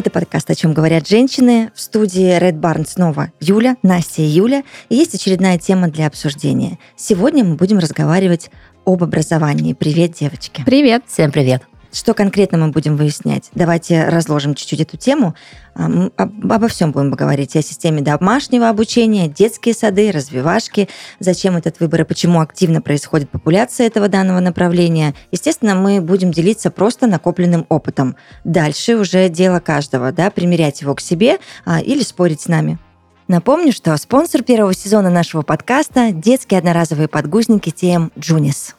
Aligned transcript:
Это 0.00 0.08
подкаст 0.08 0.48
«О 0.48 0.54
чем 0.54 0.72
говорят 0.72 1.06
женщины». 1.06 1.70
В 1.74 1.80
студии 1.82 2.38
Red 2.40 2.58
Barn 2.58 2.88
снова 2.88 3.32
Юля, 3.38 3.76
Настя 3.82 4.22
и 4.22 4.24
Юля. 4.24 4.62
И 4.88 4.96
есть 4.96 5.14
очередная 5.14 5.58
тема 5.58 5.88
для 5.88 6.06
обсуждения. 6.06 6.78
Сегодня 6.96 7.44
мы 7.44 7.56
будем 7.56 7.78
разговаривать 7.78 8.50
об 8.86 9.04
образовании. 9.04 9.74
Привет, 9.74 10.12
девочки. 10.12 10.62
Привет. 10.64 11.02
Всем 11.06 11.30
привет. 11.30 11.69
Что 11.92 12.14
конкретно 12.14 12.58
мы 12.58 12.68
будем 12.68 12.96
выяснять? 12.96 13.50
Давайте 13.54 14.08
разложим 14.08 14.54
чуть-чуть 14.54 14.80
эту 14.80 14.96
тему. 14.96 15.34
А, 15.74 15.86
обо 16.16 16.68
всем 16.68 16.92
будем 16.92 17.10
говорить. 17.10 17.56
О 17.56 17.62
системе 17.62 18.00
домашнего 18.00 18.68
обучения, 18.68 19.28
детские 19.28 19.74
сады, 19.74 20.12
развивашки, 20.12 20.88
зачем 21.18 21.56
этот 21.56 21.80
выбор 21.80 22.02
и 22.02 22.04
почему 22.04 22.40
активно 22.40 22.80
происходит 22.80 23.30
популяция 23.30 23.88
этого 23.88 24.08
данного 24.08 24.40
направления. 24.40 25.14
Естественно, 25.32 25.74
мы 25.74 26.00
будем 26.00 26.30
делиться 26.30 26.70
просто 26.70 27.06
накопленным 27.08 27.66
опытом. 27.68 28.14
Дальше 28.44 28.96
уже 28.96 29.28
дело 29.28 29.58
каждого, 29.58 30.12
да, 30.12 30.30
примерять 30.30 30.82
его 30.82 30.94
к 30.94 31.00
себе 31.00 31.38
а, 31.64 31.80
или 31.80 32.02
спорить 32.02 32.42
с 32.42 32.48
нами. 32.48 32.78
Напомню, 33.26 33.72
что 33.72 33.96
спонсор 33.96 34.42
первого 34.42 34.74
сезона 34.74 35.10
нашего 35.10 35.42
подкаста– 35.42 36.10
детские 36.12 36.58
одноразовые 36.58 37.06
подгузники 37.08 37.70
TM 37.70 38.10
Junis. 38.16 38.74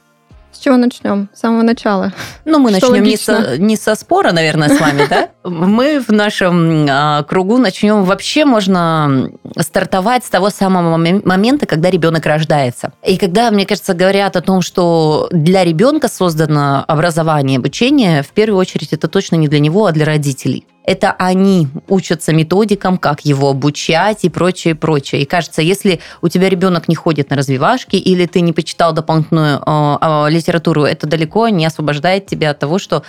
Чего 0.61 0.77
начнем? 0.77 1.27
С 1.33 1.39
самого 1.39 1.63
начала. 1.63 2.13
Ну, 2.45 2.59
мы 2.59 2.69
Что 2.77 2.89
начнем 2.89 3.03
не 3.03 3.17
со, 3.17 3.57
не 3.57 3.75
со 3.75 3.95
спора, 3.95 4.31
наверное, 4.31 4.69
с 4.69 4.79
вами, 4.79 5.07
да? 5.09 5.29
Мы 5.43 5.99
в 5.99 6.09
нашем 6.11 6.85
а, 6.87 7.23
кругу 7.23 7.57
начнем 7.57 8.03
вообще 8.03 8.45
можно 8.45 9.31
стартовать 9.57 10.23
с 10.23 10.29
того 10.29 10.51
самого 10.51 10.97
момента, 10.97 11.65
когда 11.65 11.89
ребенок 11.89 12.27
рождается. 12.27 12.93
И 13.03 13.17
когда, 13.17 13.49
мне 13.49 13.65
кажется, 13.65 13.95
говорят 13.95 14.35
о 14.35 14.41
том, 14.41 14.61
что 14.61 15.29
для 15.31 15.63
ребенка 15.63 16.07
создано 16.07 16.85
образование, 16.87 17.57
обучение, 17.57 18.21
в 18.21 18.29
первую 18.29 18.59
очередь 18.59 18.93
это 18.93 19.07
точно 19.07 19.37
не 19.37 19.47
для 19.47 19.59
него, 19.59 19.87
а 19.87 19.91
для 19.91 20.05
родителей 20.05 20.67
это 20.83 21.11
они 21.11 21.67
учатся 21.87 22.33
методикам, 22.33 22.97
как 22.97 23.21
его 23.21 23.49
обучать 23.49 24.23
и 24.23 24.29
прочее, 24.29 24.75
прочее. 24.75 25.21
И 25.21 25.25
кажется, 25.25 25.61
если 25.61 25.99
у 26.21 26.29
тебя 26.29 26.49
ребенок 26.49 26.87
не 26.87 26.95
ходит 26.95 27.29
на 27.29 27.35
развивашки 27.35 27.95
или 27.95 28.25
ты 28.25 28.41
не 28.41 28.53
почитал 28.53 28.93
дополнительную 28.93 29.61
э, 29.65 29.97
э, 30.01 30.29
литературу, 30.29 30.83
это 30.83 31.07
далеко 31.07 31.49
не 31.49 31.65
освобождает 31.65 32.25
тебя 32.25 32.51
от 32.51 32.59
того, 32.59 32.79
что 32.79 33.03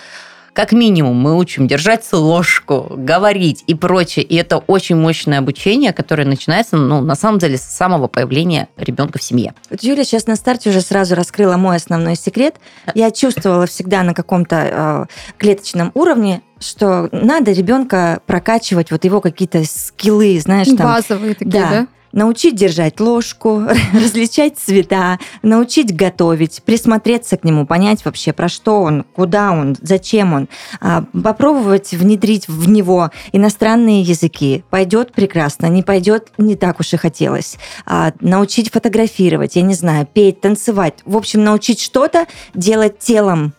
как 0.52 0.72
минимум 0.72 1.16
мы 1.16 1.36
учим 1.36 1.66
держать 1.66 2.06
ложку, 2.12 2.92
говорить 2.94 3.64
и 3.66 3.74
прочее. 3.74 4.24
И 4.24 4.36
это 4.36 4.58
очень 4.58 4.96
мощное 4.96 5.38
обучение, 5.38 5.92
которое 5.92 6.24
начинается, 6.24 6.76
ну, 6.76 7.00
на 7.00 7.14
самом 7.14 7.38
деле, 7.38 7.56
с 7.56 7.62
самого 7.62 8.06
появления 8.06 8.68
ребенка 8.76 9.18
в 9.18 9.22
семье. 9.22 9.54
Вот 9.70 9.82
Юля 9.82 10.04
сейчас 10.04 10.26
на 10.26 10.36
старте 10.36 10.70
уже 10.70 10.82
сразу 10.82 11.14
раскрыла 11.14 11.56
мой 11.56 11.76
основной 11.76 12.16
секрет. 12.16 12.56
Я 12.94 13.10
чувствовала 13.10 13.66
всегда 13.66 14.02
на 14.02 14.12
каком-то 14.12 14.56
э, 14.56 15.06
клеточном 15.38 15.90
уровне, 15.94 16.42
что 16.62 17.08
надо 17.12 17.52
ребенка 17.52 18.20
прокачивать 18.26 18.90
вот 18.90 19.04
его 19.04 19.20
какие-то 19.20 19.64
скиллы, 19.64 20.38
знаешь, 20.40 20.68
там. 20.68 20.86
Базовые 20.86 21.34
такие, 21.34 21.50
да? 21.50 21.70
да? 21.70 21.86
научить 22.12 22.54
держать 22.54 23.00
ложку, 23.00 23.62
различать 23.92 24.58
цвета, 24.58 25.18
научить 25.42 25.94
готовить, 25.94 26.62
присмотреться 26.64 27.36
к 27.36 27.44
нему, 27.44 27.66
понять 27.66 28.04
вообще, 28.04 28.32
про 28.32 28.48
что 28.48 28.82
он, 28.82 29.04
куда 29.14 29.52
он, 29.52 29.76
зачем 29.80 30.32
он, 30.34 30.48
а, 30.80 31.04
попробовать 31.22 31.92
внедрить 31.92 32.48
в 32.48 32.68
него 32.68 33.10
иностранные 33.32 34.02
языки. 34.02 34.64
Пойдет 34.70 35.12
прекрасно, 35.12 35.66
не 35.66 35.82
пойдет 35.82 36.28
не 36.38 36.56
так 36.56 36.80
уж 36.80 36.92
и 36.92 36.96
хотелось. 36.96 37.56
А, 37.86 38.12
научить 38.20 38.70
фотографировать, 38.70 39.56
я 39.56 39.62
не 39.62 39.74
знаю, 39.74 40.06
петь, 40.12 40.40
танцевать. 40.40 40.94
В 41.04 41.16
общем, 41.16 41.44
научить 41.44 41.80
что-то 41.80 42.26
делать 42.54 42.98
телом, 42.98 43.54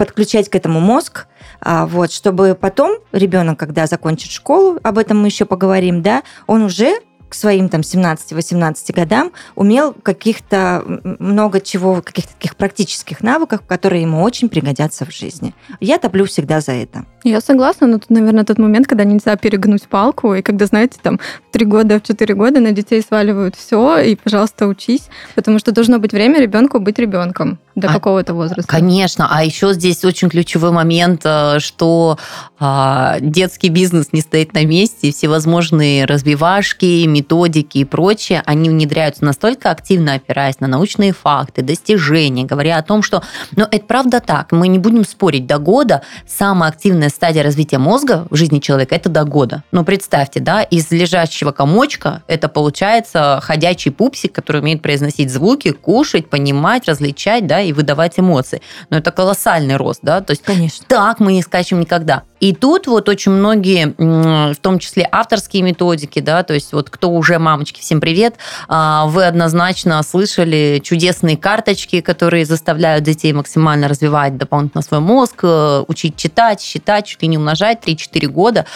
подключать 0.00 0.48
к 0.48 0.54
этому 0.54 0.80
мозг, 0.80 1.26
а, 1.60 1.84
вот, 1.84 2.10
чтобы 2.10 2.56
потом 2.58 3.00
ребенок, 3.12 3.58
когда 3.58 3.86
закончит 3.86 4.30
школу, 4.30 4.78
об 4.82 4.96
этом 4.96 5.20
мы 5.20 5.26
еще 5.26 5.44
поговорим, 5.44 6.00
да, 6.00 6.22
он 6.46 6.62
уже 6.62 7.00
к 7.28 7.34
своим 7.34 7.68
там 7.68 7.82
17-18 7.82 8.94
годам 8.94 9.32
умел 9.56 9.92
каких-то 9.92 10.82
много 11.18 11.60
чего, 11.60 12.00
каких-то 12.00 12.32
таких 12.32 12.56
практических 12.56 13.20
навыков, 13.20 13.60
которые 13.66 14.00
ему 14.00 14.22
очень 14.22 14.48
пригодятся 14.48 15.04
в 15.04 15.12
жизни. 15.12 15.54
Я 15.80 15.98
топлю 15.98 16.24
всегда 16.24 16.60
за 16.60 16.72
это. 16.72 17.04
Я 17.22 17.40
согласна, 17.40 17.86
но 17.86 17.98
тут, 17.98 18.10
наверное, 18.10 18.44
тот 18.44 18.58
момент, 18.58 18.86
когда 18.86 19.04
нельзя 19.04 19.36
перегнуть 19.36 19.82
палку, 19.82 20.34
и 20.34 20.42
когда, 20.42 20.66
знаете, 20.66 20.98
там 21.02 21.20
в 21.48 21.52
три 21.52 21.66
года, 21.66 21.98
в 21.98 22.02
четыре 22.02 22.34
года 22.34 22.60
на 22.60 22.72
детей 22.72 23.02
сваливают 23.02 23.56
все, 23.56 23.98
и, 23.98 24.14
пожалуйста, 24.14 24.66
учись, 24.66 25.08
потому 25.34 25.58
что 25.58 25.72
должно 25.72 25.98
быть 25.98 26.12
время 26.12 26.40
ребенку 26.40 26.80
быть 26.80 26.98
ребенком 26.98 27.58
до 27.74 27.88
а, 27.88 27.92
какого-то 27.92 28.34
возраста. 28.34 28.66
Конечно, 28.66 29.28
а 29.30 29.44
еще 29.44 29.72
здесь 29.74 30.04
очень 30.04 30.28
ключевой 30.28 30.70
момент, 30.70 31.22
э, 31.24 31.58
что 31.60 32.18
а, 32.58 33.18
детский 33.20 33.68
бизнес 33.68 34.12
не 34.12 34.20
стоит 34.22 34.54
на 34.54 34.64
месте, 34.64 35.08
и 35.08 35.12
всевозможные 35.12 36.06
развивашки, 36.06 37.04
методики 37.06 37.78
и 37.78 37.84
прочее, 37.84 38.42
они 38.46 38.70
внедряются 38.70 39.24
настолько 39.24 39.70
активно, 39.70 40.14
опираясь 40.14 40.60
на 40.60 40.66
научные 40.66 41.12
факты, 41.12 41.62
достижения, 41.62 42.44
говоря 42.44 42.78
о 42.78 42.82
том, 42.82 43.02
что, 43.02 43.22
ну, 43.56 43.66
это 43.70 43.84
правда 43.84 44.20
так, 44.20 44.52
мы 44.52 44.68
не 44.68 44.78
будем 44.78 45.04
спорить, 45.04 45.46
до 45.46 45.58
года 45.58 46.02
самая 46.26 46.70
активная 46.70 47.09
стадия 47.10 47.42
развития 47.42 47.78
мозга 47.78 48.26
в 48.30 48.36
жизни 48.36 48.58
человека– 48.58 48.94
это 48.96 49.08
до 49.08 49.24
года. 49.24 49.62
Но 49.72 49.84
представьте, 49.84 50.40
да, 50.40 50.62
из 50.62 50.90
лежащего 50.90 51.52
комочка 51.52 52.22
это 52.26 52.48
получается 52.48 53.40
ходячий 53.42 53.90
пупсик, 53.90 54.32
который 54.32 54.60
умеет 54.60 54.82
произносить 54.82 55.30
звуки, 55.30 55.72
кушать, 55.72 56.28
понимать, 56.28 56.88
различать, 56.88 57.46
да, 57.46 57.60
и 57.60 57.72
выдавать 57.72 58.18
эмоции. 58.18 58.62
Но 58.90 58.98
это 58.98 59.10
колоссальный 59.10 59.76
рост, 59.76 60.00
да, 60.02 60.20
то 60.20 60.32
есть 60.32 60.42
Конечно. 60.42 60.84
так 60.88 61.20
мы 61.20 61.32
не 61.32 61.42
скачем 61.42 61.80
никогда. 61.80 62.22
И 62.40 62.54
тут 62.54 62.86
вот 62.86 63.08
очень 63.08 63.32
многие, 63.32 63.94
в 63.98 64.56
том 64.56 64.78
числе 64.78 65.06
авторские 65.10 65.62
методики, 65.62 66.20
да, 66.20 66.42
то 66.42 66.54
есть 66.54 66.72
вот 66.72 66.88
кто 66.88 67.10
уже, 67.10 67.38
мамочки, 67.38 67.80
всем 67.80 68.00
привет, 68.00 68.36
а, 68.66 69.06
вы 69.06 69.26
однозначно 69.26 70.02
слышали 70.02 70.80
чудесные 70.82 71.36
карточки, 71.36 72.00
которые 72.00 72.46
заставляют 72.46 73.04
детей 73.04 73.32
максимально 73.34 73.88
развивать 73.88 74.38
дополнительно 74.38 74.82
свой 74.82 75.00
мозг, 75.00 75.40
э, 75.42 75.84
учить 75.86 76.16
читать, 76.16 76.62
считать, 76.62 76.99
чуть 77.06 77.22
ли 77.22 77.28
не 77.28 77.38
умножать 77.38 77.84
3-4 77.84 78.26
года. 78.26 78.66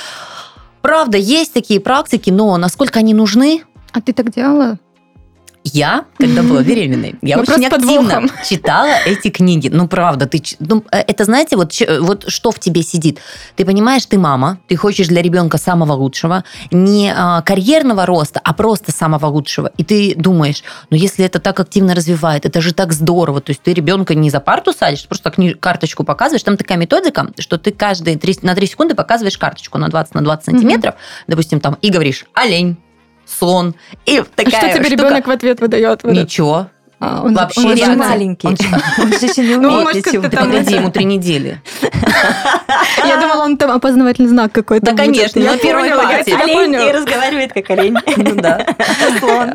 Правда, 0.83 1.17
есть 1.19 1.53
такие 1.53 1.81
практики, 1.81 2.31
но 2.31 2.57
насколько 2.57 2.99
они 2.99 3.15
нужны? 3.15 3.63
А 3.93 4.01
ты 4.01 4.13
так 4.13 4.31
делала? 4.31 4.79
Я, 5.65 6.05
когда 6.19 6.43
была 6.43 6.63
беременной, 6.63 7.15
я 7.23 7.39
Вопрос 7.39 7.57
очень 7.57 7.67
активно 7.67 8.29
читала 8.49 8.97
эти 9.07 9.31
книги. 9.31 9.69
Ну, 9.73 9.89
правда, 9.89 10.27
ты, 10.27 10.43
ну, 10.61 10.85
э, 10.93 10.99
это, 10.99 11.25
знаете, 11.25 11.57
вот, 11.57 11.73
вот 12.01 12.25
что 12.29 12.51
в 12.51 12.59
тебе 12.59 12.83
сидит. 12.83 13.19
Ты 13.57 13.65
понимаешь, 13.65 14.05
ты 14.05 14.19
мама, 14.19 14.59
ты 14.69 14.77
хочешь 14.77 15.09
для 15.09 15.23
ребенка 15.23 15.57
самого 15.57 15.95
лучшего, 15.95 16.45
не 16.71 17.13
а, 17.17 17.41
карьерного 17.41 18.05
роста, 18.05 18.41
а 18.45 18.53
просто 18.53 18.93
самого 18.93 19.27
лучшего. 19.27 19.71
И 19.79 19.85
ты 19.85 20.15
думаешь, 20.15 20.63
ну, 20.91 20.99
если 20.99 21.25
это 21.25 21.41
так 21.41 21.59
активно 21.59 21.95
развивает, 21.95 22.45
это 22.45 22.61
же 22.61 22.75
так 22.75 22.93
здорово. 22.93 23.41
То 23.41 23.51
есть 23.51 23.63
ты 23.63 23.73
ребенка 23.73 24.15
не 24.15 24.29
за 24.29 24.41
парту 24.41 24.73
садишь, 24.73 25.07
просто 25.07 25.31
кни- 25.31 25.55
карточку 25.55 26.05
показываешь. 26.05 26.43
Там 26.43 26.59
такая 26.59 26.77
методика, 26.77 27.29
что 27.39 27.57
ты 27.57 27.73
каждые 27.73 28.19
3, 28.19 28.41
на 28.43 28.55
3 28.55 28.67
секунды 28.67 28.95
показываешь 28.95 29.39
карточку 29.39 29.79
на 29.79 29.89
20 29.89 30.15
на 30.15 30.21
20 30.23 30.45
сантиметров, 30.45 30.95
mm-hmm. 30.95 31.25
допустим, 31.29 31.61
там, 31.61 31.79
и 31.81 31.89
говоришь 31.89 32.27
олень, 32.35 32.77
слон. 33.27 33.75
И 34.07 34.23
такая 34.35 34.55
а 34.55 34.59
что 34.59 34.79
тебе 34.79 34.87
штука... 34.87 35.03
ребенок 35.03 35.27
в 35.27 35.31
ответ 35.31 35.61
выдает? 35.61 36.05
Ничего. 36.05 36.69
А, 37.01 37.23
он, 37.23 37.35
Вообще 37.35 37.61
он 37.61 37.77
же 37.77 37.97
маленький. 37.97 38.47
Он, 38.47 38.57
он 38.99 39.13
же 39.13 39.27
еще 39.27 39.43
не 39.43 39.57
ну, 39.57 39.83
умеет 39.83 40.07
ну, 40.13 40.23
Погоди, 40.23 40.75
ему 40.75 40.91
три 40.91 41.05
недели. 41.05 41.61
Я 43.05 43.17
думала, 43.17 43.45
он 43.45 43.57
там 43.57 43.71
опознавательный 43.71 44.29
знак 44.29 44.53
какой-то 44.53 44.87
Да, 44.87 44.97
конечно, 44.97 45.41
на 45.41 45.59
первой 45.59 45.91
партии. 45.91 46.33
Олень 46.33 46.75
и 46.75 46.93
разговаривает 46.93 47.53
как 47.53 47.71
олень. 47.71 47.97
Ну 48.17 48.35
да. 48.37 48.65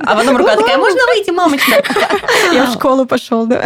А 0.06 0.16
потом 0.16 0.38
рука 0.38 0.56
такая, 0.56 0.78
можно 0.78 1.00
выйти, 1.08 1.32
мамочка? 1.32 1.84
Я 2.54 2.66
в 2.66 2.74
школу 2.74 3.06
пошел, 3.06 3.46
да. 3.46 3.64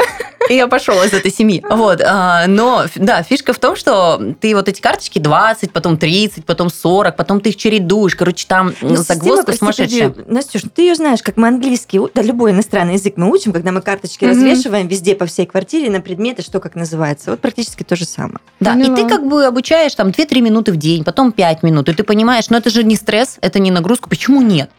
И 0.49 0.55
я 0.55 0.67
пошел 0.67 1.01
из 1.03 1.13
этой 1.13 1.31
семьи. 1.31 1.63
Вот. 1.69 2.01
А, 2.05 2.47
но, 2.47 2.85
да, 2.95 3.23
фишка 3.23 3.53
в 3.53 3.59
том, 3.59 3.75
что 3.75 4.21
ты 4.41 4.55
вот 4.55 4.67
эти 4.67 4.81
карточки 4.81 5.19
20, 5.19 5.71
потом 5.71 5.97
30, 5.97 6.45
потом 6.45 6.69
40, 6.69 7.15
потом 7.15 7.39
ты 7.39 7.49
их 7.49 7.55
чередуешь. 7.55 8.15
Короче, 8.15 8.45
там 8.47 8.73
ну, 8.81 8.97
загвоздка 8.97 9.53
сумасшедшая. 9.53 10.13
Настюш, 10.27 10.63
ну 10.63 10.69
ты 10.73 10.83
ее 10.83 10.95
знаешь, 10.95 11.21
как 11.21 11.37
мы 11.37 11.47
английский, 11.47 11.99
да, 12.13 12.21
любой 12.21 12.51
иностранный 12.51 12.93
язык 12.93 13.13
мы 13.17 13.29
учим, 13.31 13.53
когда 13.53 13.71
мы 13.71 13.81
карточки 13.81 14.25
развешиваем 14.25 14.87
везде 14.87 15.15
по 15.15 15.25
всей 15.25 15.45
квартире 15.45 15.89
на 15.89 16.01
предметы, 16.01 16.41
что 16.41 16.59
как 16.59 16.75
называется. 16.75 17.31
Вот 17.31 17.39
практически 17.39 17.83
то 17.83 17.95
же 17.95 18.05
самое. 18.05 18.39
Да, 18.59 18.75
Поняла. 18.83 18.99
и 18.99 19.03
ты 19.03 19.09
как 19.09 19.27
бы 19.27 19.45
обучаешь 19.45 19.95
там 19.95 20.09
2-3 20.09 20.41
минуты 20.41 20.71
в 20.71 20.77
день, 20.77 21.03
потом 21.03 21.31
5 21.31 21.63
минут, 21.63 21.89
и 21.89 21.93
ты 21.93 22.03
понимаешь, 22.03 22.49
ну 22.49 22.57
это 22.57 22.69
же 22.69 22.83
не 22.83 22.95
стресс, 22.95 23.37
это 23.41 23.59
не 23.59 23.71
нагрузка, 23.71 24.09
почему 24.09 24.41
нет? 24.41 24.69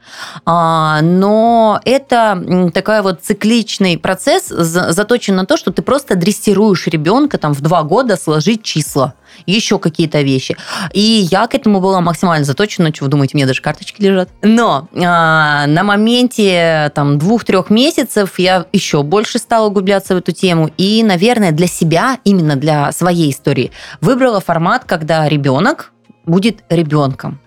А, 0.45 1.01
но 1.03 1.81
это 1.85 2.71
такой 2.73 3.03
вот 3.03 3.23
цикличный 3.23 3.99
процесс, 3.99 4.49
заточен 4.49 5.37
на 5.37 5.47
то, 5.47 5.57
что 5.57 5.73
ты 5.73 5.83
просто 5.83 6.15
дрессируешь 6.15 6.87
ребенка 6.87 7.39
там 7.39 7.53
в 7.55 7.61
2 7.61 7.83
года 7.85 8.17
сложить 8.17 8.63
числа 8.63 9.15
еще 9.47 9.79
какие-то 9.79 10.23
вещи. 10.23 10.57
И 10.93 11.01
я 11.31 11.47
к 11.47 11.55
этому 11.55 11.81
была 11.81 12.01
максимально 12.01 12.45
заточена. 12.45 12.95
Что 12.95 13.05
вы 13.05 13.11
думаете, 13.11 13.33
у 13.35 13.39
меня 13.39 13.47
даже 13.47 13.63
карточки 13.63 14.03
лежат? 14.03 14.29
Но 14.43 14.89
а, 14.95 15.67
на 15.67 15.83
моменте 15.83 16.91
там 16.95 17.19
двух-трех 17.19 17.71
месяцев 17.71 18.39
я 18.39 18.67
еще 18.73 19.03
больше 19.03 19.39
стала 19.39 19.69
углубляться 19.69 20.15
в 20.15 20.19
эту 20.19 20.33
тему. 20.33 20.71
И, 20.77 21.03
наверное, 21.03 21.53
для 21.53 21.67
себя, 21.67 22.19
именно 22.25 22.57
для 22.57 22.93
своей 22.93 23.31
истории, 23.31 23.73
выбрала 24.01 24.41
формат, 24.41 24.85
когда 24.85 25.29
ребенок 25.29 25.93
будет 26.25 26.65
ребенком 26.69 27.41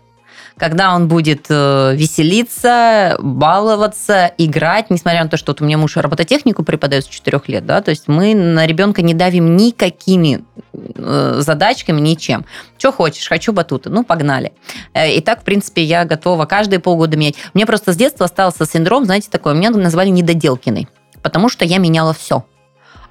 когда 0.57 0.95
он 0.95 1.07
будет 1.07 1.45
э, 1.49 1.93
веселиться, 1.95 3.17
баловаться, 3.19 4.31
играть, 4.37 4.89
несмотря 4.89 5.23
на 5.23 5.29
то, 5.29 5.37
что 5.37 5.51
вот 5.51 5.61
у 5.61 5.65
меня 5.65 5.77
муж 5.77 5.95
робототехнику 5.97 6.63
преподает 6.63 7.05
с 7.05 7.07
4 7.07 7.41
лет, 7.47 7.65
да, 7.65 7.81
то 7.81 7.91
есть 7.91 8.07
мы 8.07 8.33
на 8.33 8.65
ребенка 8.65 9.01
не 9.01 9.13
давим 9.13 9.55
никакими 9.55 10.43
э, 10.55 10.61
задачками, 10.97 11.99
ничем. 11.99 12.45
Что 12.77 12.91
хочешь, 12.91 13.27
хочу 13.27 13.53
батуты, 13.53 13.89
ну, 13.89 14.03
погнали. 14.03 14.53
Э, 14.93 15.11
и 15.11 15.21
так, 15.21 15.41
в 15.41 15.43
принципе, 15.43 15.83
я 15.83 16.05
готова 16.05 16.45
каждые 16.45 16.79
полгода 16.79 17.17
менять. 17.17 17.35
Мне 17.53 17.65
просто 17.65 17.93
с 17.93 17.95
детства 17.95 18.25
остался 18.25 18.65
синдром, 18.65 19.05
знаете, 19.05 19.29
такой, 19.31 19.55
меня 19.55 19.71
назвали 19.71 20.09
недоделкиной, 20.09 20.87
потому 21.21 21.49
что 21.49 21.65
я 21.65 21.77
меняла 21.77 22.13
все. 22.13 22.45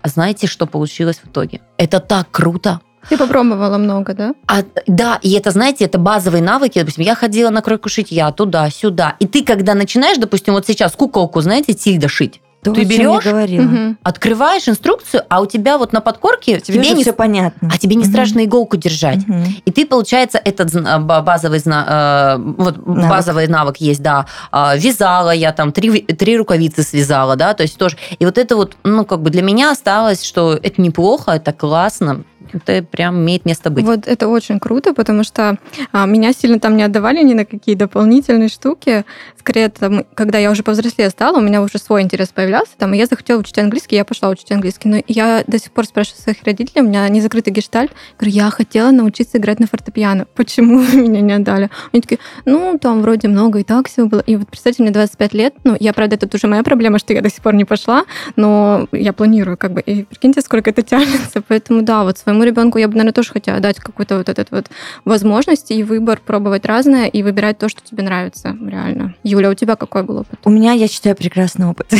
А 0.02 0.08
знаете, 0.08 0.46
что 0.46 0.66
получилось 0.66 1.20
в 1.22 1.28
итоге? 1.28 1.60
Это 1.78 2.00
так 2.00 2.30
круто, 2.30 2.80
ты 3.08 3.16
попробовала 3.16 3.78
много, 3.78 4.14
да? 4.14 4.34
А, 4.48 4.62
да, 4.86 5.18
и 5.22 5.32
это, 5.32 5.50
знаете, 5.50 5.84
это 5.84 5.98
базовые 5.98 6.42
навыки. 6.42 6.78
Допустим, 6.78 7.04
я 7.04 7.14
ходила 7.14 7.50
на 7.50 7.62
кройку 7.62 7.88
шитья 7.88 8.32
туда-сюда. 8.32 9.14
И 9.20 9.26
ты, 9.26 9.44
когда 9.44 9.74
начинаешь, 9.74 10.18
допустим, 10.18 10.54
вот 10.54 10.66
сейчас 10.66 10.92
куколку, 10.92 11.40
знаете, 11.40 11.72
Тильда 11.72 12.08
шить, 12.08 12.40
То, 12.66 12.80
ты 12.80 12.84
берешь. 12.84 13.24
Мгм. 13.24 13.98
открываешь 14.02 14.68
инструкцию, 14.68 15.22
а 15.28 15.40
у 15.40 15.46
тебя 15.46 15.78
вот 15.78 15.92
на 15.92 16.00
подкорке 16.00 16.60
Тебе, 16.60 16.82
тебе 16.82 16.94
не, 16.94 17.02
все 17.02 17.12
понятно. 17.12 17.70
а 17.72 17.78
тебе 17.78 17.96
не 17.96 18.04
Мгм. 18.04 18.10
страшно 18.12 18.44
иголку 18.44 18.76
держать. 18.76 19.26
Мгм. 19.26 19.44
И 19.64 19.70
ты, 19.70 19.86
получается, 19.86 20.40
этот 20.44 20.72
ба- 21.02 21.22
базовый, 21.22 21.58
зна- 21.58 22.36
э, 22.38 22.42
вот 22.58 22.86
Навык. 22.86 23.08
базовый 23.10 23.46
навык 23.48 23.76
есть, 23.78 24.02
да. 24.02 24.26
А, 24.52 24.76
Вязала 24.76 25.30
я 25.30 25.52
там, 25.52 25.72
три, 25.72 26.00
три 26.02 26.36
рукавицы 26.36 26.82
связала, 26.82 27.36
да, 27.36 27.54
то 27.54 27.62
есть 27.62 27.76
тоже. 27.78 27.96
И 28.18 28.24
вот 28.24 28.38
это 28.38 28.56
вот, 28.56 28.76
ну, 28.84 29.04
как 29.04 29.22
бы 29.22 29.30
для 29.30 29.42
меня 29.42 29.70
осталось, 29.70 30.24
что 30.24 30.52
это 30.54 30.80
неплохо, 30.80 31.32
это 31.32 31.52
классно, 31.52 32.22
это 32.52 32.82
прям 32.82 33.16
имеет 33.22 33.44
место 33.44 33.70
быть. 33.70 33.84
Вот 33.84 34.06
это 34.06 34.28
очень 34.28 34.60
круто, 34.60 34.94
потому 34.94 35.24
что 35.24 35.58
а, 35.92 36.06
меня 36.06 36.32
сильно 36.32 36.58
там 36.58 36.76
не 36.76 36.82
отдавали 36.82 37.22
ни 37.22 37.34
на 37.34 37.44
какие 37.44 37.74
дополнительные 37.74 38.48
штуки. 38.48 39.04
Скорее, 39.38 39.68
там, 39.68 40.04
когда 40.14 40.38
я 40.38 40.50
уже 40.50 40.62
повзрослее 40.62 41.10
стала, 41.10 41.38
у 41.38 41.40
меня 41.40 41.62
уже 41.62 41.78
свой 41.78 42.02
интерес 42.02 42.28
появлялся, 42.28 42.72
там, 42.76 42.94
и 42.94 42.98
я 42.98 43.06
захотела 43.06 43.40
учить 43.40 43.58
английский, 43.58 43.96
я 43.96 44.04
пошла 44.04 44.28
учить 44.28 44.50
английский. 44.50 44.88
Но 44.88 45.02
я 45.06 45.44
до 45.46 45.58
сих 45.58 45.72
пор 45.72 45.86
спрашиваю 45.86 46.20
своих 46.20 46.42
родителей, 46.42 46.82
у 46.82 46.84
меня 46.84 47.08
не 47.08 47.20
закрытый 47.20 47.52
гештальт, 47.52 47.92
говорю, 48.18 48.34
я 48.34 48.50
хотела 48.50 48.90
научиться 48.90 49.38
играть 49.38 49.60
на 49.60 49.66
фортепиано. 49.66 50.26
Почему 50.34 50.78
вы 50.78 50.96
меня 51.02 51.20
не 51.20 51.32
отдали? 51.32 51.70
Они 51.92 52.02
такие, 52.02 52.18
ну, 52.44 52.78
там 52.78 53.02
вроде 53.02 53.28
много 53.28 53.60
и 53.60 53.64
так 53.64 53.88
всего 53.88 54.06
было. 54.06 54.20
И 54.20 54.36
вот 54.36 54.48
представьте, 54.48 54.82
мне 54.82 54.92
25 54.92 55.34
лет, 55.34 55.54
ну, 55.64 55.76
я, 55.78 55.92
правда, 55.92 56.16
это 56.16 56.28
уже 56.34 56.46
моя 56.46 56.62
проблема, 56.62 56.98
что 56.98 57.12
я 57.12 57.22
до 57.22 57.30
сих 57.30 57.42
пор 57.42 57.54
не 57.54 57.64
пошла, 57.64 58.04
но 58.36 58.88
я 58.92 59.12
планирую, 59.12 59.56
как 59.56 59.72
бы, 59.72 59.80
и 59.80 60.04
прикиньте, 60.04 60.40
сколько 60.40 60.70
это 60.70 60.82
тянется. 60.82 61.42
Поэтому, 61.46 61.82
да, 61.82 62.02
вот 62.04 62.18
своему 62.18 62.35
ребенку 62.44 62.78
я 62.78 62.88
бы, 62.88 62.94
наверное, 62.94 63.12
тоже 63.12 63.32
хотела 63.32 63.60
дать 63.60 63.78
какую-то 63.78 64.18
вот 64.18 64.28
этот 64.28 64.50
вот 64.50 64.66
возможность 65.04 65.70
и 65.70 65.82
выбор 65.82 66.20
пробовать 66.24 66.64
разное 66.66 67.06
и 67.06 67.22
выбирать 67.22 67.58
то, 67.58 67.68
что 67.68 67.80
тебе 67.82 68.02
нравится, 68.02 68.56
реально. 68.66 69.14
Юля, 69.22 69.50
у 69.50 69.54
тебя 69.54 69.76
какой 69.76 70.02
был 70.02 70.18
опыт? 70.18 70.38
У 70.44 70.50
меня, 70.50 70.72
я 70.72 70.88
считаю, 70.88 71.16
прекрасный 71.16 71.66
опыт. 71.66 71.92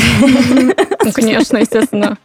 Ну, 1.07 1.13
конечно, 1.13 1.59
естественно. 1.59 2.19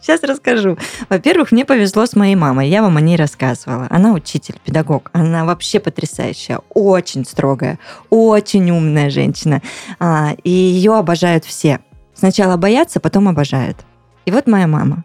Сейчас 0.00 0.22
расскажу. 0.22 0.76
Во-первых, 1.08 1.52
мне 1.52 1.64
повезло 1.64 2.06
с 2.06 2.16
моей 2.16 2.34
мамой. 2.34 2.68
Я 2.68 2.82
вам 2.82 2.96
о 2.96 3.00
ней 3.00 3.16
рассказывала. 3.16 3.86
Она 3.90 4.12
учитель, 4.12 4.56
педагог. 4.64 5.10
Она 5.12 5.44
вообще 5.44 5.80
потрясающая, 5.80 6.60
очень 6.70 7.24
строгая, 7.24 7.78
очень 8.10 8.70
умная 8.70 9.10
женщина. 9.10 9.62
А, 9.98 10.34
и 10.42 10.50
ее 10.50 10.96
обожают 10.96 11.44
все. 11.44 11.80
Сначала 12.14 12.56
боятся, 12.56 13.00
потом 13.00 13.28
обожают. 13.28 13.76
И 14.26 14.30
вот 14.30 14.46
моя 14.46 14.66
мама, 14.66 15.04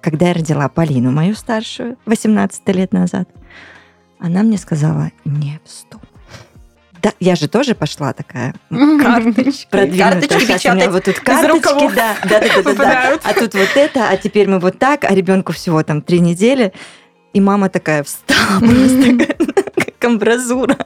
когда 0.00 0.28
я 0.28 0.34
родила 0.34 0.68
Полину, 0.68 1.10
мою 1.10 1.34
старшую, 1.34 1.96
18 2.06 2.68
лет 2.68 2.92
назад, 2.92 3.28
она 4.18 4.42
мне 4.42 4.58
сказала, 4.58 5.10
не 5.24 5.60
вздумай. 5.64 6.04
Да, 7.02 7.12
я 7.20 7.36
же 7.36 7.48
тоже 7.48 7.74
пошла 7.74 8.12
такая 8.12 8.54
Карточки. 8.70 9.68
Карточки 9.70 10.32
Сейчас 10.32 10.42
у 10.42 10.46
меня 10.46 10.56
печатать 10.58 10.90
вот 10.90 11.04
тут 11.04 11.20
карточки, 11.20 11.94
да, 11.94 12.16
да, 12.28 12.40
да, 12.40 12.62
да, 12.62 12.74
да. 12.74 13.18
А 13.22 13.34
тут 13.34 13.54
вот 13.54 13.68
это, 13.76 14.08
а 14.08 14.16
теперь 14.16 14.48
мы 14.48 14.58
вот 14.58 14.78
так, 14.78 15.04
а 15.04 15.14
ребенку 15.14 15.52
всего 15.52 15.82
там 15.84 16.02
три 16.02 16.18
недели. 16.18 16.72
И 17.34 17.40
мама 17.40 17.68
такая 17.68 18.02
встала 18.02 18.58
просто 18.58 19.36
как 19.76 20.04
амбразура. 20.04 20.76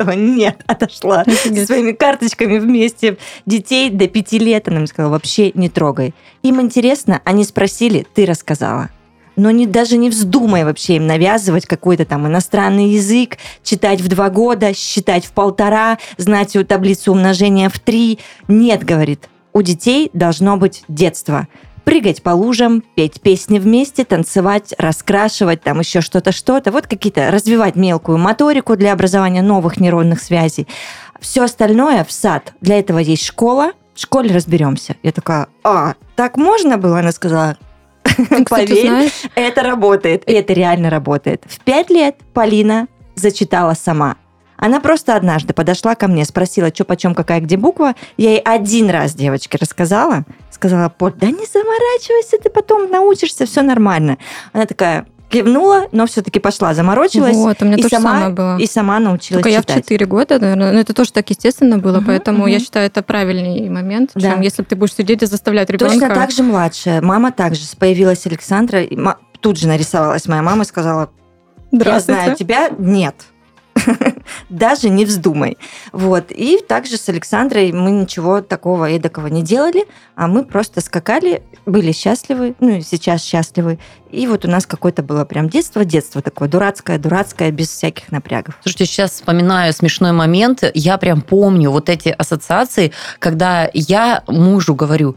Сказала, 0.00 0.16
нет, 0.16 0.62
отошла 0.66 1.24
со 1.24 1.30
Офигеть. 1.30 1.66
своими 1.66 1.92
карточками 1.92 2.58
вместе. 2.58 3.18
Детей 3.44 3.90
до 3.90 4.08
пяти 4.08 4.38
лет 4.38 4.68
она 4.68 4.80
им 4.80 4.86
сказала, 4.86 5.12
вообще 5.12 5.52
не 5.52 5.68
трогай. 5.68 6.14
Им 6.42 6.60
интересно, 6.60 7.20
они 7.24 7.44
спросили, 7.44 8.06
ты 8.14 8.24
рассказала. 8.24 8.88
Но 9.36 9.50
не, 9.50 9.66
даже 9.66 9.96
не 9.96 10.10
вздумай 10.10 10.64
вообще 10.64 10.96
им 10.96 11.06
навязывать 11.06 11.66
какой-то 11.66 12.04
там 12.04 12.26
иностранный 12.26 12.90
язык, 12.90 13.36
читать 13.62 14.00
в 14.00 14.08
два 14.08 14.30
года, 14.30 14.74
считать 14.74 15.26
в 15.26 15.32
полтора, 15.32 15.98
знать 16.16 16.50
всю 16.50 16.64
таблицу 16.64 17.12
умножения 17.12 17.68
в 17.68 17.78
три. 17.78 18.18
Нет, 18.48 18.84
говорит, 18.84 19.28
у 19.52 19.62
детей 19.62 20.10
должно 20.12 20.56
быть 20.56 20.82
детство. 20.88 21.46
Прыгать 21.84 22.22
по 22.22 22.30
лужам, 22.30 22.82
петь 22.94 23.20
песни 23.20 23.58
вместе, 23.58 24.04
танцевать, 24.04 24.74
раскрашивать, 24.78 25.62
там 25.62 25.80
еще 25.80 26.00
что-то, 26.00 26.32
что-то. 26.32 26.70
Вот 26.70 26.86
какие-то, 26.86 27.30
развивать 27.30 27.76
мелкую 27.76 28.18
моторику 28.18 28.76
для 28.76 28.92
образования 28.92 29.42
новых 29.42 29.80
нейронных 29.80 30.20
связей. 30.20 30.66
Все 31.20 31.44
остальное 31.44 32.04
в 32.04 32.12
сад. 32.12 32.54
Для 32.60 32.78
этого 32.78 32.98
есть 32.98 33.24
школа. 33.24 33.72
В 33.94 34.00
школе 34.00 34.34
разберемся. 34.34 34.96
Я 35.02 35.12
такая, 35.12 35.48
а, 35.64 35.94
так 36.16 36.36
можно 36.36 36.78
было? 36.78 37.00
Она 37.00 37.12
сказала, 37.12 37.56
поверь, 38.48 38.86
знаешь, 38.86 39.12
это 39.34 39.62
работает. 39.62 40.28
И 40.28 40.32
это 40.32 40.52
реально 40.52 40.90
работает. 40.90 41.44
В 41.46 41.60
пять 41.60 41.90
лет 41.90 42.16
Полина 42.32 42.88
зачитала 43.14 43.74
сама. 43.74 44.16
Она 44.56 44.80
просто 44.80 45.16
однажды 45.16 45.54
подошла 45.54 45.94
ко 45.94 46.06
мне, 46.06 46.24
спросила, 46.26 46.68
что 46.68 46.84
почем, 46.84 47.14
какая, 47.14 47.40
где 47.40 47.56
буква. 47.56 47.94
Я 48.18 48.32
ей 48.32 48.40
один 48.40 48.90
раз 48.90 49.14
девочке 49.14 49.56
рассказала. 49.58 50.24
Сказала, 50.60 50.90
Поль, 50.90 51.14
да 51.16 51.28
не 51.28 51.46
заморачивайся, 51.46 52.36
ты 52.36 52.50
потом 52.50 52.90
научишься, 52.90 53.46
все 53.46 53.62
нормально. 53.62 54.18
Она 54.52 54.66
такая 54.66 55.06
кивнула, 55.30 55.86
но 55.90 56.06
все-таки 56.06 56.38
пошла, 56.38 56.74
заморочилась. 56.74 57.34
вот, 57.34 57.62
у 57.62 57.64
меня 57.64 57.76
и 57.76 57.82
то 57.82 57.88
же 57.88 57.96
сама, 57.96 58.10
самое 58.12 58.34
было. 58.34 58.58
И 58.58 58.66
сама 58.66 58.98
научилась 58.98 59.42
Только 59.42 59.48
я 59.48 59.62
в 59.62 59.66
читать. 59.66 59.84
4 59.84 60.04
года, 60.04 60.38
наверное. 60.38 60.72
Но 60.72 60.78
это 60.80 60.92
тоже 60.92 61.12
так 61.14 61.30
естественно 61.30 61.78
было, 61.78 61.96
Мгм, 61.98 62.06
поэтому 62.08 62.46
я 62.46 62.56
мгм. 62.56 62.64
считаю, 62.66 62.86
это 62.88 63.02
правильный 63.02 63.70
момент, 63.70 64.10
Да. 64.14 64.32
чем 64.32 64.42
если 64.42 64.62
ты 64.64 64.76
будешь 64.76 64.94
сидеть 64.94 65.22
и 65.22 65.26
заставлять 65.26 65.70
ребенка. 65.70 65.94
Точно 65.94 66.14
так 66.14 66.30
же 66.30 66.42
младшая. 66.42 67.00
Мама 67.00 67.32
также 67.32 67.62
появилась 67.78 68.26
Александра. 68.26 68.82
и 68.82 68.98
Тут 69.40 69.56
же 69.56 69.66
нарисовалась 69.66 70.26
моя 70.28 70.42
мама 70.42 70.64
и 70.64 70.66
сказала, 70.66 71.08
Я 71.72 72.00
знаю 72.00 72.36
тебя, 72.36 72.68
нет. 72.76 73.14
Даже 74.48 74.88
не 74.88 75.04
вздумай. 75.04 75.58
Вот. 75.92 76.30
И 76.30 76.58
также 76.58 76.96
с 76.96 77.08
Александрой 77.08 77.72
мы 77.72 77.90
ничего 77.90 78.40
такого 78.40 78.90
эдакого 78.90 79.28
не 79.28 79.42
делали, 79.42 79.84
а 80.14 80.26
мы 80.26 80.44
просто 80.44 80.80
скакали, 80.80 81.42
были 81.66 81.92
счастливы, 81.92 82.54
ну 82.60 82.76
и 82.76 82.82
сейчас 82.82 83.24
счастливы. 83.24 83.78
И 84.10 84.26
вот 84.26 84.44
у 84.44 84.48
нас 84.48 84.66
какое-то 84.66 85.02
было 85.02 85.24
прям 85.24 85.48
детство, 85.48 85.84
детство 85.84 86.20
такое 86.20 86.48
дурацкое, 86.48 86.98
дурацкое, 86.98 87.50
без 87.50 87.68
всяких 87.68 88.10
напрягов. 88.10 88.58
Слушайте, 88.62 88.86
сейчас 88.86 89.12
вспоминаю 89.12 89.72
смешной 89.72 90.12
момент. 90.12 90.64
Я 90.74 90.98
прям 90.98 91.22
помню 91.22 91.70
вот 91.70 91.88
эти 91.88 92.08
ассоциации, 92.08 92.92
когда 93.18 93.70
я 93.72 94.24
мужу 94.26 94.74
говорю, 94.74 95.16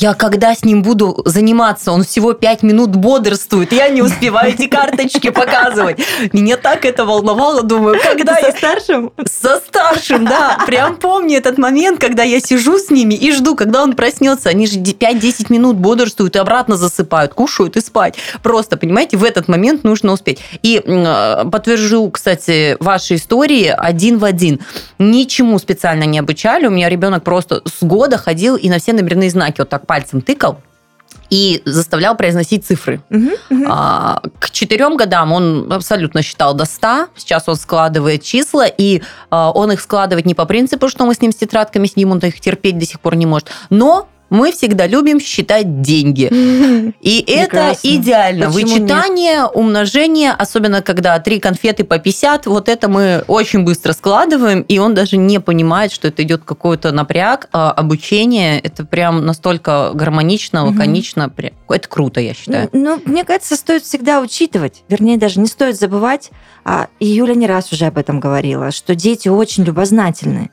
я 0.00 0.14
когда 0.14 0.54
с 0.54 0.64
ним 0.64 0.82
буду 0.82 1.22
заниматься, 1.24 1.92
он 1.92 2.04
всего 2.04 2.32
пять 2.32 2.62
минут 2.62 2.96
бодрствует, 2.96 3.72
я 3.72 3.88
не 3.88 4.02
успеваю 4.02 4.52
эти 4.52 4.66
карточки 4.66 5.30
показывать. 5.30 6.00
Меня 6.32 6.56
так 6.56 6.84
это 6.84 7.04
волновало, 7.04 7.62
думаю, 7.62 7.98
когда 8.02 8.38
я 8.38 8.50
со 8.50 8.56
старшим? 8.56 9.12
со 9.26 9.56
старшим, 9.58 10.24
да, 10.24 10.58
прям 10.66 10.96
помню 10.96 11.38
этот 11.38 11.58
момент, 11.58 12.00
когда 12.00 12.22
я 12.22 12.40
сижу 12.40 12.78
с 12.78 12.90
ними 12.90 13.14
и 13.14 13.32
жду, 13.32 13.54
когда 13.54 13.82
он 13.82 13.94
проснется. 13.94 14.48
Они 14.48 14.66
же 14.66 14.78
5-10 14.80 15.46
минут 15.52 15.76
бодрствуют 15.76 16.36
и 16.36 16.38
обратно 16.38 16.76
засыпают, 16.76 17.34
кушают 17.34 17.76
и 17.76 17.80
спать. 17.80 18.16
Просто, 18.42 18.76
понимаете, 18.76 19.16
в 19.16 19.24
этот 19.24 19.48
момент 19.48 19.84
нужно 19.84 20.12
успеть. 20.12 20.40
И 20.62 20.82
э, 20.84 21.44
подтвержу, 21.50 22.10
кстати, 22.10 22.76
ваши 22.80 23.16
истории 23.16 23.66
один 23.76 24.18
в 24.18 24.24
один. 24.24 24.60
Ничему 24.98 25.58
специально 25.58 26.04
не 26.04 26.18
обучали. 26.18 26.66
У 26.66 26.70
меня 26.70 26.88
ребенок 26.88 27.22
просто 27.22 27.62
с 27.64 27.84
года 27.84 28.18
ходил 28.18 28.56
и 28.56 28.68
на 28.68 28.78
все 28.78 28.92
номерные 28.92 29.30
знаки 29.30 29.60
вот 29.60 29.68
так 29.68 29.83
пальцем 29.84 30.20
тыкал 30.20 30.60
и 31.30 31.62
заставлял 31.64 32.16
произносить 32.16 32.66
цифры. 32.66 33.00
Мгм, 33.08 33.30
мгм. 33.50 33.66
А, 33.68 34.22
К 34.38 34.50
четырем 34.50 34.96
годам 34.96 35.32
он 35.32 35.72
абсолютно 35.72 36.22
считал 36.22 36.54
до 36.54 36.64
100. 36.64 37.08
Сейчас 37.16 37.44
он 37.46 37.56
складывает 37.56 38.22
числа, 38.22 38.66
и 38.66 39.02
а, 39.30 39.50
он 39.50 39.72
их 39.72 39.80
складывает 39.80 40.26
не 40.26 40.34
по 40.34 40.44
принципу, 40.44 40.88
что 40.88 41.04
мы 41.06 41.14
с 41.14 41.20
ним 41.20 41.32
с 41.32 41.36
тетрадками 41.36 41.86
сидим, 41.86 42.10
он 42.10 42.18
их 42.18 42.40
терпеть 42.40 42.78
до 42.78 42.86
сих 42.86 43.00
пор 43.00 43.16
не 43.16 43.26
может, 43.26 43.48
но 43.70 44.08
мы 44.30 44.52
всегда 44.52 44.86
любим 44.86 45.20
считать 45.20 45.80
деньги. 45.82 46.30
И 47.00 47.24
это 47.26 47.76
идеально. 47.82 48.48
Вычитание, 48.48 49.44
умножение, 49.44 50.32
особенно 50.32 50.82
когда 50.82 51.18
три 51.18 51.40
конфеты 51.40 51.84
по 51.84 51.98
50, 51.98 52.46
вот 52.46 52.68
это 52.68 52.88
мы 52.88 53.24
очень 53.28 53.64
быстро 53.64 53.92
складываем, 53.92 54.62
и 54.62 54.78
он 54.78 54.94
даже 54.94 55.16
не 55.16 55.40
понимает, 55.40 55.92
что 55.92 56.08
это 56.08 56.22
идет 56.22 56.44
какой-то 56.44 56.92
напряг, 56.92 57.48
а 57.52 57.70
обучение. 57.70 58.58
Это 58.60 58.84
прям 58.84 59.24
настолько 59.24 59.90
гармонично, 59.94 60.66
лаконично. 60.66 61.32
Это 61.68 61.88
круто, 61.88 62.20
я 62.20 62.34
считаю. 62.34 62.68
Ну, 62.72 63.00
мне 63.04 63.24
кажется, 63.24 63.56
стоит 63.56 63.84
всегда 63.84 64.20
учитывать, 64.20 64.84
вернее, 64.88 65.16
даже 65.16 65.40
не 65.40 65.46
стоит 65.46 65.76
забывать, 65.76 66.30
а, 66.64 66.88
и 66.98 67.06
Юля 67.06 67.34
не 67.34 67.46
раз 67.46 67.72
уже 67.72 67.86
об 67.86 67.98
этом 67.98 68.20
говорила, 68.20 68.70
что 68.70 68.94
дети 68.94 69.28
очень 69.28 69.64
любознательны. 69.64 70.50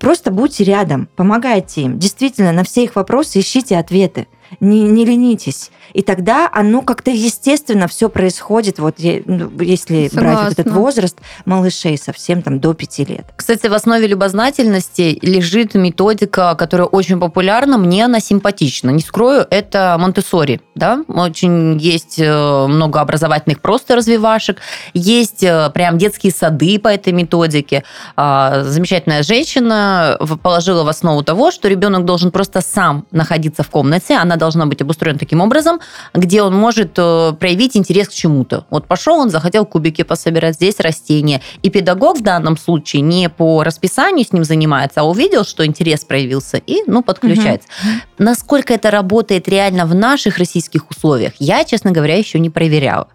Просто 0.00 0.30
будьте 0.30 0.64
рядом, 0.64 1.08
помогайте 1.16 1.82
им. 1.82 1.98
Действительно, 1.98 2.52
на 2.52 2.64
все 2.64 2.84
их 2.84 2.96
вопросы 2.96 3.40
ищите 3.40 3.78
ответы. 3.78 4.26
Не, 4.60 4.82
не 4.82 5.04
ленитесь. 5.04 5.70
И 5.92 6.02
тогда 6.02 6.48
оно 6.52 6.82
как-то 6.82 7.10
естественно 7.10 7.88
все 7.88 8.08
происходит, 8.08 8.78
вот 8.78 8.96
ну, 8.98 9.50
если 9.60 10.08
Согласна. 10.08 10.20
брать 10.20 10.44
вот 10.44 10.58
этот 10.58 10.72
возраст 10.72 11.18
малышей 11.44 11.96
совсем 11.98 12.42
там 12.42 12.60
до 12.60 12.74
пяти 12.74 13.04
лет. 13.04 13.26
Кстати, 13.36 13.66
в 13.66 13.74
основе 13.74 14.06
любознательности 14.06 15.18
лежит 15.22 15.74
методика, 15.74 16.54
которая 16.54 16.86
очень 16.86 17.18
популярна, 17.18 17.78
мне 17.78 18.04
она 18.04 18.20
симпатична. 18.20 18.90
Не 18.90 19.00
скрою, 19.00 19.46
это 19.50 19.96
Монтессори. 19.98 20.60
Да? 20.74 21.04
Очень 21.08 21.78
есть 21.78 22.18
э, 22.18 22.66
много 22.66 23.00
образовательных 23.00 23.60
просто 23.60 23.96
развивашек, 23.96 24.58
есть 24.94 25.42
э, 25.42 25.70
прям 25.70 25.98
детские 25.98 26.32
сады 26.32 26.78
по 26.78 26.88
этой 26.88 27.12
методике. 27.12 27.84
А, 28.16 28.62
замечательная 28.64 29.22
женщина 29.22 30.18
положила 30.42 30.84
в 30.84 30.88
основу 30.88 31.22
того, 31.22 31.50
что 31.50 31.68
ребенок 31.68 32.04
должен 32.04 32.30
просто 32.30 32.60
сам 32.60 33.06
находиться 33.10 33.62
в 33.62 33.70
комнате, 33.70 34.14
она 34.14 34.35
должна 34.36 34.66
быть 34.66 34.82
обустроена 34.82 35.18
таким 35.18 35.40
образом, 35.40 35.80
где 36.14 36.42
он 36.42 36.54
может 36.54 36.92
э, 36.96 37.32
проявить 37.38 37.76
интерес 37.76 38.08
к 38.08 38.12
чему-то. 38.12 38.66
Вот 38.70 38.86
пошел 38.86 39.18
он, 39.18 39.30
захотел 39.30 39.66
кубики 39.66 40.02
пособирать, 40.02 40.54
здесь 40.54 40.80
растения. 40.80 41.40
И 41.62 41.70
педагог 41.70 42.18
в 42.18 42.22
данном 42.22 42.56
случае 42.56 43.02
не 43.02 43.28
по 43.28 43.62
расписанию 43.62 44.24
с 44.24 44.32
ним 44.32 44.44
занимается, 44.44 45.00
а 45.00 45.04
увидел, 45.04 45.44
что 45.44 45.64
интерес 45.64 46.04
проявился, 46.04 46.58
и 46.58 46.82
ну, 46.86 47.02
подключается. 47.02 47.68
Угу. 47.82 47.90
Насколько 48.18 48.74
это 48.74 48.90
работает 48.90 49.48
реально 49.48 49.86
в 49.86 49.94
наших 49.94 50.38
российских 50.38 50.90
условиях, 50.90 51.32
я, 51.38 51.64
честно 51.64 51.90
говоря, 51.90 52.16
еще 52.16 52.38
не 52.38 52.50
проверяла. 52.50 53.08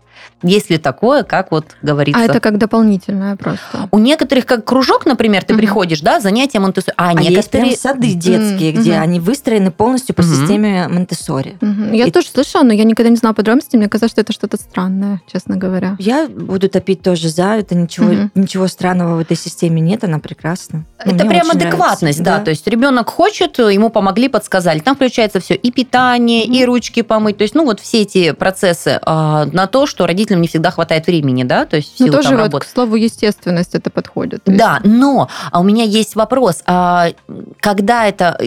Есть 0.44 0.70
ли 0.70 0.78
такое, 0.78 1.24
как 1.24 1.52
вот 1.52 1.76
говорится? 1.82 2.22
А 2.22 2.26
это 2.26 2.40
как 2.40 2.58
дополнительное 2.58 3.36
просто? 3.36 3.88
У 3.92 4.00
некоторых, 4.00 4.46
как 4.46 4.66
кружок, 4.66 5.06
например, 5.06 5.44
ты 5.44 5.54
mm-hmm. 5.54 5.58
приходишь, 5.58 6.02
да, 6.02 6.20
занятия 6.20 6.60
Монтессори. 6.60 6.96
А, 6.98 7.10
а 7.10 7.14
некоторые... 7.14 7.36
есть 7.36 7.52
прям 7.52 7.76
сады 7.76 8.14
детские, 8.14 8.72
mm-hmm. 8.72 8.80
где 8.80 8.94
они 8.96 9.20
выстроены 9.20 9.72
полностью 9.72 10.16
по 10.16 10.22
mm-hmm. 10.22 10.42
системе 10.42 10.88
Монтессори. 10.88 11.58
Mm-hmm. 11.60 11.96
Я 11.96 12.06
И... 12.08 12.12
тоже 12.12 12.28
слышала, 12.28 12.64
но 12.64 12.74
я 12.74 12.84
никогда 12.84 13.10
не 13.10 13.18
знала 13.18 13.34
подробностей. 13.34 13.78
Мне 13.78 13.88
казалось, 13.88 14.12
что 14.12 14.22
это 14.22 14.34
что-то 14.34 14.58
странное, 14.58 15.22
честно 15.32 15.58
говоря. 15.58 15.96
Я 16.00 16.28
буду 16.28 16.70
топить 16.70 17.02
тоже 17.04 17.30
за. 17.30 17.56
Это 17.58 17.76
ничего, 17.76 18.12
mm-hmm. 18.12 18.32
ничего 18.36 18.68
странного 18.68 19.18
в 19.18 19.20
этой 19.20 19.38
системе 19.38 19.82
нет, 19.82 20.04
она 20.04 20.20
прекрасна. 20.20 20.86
Это 21.00 21.26
прям 21.26 21.52
адекватность, 21.52 22.20
нравится. 22.20 22.24
да. 22.24 22.38
да. 22.40 22.46
То 22.46 22.50
есть 22.52 22.66
ребенок 22.68 23.10
хочет, 23.10 23.60
ему 23.60 23.90
помогли, 23.90 24.28
подсказали. 24.28 24.80
Там 24.80 24.96
включается 24.96 25.40
все 25.40 25.54
и 25.54 25.72
питание, 25.72 26.46
mm-hmm. 26.46 26.56
и 26.56 26.66
ручки 26.66 27.02
помыть. 27.02 27.38
То 27.38 27.44
есть, 27.44 27.54
ну 27.56 27.66
вот 27.66 27.80
все 27.80 28.02
эти 28.02 28.32
процессы 28.32 29.00
а, 29.04 29.46
на 29.46 29.68
то, 29.68 29.86
что 29.86 30.06
родителям 30.12 30.42
не 30.42 30.48
всегда 30.48 30.72
хватает 30.72 31.08
времени, 31.08 31.44
да, 31.44 31.66
то 31.66 31.78
есть 31.78 32.00
ну, 32.00 32.08
тоже 32.08 32.30
там, 32.30 32.38
вот 32.38 32.44
работы. 32.44 32.66
к 32.66 32.70
слову 32.70 32.96
естественность 32.96 33.76
это 33.76 33.90
подходит. 33.90 34.42
Да, 34.46 34.80
но 34.84 35.30
а 35.52 35.60
у 35.60 35.64
меня 35.64 35.84
есть 35.84 36.16
вопрос, 36.16 36.62
а 36.66 37.12
когда 37.60 38.08
это 38.08 38.38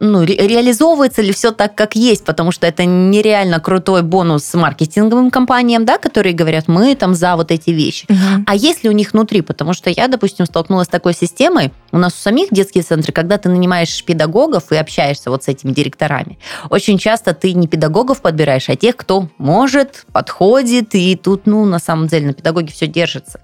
ну, 0.00 0.24
ре- 0.24 0.36
реализовывается 0.36 1.22
ли 1.22 1.32
все 1.32 1.50
так, 1.50 1.74
как 1.74 1.96
есть, 1.96 2.24
потому 2.24 2.52
что 2.52 2.66
это 2.66 2.84
нереально 2.84 3.60
крутой 3.60 4.02
бонус 4.02 4.52
маркетинговым 4.54 5.30
компаниям, 5.30 5.84
да, 5.84 5.98
которые 5.98 6.34
говорят, 6.34 6.68
мы 6.68 6.94
там 6.94 7.14
за 7.14 7.36
вот 7.36 7.50
эти 7.50 7.70
вещи. 7.70 8.06
Угу. 8.08 8.44
А 8.46 8.54
есть 8.54 8.84
ли 8.84 8.90
у 8.90 8.92
них 8.92 9.12
внутри, 9.12 9.42
потому 9.42 9.74
что 9.74 9.90
я, 9.90 10.08
допустим, 10.08 10.46
столкнулась 10.46 10.86
с 10.86 10.90
такой 10.90 11.14
системой, 11.14 11.72
у 11.92 11.98
нас 11.98 12.14
у 12.14 12.18
самих 12.18 12.48
детские 12.50 12.82
центры, 12.82 13.12
когда 13.12 13.38
ты 13.38 13.48
нанимаешь 13.48 14.04
педагогов 14.04 14.72
и 14.72 14.76
общаешься 14.76 15.30
вот 15.30 15.44
с 15.44 15.48
этими 15.48 15.72
директорами, 15.72 16.38
очень 16.70 16.98
часто 16.98 17.34
ты 17.34 17.52
не 17.52 17.68
педагогов 17.68 18.20
подбираешь, 18.20 18.68
а 18.68 18.76
тех, 18.76 18.96
кто 18.96 19.28
может, 19.38 20.06
подходит, 20.12 20.93
и 20.98 21.16
тут, 21.16 21.46
ну, 21.46 21.64
на 21.64 21.78
самом 21.78 22.06
деле, 22.06 22.28
на 22.28 22.32
педагоге 22.32 22.72
все 22.72 22.86
держится. 22.86 23.40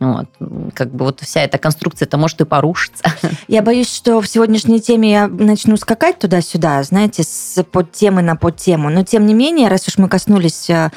Вот. 0.00 0.28
Как 0.72 0.90
бы 0.94 1.04
вот 1.04 1.20
вся 1.20 1.42
эта 1.42 1.58
конструкция, 1.58 2.06
это 2.06 2.16
может 2.16 2.40
и 2.40 2.46
порушиться. 2.46 3.04
Я 3.48 3.60
боюсь, 3.60 3.94
что 3.94 4.22
в 4.22 4.26
сегодняшней 4.26 4.80
теме 4.80 5.12
я 5.12 5.28
начну 5.28 5.76
скакать 5.76 6.18
туда-сюда, 6.18 6.82
знаете, 6.82 7.22
с 7.22 7.62
подтемы 7.64 8.22
на 8.22 8.34
подтему. 8.34 8.88
Но 8.88 9.04
тем 9.04 9.26
не 9.26 9.34
менее, 9.34 9.68
раз 9.68 9.86
уж 9.88 9.98
мы 9.98 10.08
коснулись 10.08 10.70
а, 10.70 10.90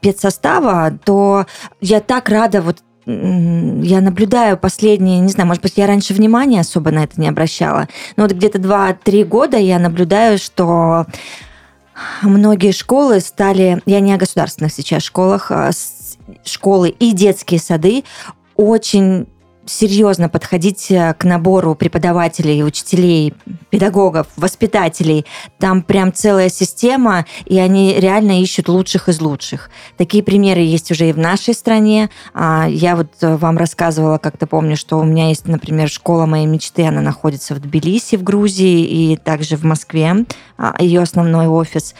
педсостава, 0.00 0.98
то 1.04 1.46
я 1.80 2.00
так 2.00 2.28
рада 2.28 2.60
вот 2.60 2.78
я 3.06 4.00
наблюдаю 4.00 4.56
последние, 4.56 5.20
не 5.20 5.28
знаю, 5.28 5.48
может 5.48 5.62
быть, 5.62 5.72
я 5.76 5.86
раньше 5.86 6.14
внимания 6.14 6.60
особо 6.60 6.90
на 6.90 7.04
это 7.04 7.20
не 7.20 7.28
обращала, 7.28 7.88
но 8.16 8.24
вот 8.24 8.32
где-то 8.32 8.58
2-3 8.58 9.24
года 9.24 9.56
я 9.56 9.78
наблюдаю, 9.78 10.38
что 10.38 11.06
многие 12.22 12.72
школы 12.72 13.20
стали, 13.20 13.80
я 13.86 14.00
не 14.00 14.14
о 14.14 14.18
государственных 14.18 14.72
сейчас 14.72 15.02
школах, 15.02 15.50
а 15.50 15.70
школы 16.44 16.90
и 16.90 17.12
детские 17.12 17.60
сады 17.60 18.04
очень 18.56 19.26
серьезно 19.70 20.28
подходить 20.28 20.90
э, 20.90 21.14
к 21.14 21.24
набору 21.24 21.74
преподавателей, 21.74 22.64
учителей, 22.64 23.34
педагогов, 23.70 24.26
воспитателей. 24.36 25.26
Там 25.58 25.82
прям 25.82 26.12
целая 26.12 26.48
система, 26.48 27.26
и 27.44 27.58
они 27.58 27.94
реально 27.98 28.42
ищут 28.42 28.68
лучших 28.68 29.08
из 29.08 29.20
лучших. 29.20 29.70
Такие 29.96 30.22
примеры 30.22 30.60
есть 30.60 30.90
уже 30.90 31.08
и 31.08 31.12
в 31.12 31.18
нашей 31.18 31.54
стране. 31.54 32.10
А, 32.34 32.66
я 32.68 32.96
вот 32.96 33.12
э, 33.20 33.36
вам 33.36 33.56
рассказывала, 33.56 34.18
как-то 34.18 34.46
помню, 34.46 34.76
что 34.76 34.98
у 34.98 35.04
меня 35.04 35.28
есть, 35.28 35.46
например, 35.46 35.88
школа 35.88 36.26
моей 36.26 36.46
мечты, 36.46 36.86
она 36.86 37.00
находится 37.00 37.54
в 37.54 37.60
Тбилиси, 37.60 38.16
в 38.16 38.22
Грузии, 38.22 38.84
и 39.12 39.16
также 39.16 39.56
в 39.56 39.64
Москве, 39.64 40.26
а, 40.58 40.74
ее 40.78 41.00
основной 41.00 41.46
офис. 41.46 41.94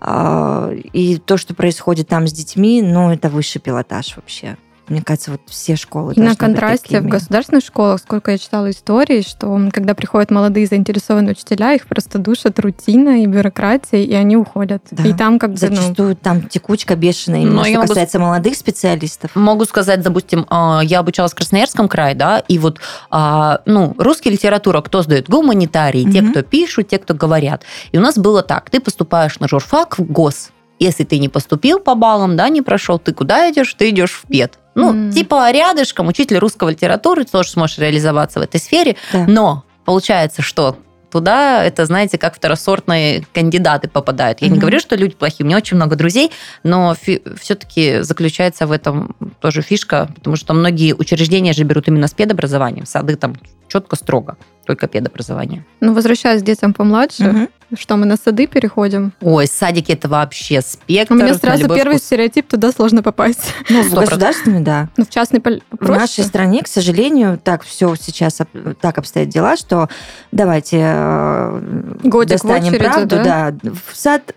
А, 0.00 0.70
и 0.72 1.18
то, 1.18 1.36
что 1.36 1.54
происходит 1.54 2.08
там 2.08 2.26
с 2.26 2.32
детьми, 2.32 2.80
ну, 2.82 3.10
это 3.10 3.28
высший 3.28 3.60
пилотаж 3.60 4.16
вообще. 4.16 4.56
Мне 4.90 5.02
кажется, 5.02 5.30
вот 5.30 5.42
все 5.46 5.76
школы. 5.76 6.14
И 6.14 6.20
на 6.20 6.34
контрасте 6.34 7.00
в 7.00 7.06
государственных 7.06 7.64
школах, 7.64 8.00
сколько 8.00 8.32
я 8.32 8.38
читала 8.38 8.70
истории, 8.70 9.22
что 9.22 9.68
когда 9.72 9.94
приходят 9.94 10.32
молодые 10.32 10.66
заинтересованные 10.66 11.32
учителя, 11.32 11.74
их 11.74 11.86
просто 11.86 12.18
душат 12.18 12.58
рутина 12.58 13.22
и 13.22 13.26
бюрократия, 13.26 14.02
и 14.02 14.12
они 14.14 14.36
уходят. 14.36 14.82
Да. 14.90 15.04
И 15.04 15.12
там 15.12 15.38
как 15.38 15.52
бы... 15.52 15.56
Зачастую 15.56 16.10
ну... 16.10 16.14
там 16.16 16.42
текучка 16.42 16.96
бешеная, 16.96 17.42
именно 17.42 17.62
Но 17.62 17.64
что 17.64 17.80
касается 17.82 18.18
могу... 18.18 18.30
молодых 18.30 18.56
специалистов. 18.56 19.30
Могу 19.36 19.64
сказать, 19.64 20.02
допустим, 20.02 20.44
а, 20.50 20.80
я 20.82 20.98
обучалась 20.98 21.32
в 21.32 21.36
Красноярском 21.36 21.88
крае, 21.88 22.16
да, 22.16 22.40
и 22.40 22.58
вот, 22.58 22.80
а, 23.10 23.60
ну, 23.66 23.94
русская 23.96 24.30
литература, 24.30 24.80
кто 24.80 25.02
сдает? 25.02 25.28
Гуманитарии, 25.28 26.02
угу. 26.02 26.12
те, 26.12 26.22
кто 26.22 26.42
пишут, 26.42 26.88
те, 26.88 26.98
кто 26.98 27.14
говорят. 27.14 27.62
И 27.92 27.98
у 27.98 28.00
нас 28.00 28.18
было 28.18 28.42
так, 28.42 28.70
ты 28.70 28.80
поступаешь 28.80 29.38
на 29.38 29.46
журфак 29.46 29.98
в 29.98 30.04
ГОС, 30.10 30.50
если 30.80 31.04
ты 31.04 31.18
не 31.18 31.28
поступил 31.28 31.78
по 31.78 31.94
баллам, 31.94 32.36
да, 32.36 32.48
не 32.48 32.62
прошел, 32.62 32.98
ты 32.98 33.12
куда 33.12 33.50
идешь? 33.50 33.72
Ты 33.74 33.90
идешь 33.90 34.12
в 34.12 34.26
ПЕД. 34.26 34.58
Ну, 34.74 34.94
mm. 34.94 35.12
типа 35.12 35.50
рядышком, 35.52 36.08
учитель 36.08 36.38
русского 36.38 36.70
литературы, 36.70 37.24
ты 37.24 37.32
тоже 37.32 37.50
сможешь 37.50 37.78
реализоваться 37.78 38.40
в 38.40 38.42
этой 38.42 38.58
сфере. 38.60 38.96
Да. 39.12 39.26
Но 39.26 39.64
получается, 39.84 40.42
что 40.42 40.76
туда 41.10 41.64
это, 41.64 41.84
знаете, 41.86 42.18
как 42.18 42.36
второсортные 42.36 43.24
кандидаты 43.34 43.88
попадают. 43.88 44.40
Я 44.40 44.48
mm-hmm. 44.48 44.50
не 44.52 44.58
говорю, 44.58 44.80
что 44.80 44.96
люди 44.96 45.14
плохие, 45.14 45.44
у 45.44 45.46
меня 45.46 45.56
очень 45.56 45.76
много 45.76 45.96
друзей, 45.96 46.30
но 46.62 46.94
фи- 46.94 47.22
все-таки 47.40 48.00
заключается 48.00 48.66
в 48.66 48.72
этом 48.72 49.16
тоже 49.40 49.62
фишка, 49.62 50.08
потому 50.14 50.36
что 50.36 50.54
многие 50.54 50.94
учреждения 50.94 51.52
же 51.52 51.64
берут 51.64 51.88
именно 51.88 52.06
с 52.06 52.14
педобразованием, 52.14 52.86
сады 52.86 53.16
там 53.16 53.36
четко, 53.68 53.96
строго, 53.96 54.36
только 54.70 54.86
педобразование. 54.86 55.64
Ну, 55.80 55.94
возвращаясь 55.94 56.42
к 56.42 56.44
детям 56.44 56.72
помладше, 56.72 57.28
угу. 57.28 57.76
что 57.76 57.96
мы 57.96 58.06
на 58.06 58.16
сады 58.16 58.46
переходим? 58.46 59.12
Ой, 59.20 59.48
садики 59.48 59.90
это 59.90 60.08
вообще 60.08 60.60
спектр. 60.60 61.12
У 61.12 61.16
меня 61.16 61.34
сразу 61.34 61.66
первый 61.68 61.96
вкус. 61.96 62.04
стереотип, 62.04 62.46
туда 62.46 62.70
сложно 62.70 63.02
попасть. 63.02 63.52
Ну, 63.68 63.82
в 63.82 63.92
государственный, 63.92 64.60
да. 64.60 64.88
Ну, 64.96 65.04
в 65.04 65.10
частный 65.10 65.40
проще. 65.40 65.62
В 65.72 65.88
нашей 65.88 66.22
стране, 66.22 66.62
к 66.62 66.68
сожалению, 66.68 67.36
так 67.42 67.64
все 67.64 67.96
сейчас 67.96 68.38
так 68.80 68.98
обстоят 68.98 69.28
дела, 69.28 69.56
что 69.56 69.88
давайте 70.30 70.78
э, 70.80 71.96
Годик 72.04 72.34
достанем 72.34 72.68
очереди, 72.68 72.78
правду, 72.78 73.16
да? 73.16 73.50
да, 73.50 73.70
в 73.72 73.96
сад 73.96 74.32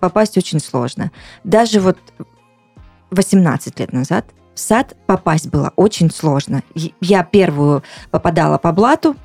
попасть 0.00 0.36
очень 0.36 0.60
сложно. 0.60 1.12
Даже 1.44 1.80
вот 1.80 1.96
18 3.10 3.80
лет 3.80 3.94
назад 3.94 4.26
в 4.54 4.60
сад 4.60 4.94
попасть 5.06 5.48
было 5.48 5.72
очень 5.76 6.10
сложно. 6.10 6.62
Я 7.00 7.22
первую 7.22 7.82
попадала 8.10 8.58
по 8.58 8.72
блату, 8.72 9.16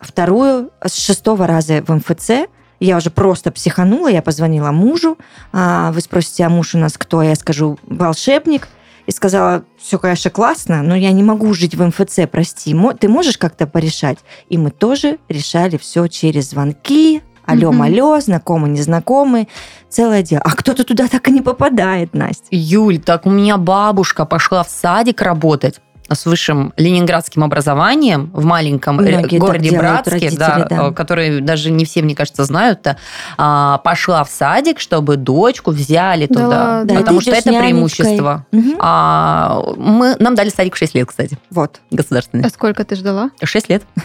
вторую 0.00 0.70
с 0.84 0.94
шестого 0.94 1.46
раза 1.46 1.82
в 1.86 1.94
МФЦ. 1.94 2.48
Я 2.80 2.96
уже 2.96 3.10
просто 3.10 3.52
психанула, 3.52 4.08
я 4.08 4.22
позвонила 4.22 4.70
мужу. 4.70 5.18
А, 5.52 5.92
вы 5.92 6.00
спросите, 6.00 6.44
а 6.44 6.48
муж 6.48 6.74
у 6.74 6.78
нас 6.78 6.96
кто? 6.96 7.22
Я 7.22 7.34
скажу, 7.34 7.78
волшебник. 7.82 8.68
И 9.06 9.12
сказала, 9.12 9.64
все, 9.78 9.98
конечно, 9.98 10.30
классно, 10.30 10.82
но 10.82 10.94
я 10.94 11.10
не 11.10 11.22
могу 11.22 11.52
жить 11.52 11.74
в 11.74 11.84
МФЦ, 11.84 12.20
прости. 12.30 12.76
Ты 12.98 13.08
можешь 13.08 13.38
как-то 13.38 13.66
порешать? 13.66 14.18
И 14.48 14.56
мы 14.56 14.70
тоже 14.70 15.18
решали 15.28 15.78
все 15.78 16.06
через 16.06 16.50
звонки, 16.50 17.22
Алло, 17.50 17.72
малё, 17.72 18.20
знакомый, 18.20 18.70
незнакомый, 18.70 19.48
целое 19.88 20.22
дело. 20.22 20.42
А 20.44 20.50
кто-то 20.50 20.84
туда 20.84 21.08
так 21.08 21.26
и 21.26 21.32
не 21.32 21.40
попадает, 21.40 22.14
Настя. 22.14 22.46
Юль, 22.52 23.00
так 23.00 23.26
у 23.26 23.30
меня 23.30 23.56
бабушка 23.56 24.24
пошла 24.24 24.62
в 24.62 24.70
садик 24.70 25.20
работать 25.20 25.80
с 26.12 26.26
высшим 26.26 26.72
ленинградским 26.76 27.44
образованием 27.44 28.30
в 28.32 28.44
маленьком 28.44 29.00
э, 29.00 29.18
Многие 29.18 29.38
городе 29.38 29.76
Братске, 29.76 30.10
родители, 30.10 30.36
да, 30.36 30.66
да. 30.68 30.88
э, 30.88 30.92
который 30.92 31.40
даже 31.40 31.70
не 31.70 31.84
все, 31.84 32.02
мне 32.02 32.14
кажется, 32.14 32.44
знают-то, 32.44 32.96
а, 33.36 33.78
пошла 33.78 34.24
в 34.24 34.30
садик, 34.30 34.80
чтобы 34.80 35.16
дочку 35.16 35.70
взяли 35.70 36.26
Да 36.26 36.34
туда. 36.34 36.82
Да, 36.84 36.94
потому 36.96 37.20
что 37.20 37.30
это 37.30 37.50
преимущество. 37.50 38.46
Мгм. 38.52 38.76
А, 38.80 39.62
мы, 39.76 40.16
нам 40.18 40.34
дали 40.34 40.48
садик 40.48 40.74
в 40.74 40.78
6 40.78 40.94
лет, 40.94 41.08
кстати, 41.08 41.38
Вот. 41.50 41.80
государственный. 41.90 42.44
А 42.44 42.50
сколько 42.50 42.84
ты 42.84 42.96
ждала? 42.96 43.30
6 43.42 43.68
лет. 43.68 43.82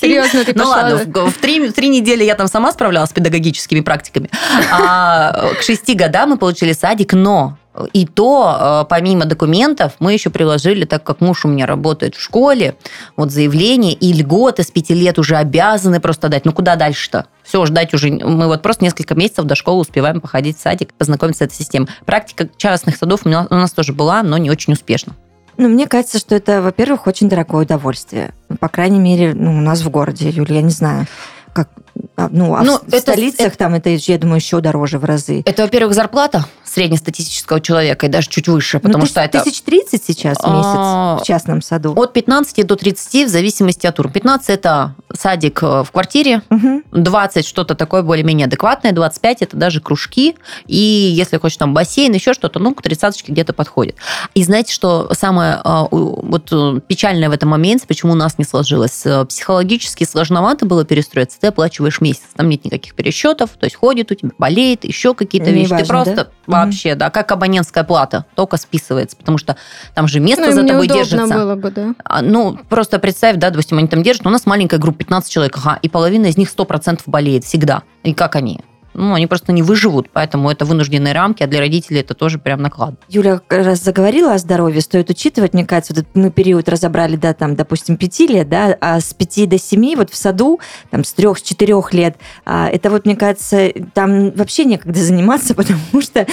Серьезно, 0.00 0.44
ты 0.44 0.52
Ну 0.54 0.64
ладно, 0.64 0.98
в, 0.98 1.30
в 1.30 1.38
три, 1.38 1.68
в 1.68 1.72
три 1.72 1.88
недели 1.88 2.24
я 2.24 2.34
там 2.34 2.48
сама 2.48 2.72
справлялась 2.72 3.10
с 3.10 3.12
педагогическими 3.12 3.80
практиками. 3.80 4.30
А 4.72 5.52
к 5.58 5.62
шести 5.62 5.94
годам 5.94 6.30
мы 6.30 6.36
получили 6.36 6.72
садик, 6.72 7.12
но 7.12 7.56
и 7.92 8.06
то, 8.06 8.82
э, 8.84 8.84
помимо 8.88 9.24
документов, 9.24 9.92
мы 9.98 10.12
еще 10.12 10.30
приложили, 10.30 10.84
так 10.84 11.04
как 11.04 11.20
муж 11.20 11.44
у 11.44 11.48
меня 11.48 11.66
работает 11.66 12.14
в 12.16 12.20
школе, 12.20 12.76
вот 13.16 13.30
заявление 13.30 13.92
и 13.92 14.12
льготы 14.12 14.62
с 14.62 14.70
пяти 14.70 14.94
лет 14.94 15.18
уже 15.18 15.36
обязаны 15.36 16.00
просто 16.00 16.28
дать. 16.28 16.44
Ну 16.44 16.52
куда 16.52 16.76
дальше-то? 16.76 17.26
Все, 17.42 17.64
ждать 17.66 17.94
уже... 17.94 18.10
Мы 18.10 18.46
вот 18.46 18.62
просто 18.62 18.84
несколько 18.84 19.14
месяцев 19.14 19.44
до 19.46 19.54
школы 19.54 19.80
успеваем 19.80 20.20
походить 20.20 20.58
в 20.58 20.60
садик, 20.60 20.92
познакомиться 20.94 21.44
с 21.44 21.46
этой 21.46 21.54
системой. 21.54 21.88
Практика 22.04 22.48
частных 22.56 22.96
садов 22.96 23.20
у, 23.24 23.28
меня, 23.28 23.46
у 23.48 23.54
нас 23.54 23.72
тоже 23.72 23.92
была, 23.92 24.22
но 24.22 24.36
не 24.38 24.50
очень 24.50 24.72
успешно. 24.74 25.14
Ну, 25.56 25.68
мне 25.68 25.86
кажется, 25.88 26.18
что 26.18 26.34
это, 26.36 26.62
во-первых, 26.62 27.06
очень 27.06 27.28
дорогое 27.28 27.64
удовольствие. 27.64 28.32
По 28.60 28.68
крайней 28.68 29.00
мере, 29.00 29.34
ну, 29.34 29.50
у 29.56 29.60
нас 29.60 29.80
в 29.80 29.88
городе, 29.90 30.28
Юля, 30.30 30.56
я 30.56 30.62
не 30.62 30.70
знаю, 30.70 31.06
как... 31.52 31.68
а, 32.16 32.28
Ну, 32.30 32.54
а 32.54 32.62
Ну, 32.62 32.78
в, 32.78 32.82
в 32.84 32.88
это- 32.88 33.00
столицах 33.00 33.56
там 33.56 33.74
это, 33.74 33.88
я 33.90 34.18
думаю, 34.18 34.36
еще 34.36 34.60
дороже 34.60 34.98
в 35.00 35.04
разы. 35.04 35.42
Это, 35.44 35.62
во-первых, 35.62 35.94
зарплата 35.94 36.44
среднестатистического 36.68 37.60
человека 37.60 38.06
и 38.06 38.08
даже 38.08 38.28
чуть 38.28 38.48
выше, 38.48 38.78
потому 38.80 39.02
Ну, 39.02 39.06
что 39.06 39.20
тыс- 39.20 39.24
это... 39.24 39.42
Тысяч 39.44 39.62
тридцать 39.62 40.04
сейчас 40.04 40.38
в 40.38 40.46
месяц 40.46 40.64
А, 40.66 41.18
в 41.22 41.24
частном 41.26 41.62
саду. 41.62 41.92
От 41.96 42.12
15 42.12 42.66
до 42.66 42.76
30 42.76 43.26
в 43.26 43.28
зависимости 43.28 43.86
от 43.86 43.98
уровня. 43.98 44.12
15 44.14 44.50
это 44.50 44.94
садик 45.16 45.62
э, 45.62 45.82
в 45.84 45.90
квартире, 45.92 46.42
Мгм. 46.50 46.82
20 46.92 47.46
что-то 47.46 47.74
такое 47.74 48.02
более-менее 48.02 48.46
адекватное, 48.46 48.92
25 48.92 49.42
это 49.42 49.56
даже 49.56 49.80
кружки, 49.80 50.36
и 50.66 50.76
если 50.76 51.38
хочешь 51.38 51.56
там 51.58 51.74
бассейн, 51.74 52.12
еще 52.12 52.32
что-то, 52.34 52.58
ну, 52.58 52.74
к 52.74 52.82
30 52.82 53.24
где-то 53.28 53.52
подходит. 53.52 53.96
И 54.34 54.42
знаете, 54.44 54.72
что 54.72 55.08
самое 55.14 55.60
у- 55.90 56.26
вот 56.26 56.48
э, 56.52 56.80
печальное 56.86 57.28
в 57.28 57.32
этом 57.32 57.48
моменте, 57.50 57.86
почему 57.86 58.12
у 58.12 58.16
нас 58.16 58.38
не 58.38 58.44
сложилось? 58.44 59.04
Э, 59.06 59.24
Психологически 59.24 60.04
сложновато 60.04 60.66
было 60.66 60.84
перестроиться, 60.84 61.38
ты 61.40 61.46
оплачиваешь 61.48 62.00
месяц, 62.00 62.22
там 62.36 62.48
нет 62.48 62.64
никаких 62.64 62.94
пересчетов, 62.94 63.50
то 63.58 63.64
есть 63.64 63.76
ходит 63.76 64.10
у 64.10 64.14
тебя, 64.14 64.30
болеет, 64.38 64.84
еще 64.84 65.14
какие-то 65.14 65.50
вещи. 65.50 65.66
Неважно, 65.70 65.84
ты 65.86 65.88
просто 65.88 66.14
да? 66.14 66.30
Вообще, 66.64 66.94
да, 66.94 67.10
как 67.10 67.30
абонентская 67.32 67.84
плата, 67.84 68.24
только 68.34 68.56
списывается, 68.56 69.16
потому 69.16 69.38
что 69.38 69.56
там 69.94 70.08
же 70.08 70.20
место 70.20 70.46
Ну, 70.46 70.52
за 70.52 70.66
тобой 70.66 70.88
держится. 70.88 71.34
было 71.34 71.54
бы, 71.54 71.70
да? 71.70 71.94
А, 72.04 72.22
Ну, 72.22 72.58
просто 72.68 72.98
представь, 72.98 73.36
да, 73.36 73.50
допустим, 73.50 73.78
они 73.78 73.88
там 73.88 74.02
держат, 74.02 74.26
у 74.26 74.30
нас 74.30 74.46
маленькая 74.46 74.78
группа, 74.78 74.98
15 74.98 75.30
человек, 75.32 75.56
ага, 75.58 75.78
и 75.82 75.88
половина 75.88 76.26
из 76.26 76.36
них 76.36 76.48
100% 76.50 77.00
болеет 77.06 77.44
всегда. 77.44 77.82
И 78.02 78.14
как 78.14 78.36
они? 78.36 78.60
Ну, 78.94 79.14
они 79.14 79.26
просто 79.26 79.52
не 79.52 79.62
выживут, 79.62 80.08
поэтому 80.12 80.50
это 80.50 80.64
вынужденные 80.64 81.14
рамки, 81.14 81.42
а 81.42 81.46
для 81.46 81.60
родителей 81.60 82.00
это 82.00 82.14
тоже 82.14 82.38
прям 82.38 82.62
наклад. 82.62 82.94
Юля 83.08 83.40
раз 83.48 83.82
заговорила 83.82 84.34
о 84.34 84.38
здоровье, 84.38 84.80
стоит 84.80 85.10
учитывать, 85.10 85.54
мне 85.54 85.64
кажется, 85.64 85.94
вот 85.94 86.06
мы 86.14 86.30
период 86.30 86.68
разобрали, 86.68 87.16
да, 87.16 87.34
там, 87.34 87.54
допустим, 87.54 87.96
пяти 87.96 88.26
лет, 88.26 88.48
да, 88.48 88.76
а 88.80 89.00
с 89.00 89.14
пяти 89.14 89.46
до 89.46 89.58
семи 89.58 89.94
вот 89.94 90.10
в 90.10 90.16
саду, 90.16 90.60
там, 90.90 91.04
с 91.04 91.12
трех, 91.12 91.38
с 91.38 91.42
четырех 91.42 91.92
лет, 91.92 92.16
а, 92.44 92.68
это 92.68 92.90
вот, 92.90 93.06
мне 93.06 93.16
кажется, 93.16 93.72
там 93.94 94.30
вообще 94.32 94.64
некогда 94.64 94.98
заниматься, 94.98 95.54
потому 95.54 96.00
что 96.00 96.26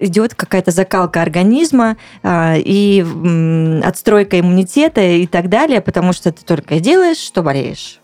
идет 0.00 0.34
какая-то 0.34 0.70
закалка 0.70 1.22
организма 1.22 1.96
а, 2.22 2.56
и 2.56 3.00
м, 3.00 3.82
отстройка 3.84 4.40
иммунитета 4.40 5.00
и 5.00 5.26
так 5.26 5.48
далее, 5.48 5.80
потому 5.80 6.12
что 6.12 6.32
ты 6.32 6.44
только 6.44 6.80
делаешь, 6.80 7.18
что 7.18 7.42
болеешь. 7.42 8.00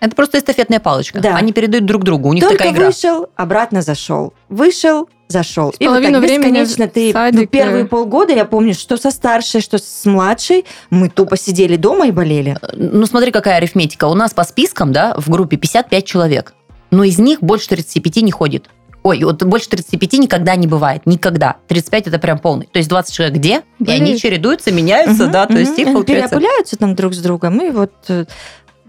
Это 0.00 0.16
просто 0.16 0.38
эстафетная 0.38 0.80
палочка. 0.80 1.20
Да. 1.20 1.36
Они 1.36 1.52
передают 1.52 1.84
друг 1.84 2.04
другу, 2.04 2.30
у 2.30 2.32
них 2.32 2.42
Только 2.42 2.58
такая 2.58 2.72
игра. 2.72 2.86
вышел, 2.86 3.26
обратно 3.36 3.82
зашел. 3.82 4.32
Вышел, 4.48 5.08
зашел. 5.28 5.74
И 5.78 5.86
вот 5.86 5.94
половину 5.94 6.20
так 6.20 6.22
времени 6.22 6.60
бесконечно 6.60 6.88
ты... 6.88 7.06
ну, 7.08 7.12
садике. 7.12 7.46
первые 7.46 7.84
полгода, 7.84 8.32
я 8.32 8.44
помню, 8.46 8.74
что 8.74 8.96
со 8.96 9.10
старшей, 9.10 9.60
что 9.60 9.78
с 9.78 10.04
младшей, 10.06 10.64
мы 10.88 11.10
тупо 11.10 11.36
сидели 11.36 11.76
дома 11.76 12.08
и 12.08 12.10
болели. 12.10 12.56
Ну, 12.72 13.04
смотри, 13.06 13.30
какая 13.30 13.56
арифметика. 13.56 14.06
У 14.06 14.14
нас 14.14 14.32
по 14.32 14.44
спискам, 14.44 14.92
да, 14.92 15.14
в 15.16 15.28
группе 15.28 15.56
55 15.56 16.04
человек, 16.04 16.54
но 16.90 17.04
из 17.04 17.18
них 17.18 17.42
больше 17.42 17.68
35 17.68 18.16
не 18.22 18.32
ходит. 18.32 18.70
Ой, 19.02 19.22
вот 19.24 19.42
больше 19.44 19.68
35 19.70 20.12
никогда 20.14 20.56
не 20.56 20.66
бывает. 20.66 21.06
Никогда. 21.06 21.56
35 21.68 22.08
это 22.08 22.18
прям 22.18 22.38
полный. 22.38 22.68
То 22.70 22.78
есть 22.78 22.88
20 22.90 23.14
человек 23.14 23.34
где? 23.36 23.62
И 23.78 23.90
они 23.90 24.18
чередуются, 24.18 24.72
меняются, 24.72 25.24
Мгм, 25.24 25.32
да, 25.32 25.46
то 25.46 25.58
есть 25.58 25.78
их 25.78 25.86
получается... 25.86 26.28
переопыляются 26.36 26.76
там 26.76 26.94
друг 26.94 27.14
с 27.14 27.18
другом, 27.18 27.58
и 27.62 27.70
вот 27.70 27.92
э, 28.08 28.26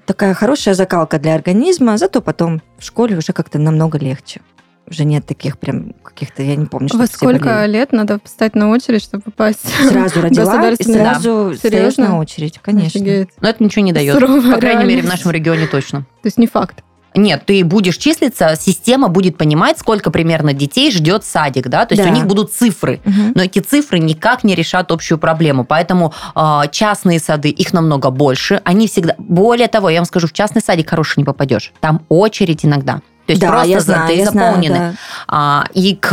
такая 0.05 0.33
хорошая 0.33 0.73
закалка 0.73 1.19
для 1.19 1.35
организма, 1.35 1.97
зато 1.97 2.21
потом 2.21 2.61
в 2.77 2.83
школе 2.83 3.17
уже 3.17 3.33
как-то 3.33 3.59
намного 3.59 3.97
легче. 3.97 4.41
Уже 4.87 5.05
нет 5.05 5.25
таких 5.25 5.57
прям 5.57 5.93
каких-то, 6.03 6.43
я 6.43 6.55
не 6.55 6.65
помню, 6.65 6.89
что 6.89 6.97
Во 6.97 7.07
сколько 7.07 7.65
лет 7.65 7.93
надо 7.93 8.19
встать 8.23 8.55
на 8.55 8.69
очередь, 8.69 9.01
чтобы 9.01 9.23
попасть? 9.23 9.61
Сразу 9.89 10.21
родила, 10.21 10.69
и 10.69 10.75
да. 10.75 10.83
сразу 10.83 11.55
Серьезно? 11.61 12.09
на 12.09 12.19
очередь, 12.19 12.59
конечно. 12.61 12.99
Офигеть. 12.99 13.29
Но 13.39 13.49
это 13.49 13.63
ничего 13.63 13.85
не 13.85 13.93
дает. 13.93 14.15
Суровая 14.15 14.55
По 14.55 14.59
крайней 14.59 14.85
мере, 14.85 15.01
в 15.01 15.05
нашем 15.05 15.31
регионе 15.31 15.67
точно. 15.67 16.01
То 16.01 16.27
есть 16.27 16.37
не 16.37 16.47
факт. 16.47 16.83
Нет, 17.13 17.43
ты 17.45 17.63
будешь 17.65 17.97
числиться, 17.97 18.55
система 18.59 19.09
будет 19.09 19.37
понимать, 19.37 19.77
сколько 19.77 20.11
примерно 20.11 20.53
детей 20.53 20.91
ждет 20.91 21.25
садик, 21.25 21.67
да, 21.67 21.85
то 21.85 21.93
есть 21.93 22.03
Да. 22.03 22.09
у 22.09 22.13
них 22.13 22.25
будут 22.25 22.53
цифры. 22.53 23.01
Мгм. 23.03 23.33
Но 23.35 23.43
эти 23.43 23.59
цифры 23.59 23.99
никак 23.99 24.43
не 24.43 24.55
решат 24.55 24.91
общую 24.91 25.17
проблему. 25.17 25.65
Поэтому 25.65 26.13
э, 26.35 26.61
частные 26.71 27.19
сады, 27.19 27.49
их 27.49 27.73
намного 27.73 28.09
больше. 28.09 28.61
Они 28.63 28.87
всегда... 28.87 29.15
Более 29.17 29.67
того, 29.67 29.89
я 29.89 29.99
вам 29.99 30.05
скажу, 30.05 30.27
в 30.27 30.33
частный 30.33 30.61
садик 30.61 30.89
хороший 30.89 31.19
не 31.19 31.25
попадешь. 31.25 31.73
Там 31.81 32.01
очередь 32.09 32.65
иногда. 32.65 33.01
То 33.31 33.33
есть 33.33 33.41
да, 33.41 33.47
просто 33.49 33.69
я 33.69 33.79
знаю, 33.79 34.07
ты 34.07 34.15
я 34.15 34.25
знаю, 34.29 34.47
заполнены. 34.55 34.77
да. 34.77 34.93
А, 35.27 35.65
и 35.73 35.95
к, 35.95 36.09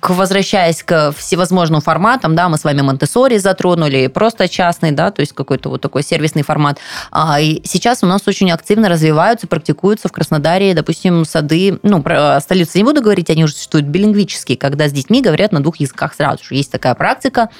к- 0.00 0.10
возвращаясь 0.10 0.82
к 0.82 1.12
всевозможным 1.12 1.80
форматам, 1.80 2.34
да, 2.34 2.48
мы 2.48 2.56
с 2.56 2.64
вами 2.64 2.80
Монтессори 2.80 3.36
затронули, 3.38 4.06
просто 4.06 4.48
частный, 4.48 4.92
да, 4.92 5.10
то 5.10 5.20
есть 5.20 5.32
какой-то 5.34 5.68
вот 5.68 5.80
такой 5.80 6.02
сервисный 6.02 6.42
формат. 6.42 6.78
А, 7.10 7.40
и 7.40 7.60
сейчас 7.66 8.02
у 8.02 8.06
нас 8.06 8.22
очень 8.26 8.50
активно 8.50 8.88
развиваются, 8.88 9.46
практикуются 9.46 10.08
в 10.08 10.12
Краснодаре, 10.12 10.74
допустим, 10.74 11.24
сады, 11.24 11.78
ну, 11.82 12.02
про 12.02 12.40
столицу 12.40 12.78
не 12.78 12.84
буду 12.84 13.02
говорить, 13.02 13.28
они 13.28 13.44
уже 13.44 13.54
существуют 13.54 13.86
билингвические, 13.86 14.56
когда 14.56 14.88
с 14.88 14.92
детьми 14.92 15.20
говорят 15.20 15.52
на 15.52 15.62
двух 15.62 15.76
языках 15.76 16.14
сразу 16.14 16.42
же. 16.44 16.54
Есть 16.54 16.72
такая 16.72 16.94
практика. 16.94 17.50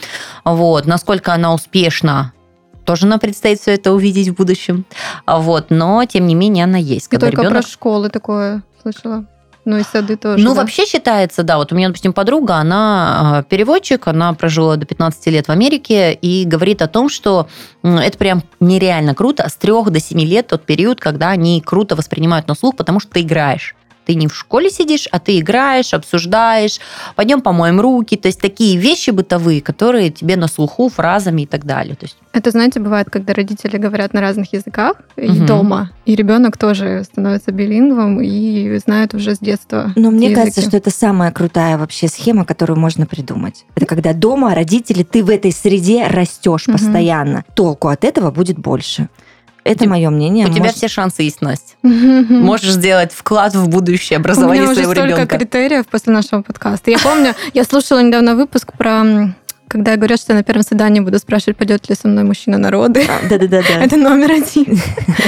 Вот. 0.44 0.86
Насколько 0.86 1.34
она 1.34 1.52
успешна, 1.52 2.32
тоже 2.84 3.06
нам 3.06 3.20
предстоит 3.20 3.60
все 3.60 3.74
это 3.74 3.92
увидеть 3.92 4.28
в 4.28 4.34
будущем. 4.34 4.84
Вот. 5.26 5.66
Но, 5.70 6.04
тем 6.04 6.26
не 6.26 6.34
менее, 6.34 6.64
она 6.64 6.78
есть. 6.78 7.08
Когда 7.08 7.26
только 7.26 7.42
ребенок 7.42 7.62
про 7.62 7.70
школы 7.70 8.08
такое 8.08 8.62
слышала. 8.82 9.24
Ну 9.64 9.78
и 9.78 9.84
сады 9.84 10.16
тоже. 10.16 10.42
ну, 10.42 10.54
да. 10.54 10.62
вообще 10.62 10.84
считается, 10.86 11.44
да. 11.44 11.56
Вот 11.56 11.72
у 11.72 11.76
меня, 11.76 11.86
допустим, 11.86 12.12
подруга, 12.12 12.56
она 12.56 13.44
э, 13.46 13.48
переводчик, 13.48 14.08
она 14.08 14.32
прожила 14.32 14.76
до 14.76 14.86
15 14.86 15.26
лет 15.28 15.46
в 15.46 15.50
Америке 15.50 16.12
и 16.14 16.44
говорит 16.44 16.82
о 16.82 16.88
том, 16.88 17.08
что 17.08 17.46
это 17.84 18.18
прям 18.18 18.42
нереально 18.58 19.14
круто. 19.14 19.48
С 19.48 19.54
3 19.54 19.72
до 19.86 20.00
7 20.00 20.20
лет 20.20 20.48
тот 20.48 20.64
период, 20.64 21.00
когда 21.00 21.28
они 21.28 21.60
круто 21.60 21.94
воспринимают 21.94 22.48
на 22.48 22.56
слух, 22.56 22.74
потому 22.74 22.98
что 22.98 23.12
ты 23.12 23.20
играешь. 23.20 23.76
Ты 24.04 24.14
не 24.14 24.26
в 24.26 24.34
школе 24.34 24.68
сидишь, 24.70 25.06
а 25.12 25.18
ты 25.20 25.38
играешь, 25.38 25.94
обсуждаешь, 25.94 26.80
пойдем 27.14 27.40
помоем 27.40 27.80
руки. 27.80 28.16
То 28.16 28.26
есть 28.28 28.40
такие 28.40 28.76
вещи 28.76 29.10
бытовые, 29.10 29.60
которые 29.60 30.10
тебе 30.10 30.36
на 30.36 30.48
слуху, 30.48 30.88
фразами 30.88 31.42
и 31.42 31.46
так 31.46 31.64
далее. 31.64 31.94
То 31.94 32.06
есть 32.06 32.16
Это, 32.32 32.50
знаете, 32.50 32.80
бывает, 32.80 33.10
когда 33.10 33.32
родители 33.34 33.76
говорят 33.76 34.12
на 34.14 34.20
разных 34.20 34.52
языках 34.52 34.96
и 35.16 35.28
Мгм. 35.28 35.46
дома, 35.46 35.90
и 36.04 36.16
ребенок 36.16 36.56
тоже 36.58 37.04
становится 37.04 37.52
билингвом 37.52 38.20
и 38.20 38.76
знает 38.78 39.14
уже 39.14 39.34
с 39.34 39.38
детства. 39.38 39.92
Но 39.96 40.10
мне 40.10 40.28
эти 40.28 40.34
кажется, 40.34 40.60
языки. 40.60 40.68
что 40.70 40.76
это 40.78 40.90
самая 40.90 41.30
крутая 41.30 41.78
вообще 41.78 42.08
схема, 42.08 42.44
которую 42.44 42.78
можно 42.78 43.06
придумать. 43.06 43.64
Это 43.76 43.86
когда 43.86 44.12
дома 44.14 44.54
родители, 44.54 45.02
ты 45.04 45.22
в 45.22 45.30
этой 45.30 45.52
среде 45.52 46.06
растешь 46.08 46.66
Мгм. 46.66 46.76
постоянно. 46.78 47.44
Толку 47.54 47.88
от 47.88 48.02
этого 48.04 48.30
будет 48.30 48.58
больше. 48.58 49.08
Это 49.64 49.84
У 49.84 49.88
мое 49.88 50.10
мнение. 50.10 50.46
у 50.46 50.52
тебя 50.52 50.72
все 50.72 50.88
шансы 50.88 51.22
есть, 51.22 51.40
Настя. 51.40 51.74
Можешь 51.82 52.70
сделать 52.72 53.12
вклад 53.12 53.54
в 53.54 53.68
будущее 53.68 54.18
У 54.18 54.20
образование 54.20 54.62
меня 54.62 54.72
уже 54.72 54.82
своего 54.82 54.92
столько 54.92 55.14
ребенка. 55.14 55.38
критериев 55.38 55.86
после 55.86 56.12
нашего 56.12 56.42
подкаста. 56.42 56.90
Я 56.90 56.98
помню, 56.98 57.34
я 57.54 57.64
слушала 57.64 58.00
недавно 58.02 58.34
выпуск 58.34 58.72
про 58.76 59.04
когда 59.68 59.96
говорят, 59.96 60.20
что 60.20 60.34
я 60.34 60.38
на 60.38 60.44
первом 60.44 60.64
свидании 60.64 61.00
буду 61.00 61.18
спрашивать, 61.18 61.56
пойдет 61.56 61.88
ли 61.88 61.94
со 61.94 62.06
мной 62.06 62.24
мужчина 62.24 62.58
на 62.58 62.70
роды. 62.70 63.06
А, 63.08 63.26
Да-да-да. 63.26 63.58
Это 63.82 63.96
номер 63.96 64.32
один. 64.32 64.78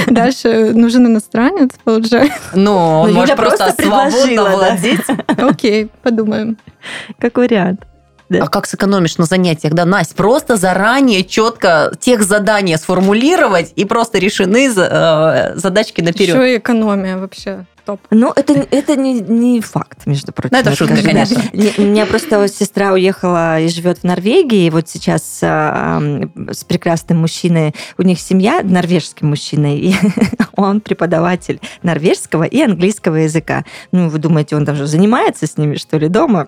Дальше 0.05 0.71
нужен 0.75 1.07
иностранец, 1.07 1.71
получается. 1.83 2.37
Ну, 2.53 2.75
он 2.75 3.09
Ну, 3.09 3.15
может 3.15 3.35
просто, 3.37 3.57
просто 3.65 3.81
свободно 3.81 4.11
предложила, 4.11 4.49
да. 4.49 4.55
владеть. 4.55 5.01
Окей, 5.39 5.89
подумаем. 6.03 6.57
Как 7.17 7.37
вариант. 7.37 7.81
А 8.41 8.47
как 8.47 8.65
сэкономишь 8.65 9.17
на 9.17 9.25
занятиях? 9.25 9.73
Да, 9.73 9.85
Настя, 9.85 10.15
просто 10.15 10.57
заранее 10.57 11.23
четко 11.23 11.91
тех 11.99 12.23
задания 12.23 12.77
сформулировать 12.77 13.73
и 13.75 13.85
просто 13.85 14.19
решены 14.19 14.69
э, 14.75 15.53
задачки 15.55 16.01
наперед. 16.01 16.35
Еще 16.35 16.53
и 16.53 16.57
экономия 16.57 17.17
вообще 17.17 17.65
топ. 17.85 18.01
Ну, 18.09 18.33
это, 18.35 18.53
это 18.71 18.95
не, 18.95 19.21
не 19.21 19.61
факт, 19.61 20.05
между 20.05 20.31
прочим. 20.31 20.55
Ну, 20.55 20.59
это 20.59 20.75
шутка, 20.75 21.01
конечно. 21.01 21.41
У 21.77 21.81
меня 21.81 22.05
просто 22.05 22.47
сестра 22.47 22.91
уехала 22.91 23.59
и 23.59 23.67
живет 23.69 23.99
в 23.99 24.03
Норвегии, 24.03 24.65
и 24.65 24.69
вот 24.69 24.89
сейчас 24.89 25.39
э, 25.41 26.27
с 26.51 26.63
прекрасным 26.63 27.19
мужчиной, 27.19 27.73
у 27.97 28.01
них 28.01 28.19
семья, 28.19 28.61
норвежский 28.63 29.25
мужчина, 29.25 29.75
и 29.75 29.93
он 30.55 30.81
преподаватель 30.81 31.59
норвежского 31.83 32.43
и 32.43 32.61
английского 32.61 33.15
языка. 33.15 33.63
Ну, 33.91 34.09
вы 34.09 34.17
думаете, 34.17 34.55
он 34.55 34.65
даже 34.65 34.87
занимается 34.87 35.47
с 35.47 35.57
ними, 35.57 35.75
что 35.75 35.97
ли, 35.97 36.07
дома? 36.07 36.47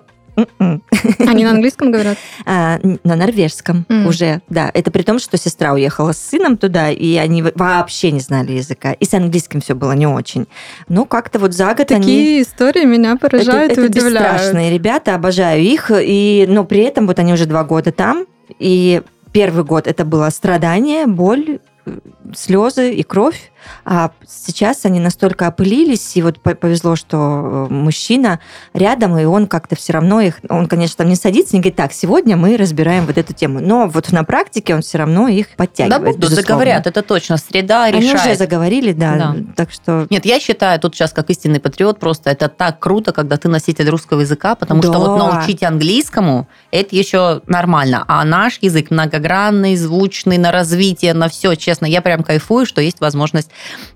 Они 1.18 1.44
на 1.44 1.50
английском 1.50 1.90
говорят? 1.90 2.18
А, 2.44 2.78
на 3.04 3.16
норвежском 3.16 3.84
mm. 3.88 4.06
уже, 4.06 4.40
да. 4.48 4.70
Это 4.72 4.90
при 4.90 5.02
том, 5.02 5.18
что 5.18 5.36
сестра 5.36 5.72
уехала 5.72 6.12
с 6.12 6.18
сыном 6.18 6.56
туда, 6.56 6.90
и 6.90 7.16
они 7.16 7.42
вообще 7.42 8.10
не 8.10 8.20
знали 8.20 8.52
языка. 8.52 8.92
И 8.92 9.04
с 9.04 9.14
английским 9.14 9.60
все 9.60 9.74
было 9.74 9.92
не 9.92 10.06
очень. 10.06 10.46
Ну, 10.88 11.04
как-то 11.04 11.38
вот 11.38 11.54
за 11.54 11.74
год 11.74 11.88
Такие 11.88 11.96
они... 11.96 12.04
Такие 12.06 12.42
истории 12.42 12.84
меня 12.84 13.16
поражают 13.16 13.72
это, 13.72 13.80
и 13.80 13.84
это 13.84 13.92
удивляют. 13.92 14.32
бесстрашные 14.32 14.72
ребята, 14.72 15.14
обожаю 15.14 15.62
их. 15.62 15.90
И, 15.94 16.46
но 16.48 16.64
при 16.64 16.80
этом 16.80 17.06
вот 17.06 17.18
они 17.18 17.32
уже 17.32 17.46
два 17.46 17.64
года 17.64 17.92
там, 17.92 18.26
и 18.58 19.02
первый 19.32 19.64
год 19.64 19.86
это 19.86 20.04
было 20.04 20.30
страдание, 20.30 21.06
боль, 21.06 21.58
слезы 22.34 22.92
и 22.92 23.02
кровь, 23.02 23.50
а 23.84 24.10
сейчас 24.26 24.84
они 24.84 25.00
настолько 25.00 25.46
опылились, 25.46 26.16
и 26.16 26.22
вот 26.22 26.40
повезло, 26.40 26.96
что 26.96 27.66
э, 27.70 27.72
мужчина 27.72 28.40
рядом, 28.74 29.16
и 29.18 29.24
он 29.24 29.46
как-то 29.46 29.76
все 29.76 29.92
равно 29.92 30.20
их, 30.20 30.40
он, 30.48 30.66
конечно, 30.66 30.98
там 30.98 31.08
не 31.08 31.16
садится, 31.16 31.56
не 31.56 31.60
говорит, 31.60 31.76
так, 31.76 31.92
сегодня 31.92 32.36
мы 32.36 32.56
разбираем 32.56 33.06
вот 33.06 33.18
эту 33.18 33.32
тему, 33.32 33.60
но 33.60 33.88
вот 33.88 34.12
на 34.12 34.24
практике 34.24 34.74
он 34.74 34.82
все 34.82 34.98
равно 34.98 35.28
их 35.28 35.50
подтягивает. 35.56 36.02
Да 36.02 36.12
будут, 36.12 36.30
заговорят, 36.30 36.86
это 36.86 37.02
точно, 37.02 37.36
среда 37.36 37.84
они 37.84 38.00
решает. 38.00 38.20
Они 38.20 38.30
уже 38.30 38.38
заговорили, 38.38 38.92
да, 38.92 39.16
да, 39.16 39.36
так 39.56 39.70
что... 39.70 40.06
Нет, 40.10 40.24
я 40.24 40.40
считаю, 40.40 40.78
тут 40.80 40.94
сейчас 40.94 41.12
как 41.12 41.30
истинный 41.30 41.60
патриот, 41.60 41.98
просто 41.98 42.30
это 42.30 42.48
так 42.48 42.78
круто, 42.78 43.12
когда 43.12 43.36
ты 43.36 43.48
носитель 43.48 43.88
русского 43.88 44.20
языка, 44.20 44.54
потому 44.54 44.82
да. 44.82 44.88
что 44.88 44.98
вот 44.98 45.18
научить 45.18 45.62
английскому, 45.62 46.48
это 46.70 46.94
еще 46.94 47.42
нормально, 47.46 48.04
а 48.08 48.24
наш 48.24 48.58
язык 48.60 48.90
многогранный, 48.90 49.76
звучный, 49.76 50.38
на 50.38 50.52
развитие, 50.52 51.14
на 51.14 51.28
все, 51.28 51.54
честно, 51.54 51.86
я 51.86 52.02
прям 52.02 52.22
кайфую, 52.22 52.66
что 52.66 52.80
есть 52.80 53.00
возможность 53.00 53.50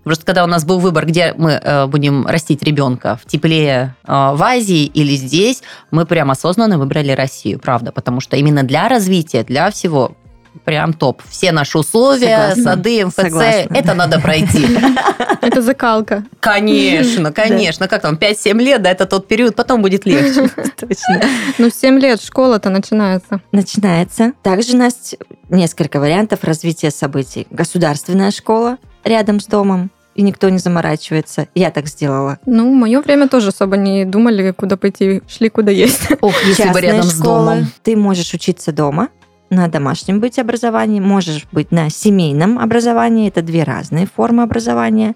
Просто 0.05 0.25
когда 0.25 0.44
у 0.44 0.46
нас 0.46 0.64
был 0.64 0.79
выбор, 0.79 1.07
где 1.07 1.35
мы 1.37 1.53
э, 1.53 1.87
будем 1.87 2.27
растить 2.27 2.62
ребенка, 2.62 3.18
в 3.22 3.27
тепле 3.27 3.94
э, 4.05 4.12
в 4.12 4.42
Азии 4.42 4.85
или 4.85 5.14
здесь, 5.16 5.62
мы 5.90 6.07
прям 6.07 6.31
осознанно 6.31 6.79
выбрали 6.79 7.12
Россию, 7.12 7.59
правда, 7.59 7.92
потому 7.92 8.20
что 8.20 8.37
именно 8.37 8.62
для 8.62 8.88
развития, 8.88 9.44
для 9.44 9.70
всего 9.70 10.16
прям 10.64 10.92
топ. 10.92 11.22
Все 11.29 11.53
наши 11.53 11.79
условия, 11.79 12.51
Согласна. 12.51 12.62
сады, 12.62 13.07
МФЦ, 13.07 13.16
Согласна. 13.16 13.75
это 13.75 13.94
надо 13.94 14.20
пройти. 14.20 14.66
Это 15.42 15.61
закалка. 15.61 16.25
Конечно, 16.38 17.33
конечно. 17.33 17.88
Как 17.88 18.03
там, 18.03 18.14
5-7 18.14 18.59
лет, 18.62 18.81
да, 18.81 18.90
это 18.92 19.07
тот 19.07 19.27
период, 19.27 19.57
потом 19.57 19.83
будет 19.83 20.07
легче. 20.07 20.48
Точно. 20.79 21.20
Ну, 21.59 21.68
7 21.68 21.98
лет, 21.98 22.22
школа-то 22.22 22.70
начинается. 22.70 23.40
Начинается. 23.51 24.35
Также 24.42 24.75
у 24.75 24.77
нас 24.77 25.16
несколько 25.48 25.98
вариантов 25.98 26.44
развития 26.44 26.92
событий. 26.92 27.48
Государственная 27.51 28.31
школа, 28.31 28.79
рядом 29.04 29.40
с 29.40 29.46
домом, 29.46 29.90
и 30.14 30.22
никто 30.22 30.48
не 30.48 30.58
заморачивается. 30.58 31.48
Я 31.54 31.70
так 31.70 31.88
сделала. 31.88 32.38
Ну, 32.46 32.70
в 32.70 32.74
мое 32.74 33.00
время 33.00 33.28
тоже 33.28 33.48
особо 33.48 33.76
не 33.76 34.04
думали, 34.04 34.52
куда 34.52 34.76
пойти, 34.76 35.22
шли 35.28 35.48
куда 35.48 35.70
есть. 35.70 36.08
Ох, 36.20 36.34
если 36.44 36.70
бы 36.70 36.80
рядом 36.80 37.04
школы, 37.04 37.10
с 37.10 37.18
домом. 37.18 37.66
Ты 37.82 37.96
можешь 37.96 38.34
учиться 38.34 38.72
дома, 38.72 39.08
на 39.50 39.68
домашнем 39.68 40.20
быть 40.20 40.38
образовании, 40.38 41.00
можешь 41.00 41.46
быть 41.52 41.72
на 41.72 41.90
семейном 41.90 42.58
образовании. 42.58 43.28
Это 43.28 43.42
две 43.42 43.64
разные 43.64 44.06
формы 44.06 44.42
образования. 44.42 45.14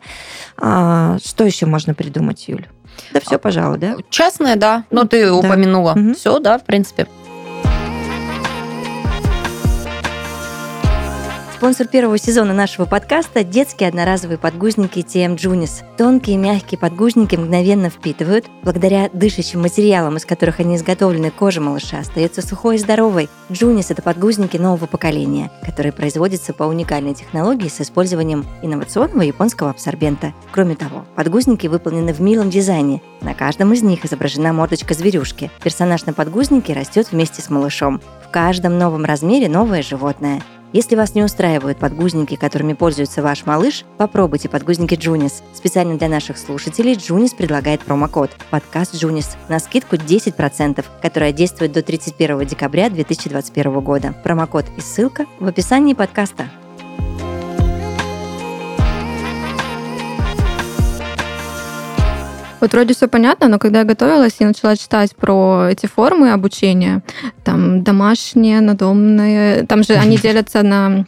А, 0.59 1.17
что 1.25 1.45
еще 1.45 1.67
можно 1.67 1.95
придумать, 1.95 2.47
Юль? 2.49 2.67
Да 3.13 3.21
все, 3.21 3.39
пожалуй, 3.39 3.79
да? 3.79 3.97
Частное, 4.11 4.57
да. 4.57 4.85
Но 4.91 5.03
ну, 5.03 5.09
ты 5.09 5.27
да. 5.27 5.35
упомянула. 5.35 5.93
Угу. 5.93 6.15
Все, 6.15 6.39
да, 6.39 6.59
в 6.59 6.65
принципе. 6.65 7.07
Спонсор 11.57 11.87
первого 11.87 12.19
сезона 12.19 12.53
нашего 12.53 12.85
подкаста– 12.85 13.43
детские 13.45 13.89
одноразовые 13.89 14.37
подгузники 14.37 14.99
TM 14.99 15.37
Junis. 15.37 15.83
Тонкие 15.97 16.37
мягкие 16.37 16.79
подгузники 16.79 17.35
мгновенно 17.35 17.89
впитывают. 17.89 18.45
Благодаря 18.63 19.09
дышащим 19.11 19.63
материалам, 19.63 20.19
из 20.19 20.27
которых 20.27 20.61
они 20.61 20.77
изготовлены, 20.77 21.31
кожа 21.31 21.63
малыша 21.63 22.01
остается 22.01 22.47
сухой 22.47 22.77
и 22.77 22.79
здоровой. 22.79 23.31
Junis– 23.49 23.87
это 23.89 24.03
подгузники 24.03 24.59
нового 24.59 24.85
поколения, 24.85 25.51
которые 25.65 25.95
производятся 25.95 26.53
по 26.53 26.65
уникальной 26.65 27.15
технологии 27.15 27.69
с 27.69 27.81
использованием 27.81 28.45
инновационного 28.61 29.23
японского 29.23 29.71
абсорбента. 29.71 30.35
Кроме 30.53 30.75
того, 30.75 31.07
подгузники 31.15 31.69
выполнены 31.69 32.13
в 32.13 32.21
милом 32.21 32.51
дизайне. 32.51 33.01
На 33.23 33.33
каждом 33.33 33.73
из 33.73 33.83
них 33.83 34.05
изображена 34.05 34.53
мордочка 34.53 34.93
зверюшки. 34.93 35.51
Персонаж 35.65 36.05
на 36.05 36.13
подгузнике 36.13 36.75
растет 36.75 37.13
вместе 37.13 37.41
с 37.41 37.49
малышом. 37.49 38.03
В 38.23 38.31
каждом 38.31 38.77
новом 38.77 39.07
размере 39.07 39.49
новое 39.49 39.81
животное– 39.81 40.43
если 40.77 40.95
вас 40.95 41.15
не 41.15 41.23
устраивают 41.23 41.79
подгузники, 41.79 42.37
которыми 42.37 42.75
пользуется 42.75 43.23
ваш 43.23 43.47
малыш, 43.47 43.87
попробуйте 43.97 44.51
подгузники 44.51 44.93
Junis. 44.93 45.43
Специально 45.55 45.97
для 45.97 46.09
наших 46.09 46.37
слушателей 46.37 46.93
Junis 46.93 47.35
предлагает 47.35 47.81
промокод 47.81 48.31
«Подкаст 48.51 48.93
Junis» 48.93 49.39
на 49.49 49.59
скидку 49.59 49.97
10%, 49.97 50.85
которая 51.01 51.33
действует 51.33 51.73
до 51.73 51.81
31 51.81 52.45
декабря 52.45 52.91
2021 52.91 53.81
года. 53.81 54.15
Промокод 54.23 54.67
и 54.77 54.83
ссылка 54.83 55.25
в 55.41 55.47
описании 55.47 55.95
подкаста. 55.95 56.51
Вот 62.67 62.73
вроде 62.73 62.95
все 62.95 63.07
понятно, 63.07 63.47
но 63.47 63.61
когда 63.61 63.79
я 63.79 63.85
готовилась 63.85 64.35
и 64.41 64.45
начала 64.45 64.75
читать 64.75 65.15
про 65.15 65.69
эти 65.71 65.87
формы 65.87 66.33
обучения, 66.33 67.01
там 67.45 67.85
домашние, 67.85 68.61
надомные, 68.61 69.63
там 69.67 69.85
же 69.85 69.93
они 69.93 70.17
делятся 70.23 70.65
на 70.65 71.07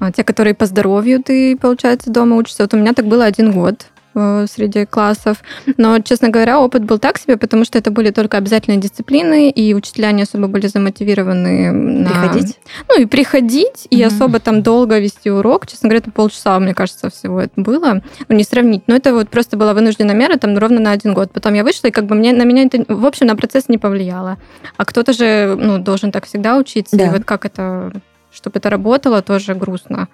а, 0.00 0.10
те, 0.10 0.24
которые 0.24 0.54
по 0.54 0.66
здоровью 0.66 1.22
ты, 1.22 1.56
получается, 1.56 2.10
дома 2.10 2.34
учишься. 2.34 2.64
Вот 2.64 2.74
у 2.74 2.76
меня 2.76 2.92
так 2.92 3.06
было 3.06 3.24
один 3.24 3.52
год. 3.52 3.86
Э, 4.18 4.46
среди 4.48 4.86
классов. 4.86 5.42
Но, 5.76 5.98
честно 5.98 6.30
говоря, 6.30 6.58
опыт 6.58 6.84
был 6.84 6.98
так 6.98 7.18
себе, 7.18 7.36
потому 7.36 7.66
что 7.66 7.76
это 7.76 7.90
были 7.90 8.10
только 8.10 8.38
обязательные 8.38 8.80
дисциплины, 8.80 9.50
и 9.50 9.74
учителя 9.74 10.10
не 10.12 10.22
особо 10.22 10.46
были 10.46 10.68
замотивированы 10.68 11.70
на... 11.70 12.08
Приходить? 12.08 12.58
Ну, 12.88 13.02
и 13.02 13.04
приходить, 13.04 13.86
и 13.90 14.00
mm-hmm. 14.00 14.06
особо 14.06 14.40
там 14.40 14.62
долго 14.62 14.98
вести 14.98 15.30
урок. 15.30 15.66
Честно 15.66 15.90
говоря, 15.90 15.98
это 15.98 16.10
полчаса, 16.10 16.58
мне 16.58 16.72
кажется, 16.72 17.10
всего 17.10 17.42
это 17.42 17.60
было. 17.60 18.00
Ну, 18.28 18.36
не 18.36 18.44
сравнить. 18.44 18.84
Но 18.86 18.96
это 18.96 19.12
вот 19.12 19.28
просто 19.28 19.58
была 19.58 19.74
вынужденная 19.74 20.14
мера, 20.14 20.38
там, 20.38 20.56
ровно 20.56 20.80
на 20.80 20.92
один 20.92 21.12
год. 21.12 21.30
Потом 21.32 21.52
я 21.52 21.62
вышла, 21.62 21.88
и 21.88 21.90
как 21.90 22.06
бы 22.06 22.14
мне, 22.14 22.32
на 22.32 22.44
меня 22.44 22.62
это, 22.62 22.86
в 22.88 23.04
общем, 23.04 23.26
на 23.26 23.36
процесс 23.36 23.68
не 23.68 23.76
повлияло. 23.76 24.38
А 24.78 24.86
кто-то 24.86 25.12
же, 25.12 25.58
ну, 25.60 25.76
должен 25.76 26.10
так 26.10 26.24
всегда 26.24 26.56
учиться. 26.56 26.96
Да. 26.96 27.06
И 27.06 27.10
вот 27.10 27.24
как 27.24 27.44
это, 27.44 27.92
чтобы 28.32 28.60
это 28.60 28.70
работало, 28.70 29.20
тоже 29.20 29.54
грустно. 29.54 30.08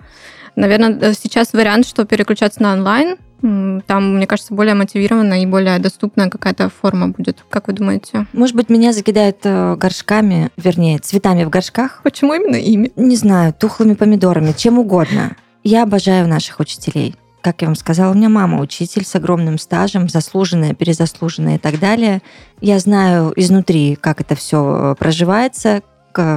Наверное, 0.57 1.15
сейчас 1.15 1.53
вариант, 1.53 1.87
что 1.87 2.05
переключаться 2.05 2.63
на 2.63 2.73
онлайн, 2.73 3.17
там, 3.43 4.17
мне 4.17 4.27
кажется, 4.27 4.55
более 4.55 4.75
мотивированная 4.75 5.43
и 5.43 5.47
более 5.47 5.79
доступная 5.81 6.31
какая-то 6.31 6.69
форма 6.69 7.09
будет. 7.09 7.45
Как 7.51 7.67
вы 7.67 7.73
думаете? 7.73 8.27
Может 8.33 8.55
быть, 8.55 8.69
меня 8.69 8.93
закидают 8.93 9.39
э, 9.43 9.75
горшками, 9.75 10.51
вернее, 10.57 11.01
цветами 11.01 11.43
в 11.43 11.51
горшках. 11.51 12.03
Почему 12.05 12.35
именно 12.35 12.55
ими? 12.55 12.93
Не 12.95 13.17
знаю, 13.17 13.53
тухлыми 13.53 13.95
помидорами, 13.95 14.53
чем 14.57 14.79
угодно. 14.79 15.37
Я 15.65 15.83
обожаю 15.83 16.29
наших 16.29 16.61
учителей. 16.61 17.17
Как 17.41 17.63
я 17.63 17.67
вам 17.67 17.75
сказала, 17.75 18.13
у 18.13 18.15
меня 18.15 18.29
мама 18.29 18.61
учитель 18.61 19.05
с 19.05 19.17
огромным 19.17 19.59
стажем, 19.59 20.09
заслуженная, 20.09 20.75
перезаслуженная 20.75 21.57
и 21.57 21.59
так 21.59 21.81
далее. 21.81 22.23
Я 22.61 22.79
знаю 22.79 23.33
изнутри, 23.35 23.97
как 23.97 24.21
это 24.21 24.37
все 24.37 24.93
э, 24.93 24.95
проживается, 24.97 25.83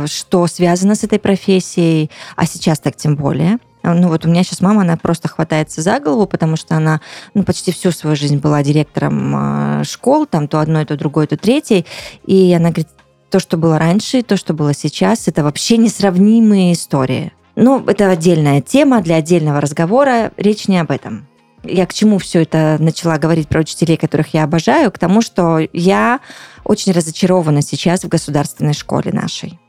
что 0.06 0.48
связано 0.48 0.96
с 0.96 1.04
этой 1.04 1.20
профессией, 1.20 2.10
а 2.36 2.46
сейчас 2.46 2.80
так 2.80 2.96
тем 2.96 3.16
более. 3.16 3.60
Ну 3.94 4.08
вот 4.08 4.26
у 4.26 4.30
меня 4.30 4.44
сейчас 4.44 4.62
мама, 4.62 4.82
она 4.82 4.98
просто 4.98 5.28
хватается 5.28 5.82
за 5.82 6.00
голову, 6.00 6.26
потому 6.26 6.56
что 6.56 6.76
она 6.76 7.02
ну, 7.34 7.44
почти 7.44 7.72
всю 7.72 7.92
свою 7.92 8.16
жизнь 8.16 8.38
была 8.38 8.64
директором 8.64 9.82
э, 9.82 9.84
школ, 9.84 10.26
там 10.26 10.48
то 10.48 10.60
одной, 10.60 10.86
то 10.86 10.98
другой, 10.98 11.28
то 11.28 11.38
третьей. 11.38 11.86
И 12.26 12.54
она 12.54 12.70
говорит, 12.70 12.88
то, 13.30 13.40
что 13.40 13.58
было 13.58 13.78
раньше, 13.78 14.22
то, 14.24 14.38
что 14.38 14.54
было 14.54 14.74
сейчас, 14.74 15.28
это 15.28 15.44
вообще 15.44 15.78
несравнимые 15.78 16.74
истории. 16.74 17.34
Ну, 17.56 17.84
это 17.86 18.10
отдельная 18.10 18.62
тема 18.62 19.02
для 19.02 19.18
отдельного 19.18 19.62
разговора, 19.62 20.32
речь 20.38 20.68
не 20.68 20.78
об 20.78 20.92
этом. 20.92 21.28
Я 21.64 21.86
к 21.86 21.94
чему 21.94 22.20
все 22.20 22.44
это 22.44 22.78
начала 22.80 23.18
говорить 23.18 23.48
про 23.48 23.62
учителей, 23.62 23.98
которых 23.98 24.34
я 24.34 24.44
обожаю? 24.44 24.92
К 24.92 25.00
тому, 25.00 25.22
что 25.22 25.60
я 25.74 26.20
очень 26.64 26.92
разочарована 26.92 27.62
сейчас 27.62 28.04
в 28.04 28.08
государственной 28.08 28.74
школе 28.74 29.12
нашей. 29.12 29.60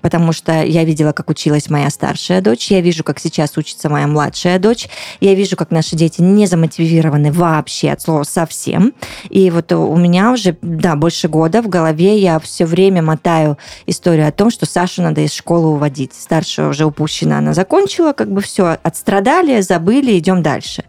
Потому 0.00 0.32
что 0.32 0.62
я 0.62 0.84
видела, 0.84 1.12
как 1.12 1.28
училась 1.30 1.68
моя 1.68 1.90
старшая 1.90 2.40
дочь, 2.40 2.70
я 2.70 2.80
вижу, 2.80 3.04
как 3.04 3.18
сейчас 3.20 3.56
учится 3.56 3.90
моя 3.90 4.06
младшая 4.06 4.58
дочь, 4.58 4.88
я 5.20 5.34
вижу, 5.34 5.56
как 5.56 5.70
наши 5.70 5.96
дети 5.96 6.22
не 6.22 6.46
замотивированы 6.46 7.30
вообще 7.30 7.90
от 7.90 8.00
слова 8.00 8.22
совсем. 8.22 8.94
И 9.28 9.50
вот 9.50 9.70
у 9.72 9.96
меня 9.96 10.32
уже, 10.32 10.56
да, 10.62 10.96
больше 10.96 11.28
года 11.28 11.62
в 11.62 11.68
голове 11.68 12.18
я 12.18 12.38
все 12.38 12.64
время 12.64 13.02
мотаю 13.02 13.58
историю 13.86 14.28
о 14.28 14.32
том, 14.32 14.50
что 14.50 14.66
Сашу 14.66 15.02
надо 15.02 15.20
из 15.20 15.32
школы 15.32 15.68
уводить. 15.68 16.14
Старшая 16.14 16.68
уже 16.68 16.86
упущена, 16.86 17.38
она 17.38 17.52
закончила, 17.52 18.12
как 18.12 18.32
бы 18.32 18.40
все, 18.40 18.78
отстрадали, 18.82 19.60
забыли, 19.60 20.18
идем 20.18 20.42
дальше. 20.42 20.84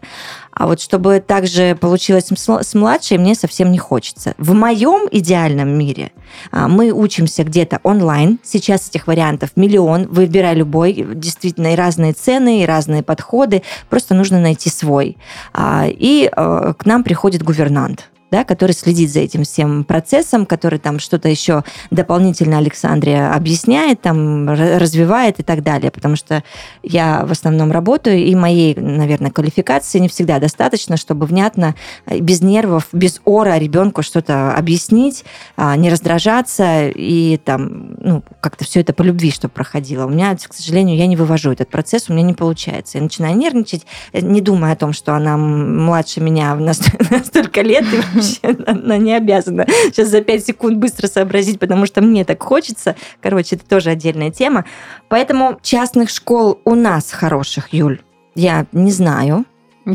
А 0.58 0.66
вот 0.66 0.80
чтобы 0.80 1.22
так 1.24 1.46
же 1.46 1.76
получилось 1.76 2.26
с 2.30 2.74
младшей, 2.74 3.16
мне 3.16 3.36
совсем 3.36 3.70
не 3.70 3.78
хочется. 3.78 4.34
В 4.38 4.54
моем 4.54 5.08
идеальном 5.10 5.68
мире 5.68 6.10
а, 6.50 6.66
мы 6.66 6.90
учимся 6.90 7.44
где-то 7.44 7.78
онлайн. 7.84 8.40
Сейчас 8.42 8.88
этих 8.88 9.06
вариантов 9.06 9.50
миллион. 9.54 10.08
Выбирай 10.08 10.56
любой. 10.56 11.06
Действительно, 11.14 11.72
и 11.72 11.76
разные 11.76 12.12
цены, 12.12 12.62
и 12.62 12.66
разные 12.66 13.04
подходы. 13.04 13.62
Просто 13.88 14.14
нужно 14.14 14.40
найти 14.40 14.68
свой. 14.68 15.16
А, 15.54 15.86
и 15.88 16.28
э, 16.30 16.74
к 16.76 16.84
нам 16.84 17.04
приходит 17.04 17.44
гувернант 17.44 18.08
да, 18.30 18.44
который 18.44 18.72
следит 18.72 19.10
за 19.10 19.20
этим 19.20 19.44
всем 19.44 19.84
процессом, 19.84 20.46
который 20.46 20.78
там 20.78 20.98
что-то 20.98 21.28
еще 21.28 21.64
дополнительно 21.90 22.58
Александре 22.58 23.26
объясняет, 23.26 24.02
там 24.02 24.48
развивает 24.50 25.40
и 25.40 25.42
так 25.42 25.62
далее, 25.62 25.90
потому 25.90 26.16
что 26.16 26.42
я 26.82 27.24
в 27.24 27.32
основном 27.32 27.72
работаю, 27.72 28.18
и 28.18 28.34
моей, 28.34 28.74
наверное, 28.74 29.30
квалификации 29.30 29.98
не 29.98 30.08
всегда 30.08 30.38
достаточно, 30.38 30.96
чтобы 30.96 31.26
внятно, 31.26 31.74
э, 32.06 32.18
без 32.18 32.42
нервов, 32.42 32.88
без 32.92 33.20
ора 33.24 33.58
ребенку 33.58 34.02
что-то 34.02 34.54
объяснить, 34.54 35.24
а, 35.56 35.76
не 35.76 35.90
раздражаться 35.90 36.88
и 36.88 37.38
там, 37.38 37.96
ну, 38.00 38.22
как-то 38.40 38.64
все 38.64 38.80
это 38.80 38.92
по 38.92 39.02
любви, 39.02 39.30
чтобы 39.30 39.52
проходило. 39.52 40.06
У 40.06 40.10
меня, 40.10 40.36
к 40.36 40.54
сожалению, 40.54 40.96
я 40.96 41.06
не 41.06 41.16
вывожу 41.16 41.52
этот 41.52 41.70
процесс, 41.70 42.08
у 42.08 42.12
меня 42.12 42.22
не 42.22 42.34
получается. 42.34 42.98
Я 42.98 43.04
начинаю 43.04 43.36
нервничать, 43.36 43.86
э, 44.12 44.20
не 44.20 44.40
думая 44.40 44.72
о 44.72 44.76
том, 44.76 44.92
что 44.92 45.14
она 45.14 45.36
младше 45.36 46.20
меня 46.20 46.54
на 46.54 46.74
столько 47.24 47.62
лет, 47.62 47.84
вообще 48.18 48.62
она 48.66 48.96
не 48.98 49.14
обязана 49.14 49.66
сейчас 49.86 50.08
за 50.08 50.20
5 50.20 50.46
секунд 50.46 50.78
быстро 50.78 51.06
сообразить, 51.06 51.58
потому 51.58 51.86
что 51.86 52.00
мне 52.00 52.24
так 52.24 52.42
хочется. 52.42 52.96
Короче, 53.20 53.56
это 53.56 53.64
тоже 53.66 53.90
отдельная 53.90 54.30
тема. 54.30 54.64
Поэтому 55.08 55.58
частных 55.62 56.10
школ 56.10 56.60
у 56.64 56.74
нас 56.74 57.12
хороших, 57.12 57.72
Юль, 57.72 58.00
я 58.34 58.66
не 58.72 58.92
знаю. 58.92 59.44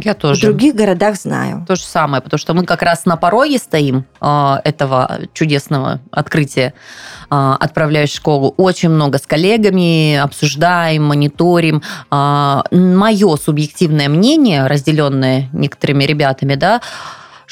Я 0.02 0.16
тоже. 0.16 0.40
В 0.40 0.44
других 0.44 0.74
городах 0.74 1.16
знаю. 1.16 1.66
То 1.68 1.76
же 1.76 1.84
самое, 1.84 2.22
потому 2.22 2.40
что 2.40 2.54
мы 2.56 2.66
как 2.66 2.82
раз 2.82 3.06
на 3.06 3.16
пороге 3.16 3.60
стоим 3.60 4.06
э, 4.22 4.56
этого 4.64 5.20
чудесного 5.34 6.00
открытия. 6.10 6.74
Э, 7.30 7.56
отправляюсь 7.60 8.10
в 8.10 8.16
школу. 8.16 8.56
Очень 8.58 8.90
много 8.90 9.20
с 9.20 9.28
коллегами 9.28 10.16
обсуждаем, 10.16 11.04
мониторим. 11.06 11.84
Э, 12.10 12.62
мое 12.72 13.36
субъективное 13.36 14.10
мнение, 14.10 14.66
разделенное 14.66 15.50
некоторыми 15.54 16.06
ребятами, 16.06 16.56
да, 16.56 16.82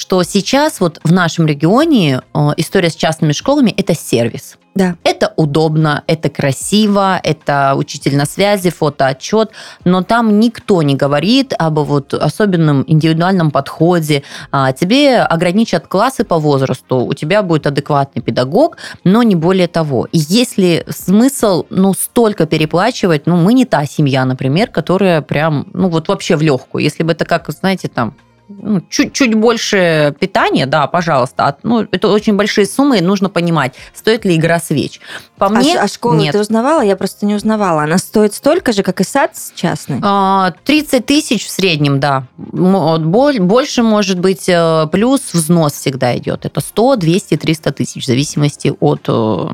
что 0.02 0.24
сейчас 0.24 0.80
вот 0.80 1.00
в 1.04 1.14
нашем 1.14 1.46
регионе 1.46 2.22
э, 2.34 2.40
история 2.58 2.90
с 2.90 2.96
частными 2.96 3.34
школами– 3.34 3.70
это 3.78 3.94
сервис. 3.94 4.58
Да. 4.74 4.96
Это 5.04 5.32
удобно, 5.36 6.04
это 6.08 6.30
красиво, 6.32 7.20
это 7.24 7.74
учитель 7.76 8.18
на 8.18 8.26
связи, 8.26 8.72
фотоотчет, 8.72 9.52
но 9.84 10.02
там 10.02 10.40
никто 10.40 10.82
не 10.82 10.96
говорит 10.96 11.54
об 11.56 11.78
вот 11.78 12.16
особенном 12.16 12.84
индивидуальном 12.88 13.52
подходе. 13.52 14.24
А, 14.52 14.72
тебе 14.72 15.20
ограничат 15.20 15.86
классы 15.88 16.24
по 16.24 16.40
возрасту, 16.40 17.06
у 17.06 17.14
тебя 17.14 17.44
будет 17.44 17.68
адекватный 17.68 18.24
педагог, 18.24 18.78
но 19.04 19.22
не 19.22 19.36
более 19.36 19.68
того. 19.68 20.08
И 20.12 20.18
если 20.18 20.84
смысл, 20.90 21.66
ну, 21.70 21.94
столько 21.94 22.48
переплачивать, 22.48 23.28
ну, 23.28 23.36
мы 23.36 23.54
не 23.54 23.66
та 23.66 23.86
семья, 23.86 24.26
например, 24.26 24.70
которая 24.70 25.22
прям, 25.22 25.68
ну, 25.74 25.90
вот 25.90 26.08
вообще 26.08 26.36
в 26.36 26.42
легкую. 26.42 26.84
Если 26.84 27.04
бы 27.04 27.12
это 27.12 27.26
как, 27.26 27.48
знаете, 27.52 27.88
там, 27.88 28.16
ну, 28.62 28.82
чуть-чуть 28.90 29.36
больше 29.36 30.16
питания, 30.20 30.66
да, 30.66 30.88
пожалуйста. 30.88 31.58
Ну, 31.64 31.88
это 31.92 32.08
очень 32.10 32.36
большие 32.36 32.66
суммы, 32.66 33.00
и 33.00 33.02
нужно 33.02 33.30
понимать, 33.30 33.76
стоит 33.94 34.26
ли 34.26 34.36
игра 34.36 34.60
свеч. 34.60 35.00
По 35.38 35.48
а, 35.48 35.50
мне, 35.50 35.80
а 35.80 35.88
школу 35.88 36.16
нет. 36.16 36.34
ты 36.34 36.40
узнавала? 36.40 36.82
Я 36.82 36.96
просто 36.96 37.26
не 37.26 37.36
узнавала. 37.36 37.84
Она 37.84 37.98
стоит 37.98 38.34
столько 38.34 38.74
же, 38.74 38.84
как 38.84 39.02
и 39.02 39.04
сад 39.04 39.32
частный? 39.56 39.98
30 39.98 40.04
а, 40.04 41.02
тысяч 41.02 41.46
в 41.46 41.50
среднем, 41.50 42.00
да. 42.00 42.26
Больше, 42.38 43.84
может 43.84 44.20
быть, 44.20 44.48
э, 44.48 44.88
плюс 44.92 45.34
взнос 45.34 45.74
всегда 45.74 46.18
идет. 46.18 46.46
Это 46.46 46.62
100, 46.62 46.98
200, 46.98 47.38
300 47.38 47.72
тысяч, 47.72 48.04
в 48.04 48.06
зависимости 48.06 48.74
от 48.80 49.02
э, 49.08 49.48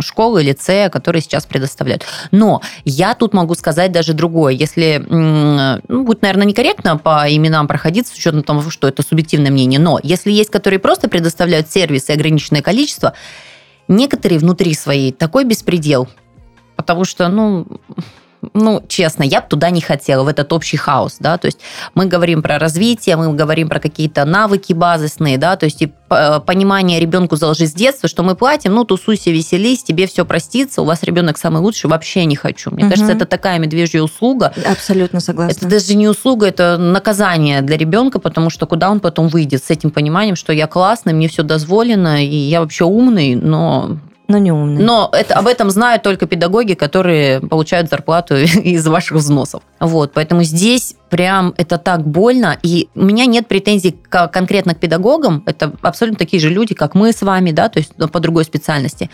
школы, 0.00 0.42
лицея, 0.42 0.88
которые 0.88 1.22
сейчас 1.22 1.46
предоставляют. 1.46 2.04
Но 2.30 2.62
я 2.84 3.14
тут 3.14 3.34
могу 3.34 3.54
сказать 3.54 3.92
даже 3.92 4.12
другое. 4.12 4.54
Если, 4.54 5.04
ну, 5.08 6.04
будет, 6.04 6.22
наверное, 6.22 6.46
некорректно 6.46 6.96
по 6.96 7.26
именам 7.28 7.66
проходиться, 7.66 8.14
с 8.14 8.16
учетом 8.16 8.42
того, 8.44 8.70
что 8.70 8.88
это 8.88 9.02
субъективное 9.02 9.50
мнение, 9.50 9.80
но 9.80 9.98
если 10.02 10.30
есть, 10.30 10.50
которые 10.50 10.78
просто 10.78 11.08
предоставляют 11.08 11.70
сервисы 11.70 12.10
ограниченное 12.10 12.62
количество, 12.62 13.14
некоторые 13.88 14.38
внутри 14.38 14.74
своей 14.74 15.12
такой 15.12 15.44
беспредел, 15.44 16.08
потому 16.76 17.04
что, 17.04 17.28
ну, 17.28 17.66
ну, 18.54 18.82
честно, 18.88 19.22
я 19.22 19.40
бы 19.40 19.48
туда 19.48 19.70
не 19.70 19.80
хотела, 19.80 20.24
в 20.24 20.28
этот 20.28 20.52
общий 20.52 20.76
хаос, 20.76 21.16
да, 21.20 21.38
то 21.38 21.46
есть 21.46 21.58
мы 21.94 22.06
говорим 22.06 22.42
про 22.42 22.58
развитие, 22.58 23.16
мы 23.16 23.32
говорим 23.32 23.68
про 23.68 23.80
какие-то 23.80 24.24
навыки 24.24 24.72
базисные, 24.72 25.38
да, 25.38 25.56
то 25.56 25.64
есть 25.64 25.82
и 25.82 25.92
э, 26.10 26.40
понимание 26.40 27.00
ребенку 27.00 27.36
заложить 27.36 27.70
с 27.70 27.74
детства, 27.74 28.08
что 28.08 28.22
мы 28.22 28.34
платим, 28.34 28.74
ну, 28.74 28.84
тусуйся, 28.84 29.30
веселись, 29.30 29.82
тебе 29.82 30.06
все 30.06 30.24
простится, 30.24 30.82
у 30.82 30.84
вас 30.84 31.02
ребенок 31.02 31.38
самый 31.38 31.62
лучший, 31.62 31.88
вообще 31.88 32.24
не 32.24 32.36
хочу. 32.36 32.70
Мне 32.70 32.84
угу. 32.84 32.90
кажется, 32.90 33.12
это 33.12 33.26
такая 33.26 33.58
медвежья 33.58 34.02
услуга. 34.02 34.52
Абсолютно 34.70 35.20
согласна. 35.20 35.52
Это 35.52 35.66
даже 35.68 35.94
не 35.94 36.08
услуга, 36.08 36.46
это 36.46 36.76
наказание 36.78 37.62
для 37.62 37.76
ребенка, 37.76 38.18
потому 38.18 38.50
что 38.50 38.66
куда 38.66 38.90
он 38.90 39.00
потом 39.00 39.28
выйдет 39.28 39.64
с 39.64 39.70
этим 39.70 39.90
пониманием, 39.90 40.36
что 40.36 40.52
я 40.52 40.66
классный, 40.66 41.12
мне 41.12 41.28
все 41.28 41.42
дозволено, 41.42 42.24
и 42.24 42.34
я 42.34 42.60
вообще 42.60 42.84
умный, 42.84 43.34
но 43.34 43.98
но 44.26 44.38
не 44.38 44.52
умный. 44.52 44.82
Но 44.82 45.10
это, 45.12 45.34
об 45.34 45.46
этом 45.46 45.70
знают 45.70 46.02
только 46.02 46.26
педагоги, 46.26 46.74
которые 46.74 47.40
получают 47.40 47.90
зарплату 47.90 48.36
из 48.36 48.86
ваших 48.86 49.18
взносов. 49.18 49.62
Вот, 49.80 50.12
поэтому 50.14 50.42
здесь 50.42 50.96
прям 51.10 51.54
это 51.56 51.78
так 51.78 52.06
больно, 52.06 52.58
и 52.62 52.88
у 52.94 53.04
меня 53.04 53.26
нет 53.26 53.46
претензий 53.46 53.92
к, 53.92 54.28
конкретно 54.28 54.74
к 54.74 54.80
педагогам, 54.80 55.42
это 55.46 55.72
абсолютно 55.82 56.18
такие 56.18 56.40
же 56.40 56.48
люди, 56.48 56.74
как 56.74 56.94
мы 56.94 57.12
с 57.12 57.22
вами, 57.22 57.50
да, 57.50 57.68
то 57.68 57.78
есть 57.78 57.92
по 57.94 58.20
другой 58.20 58.44
специальности. 58.44 59.10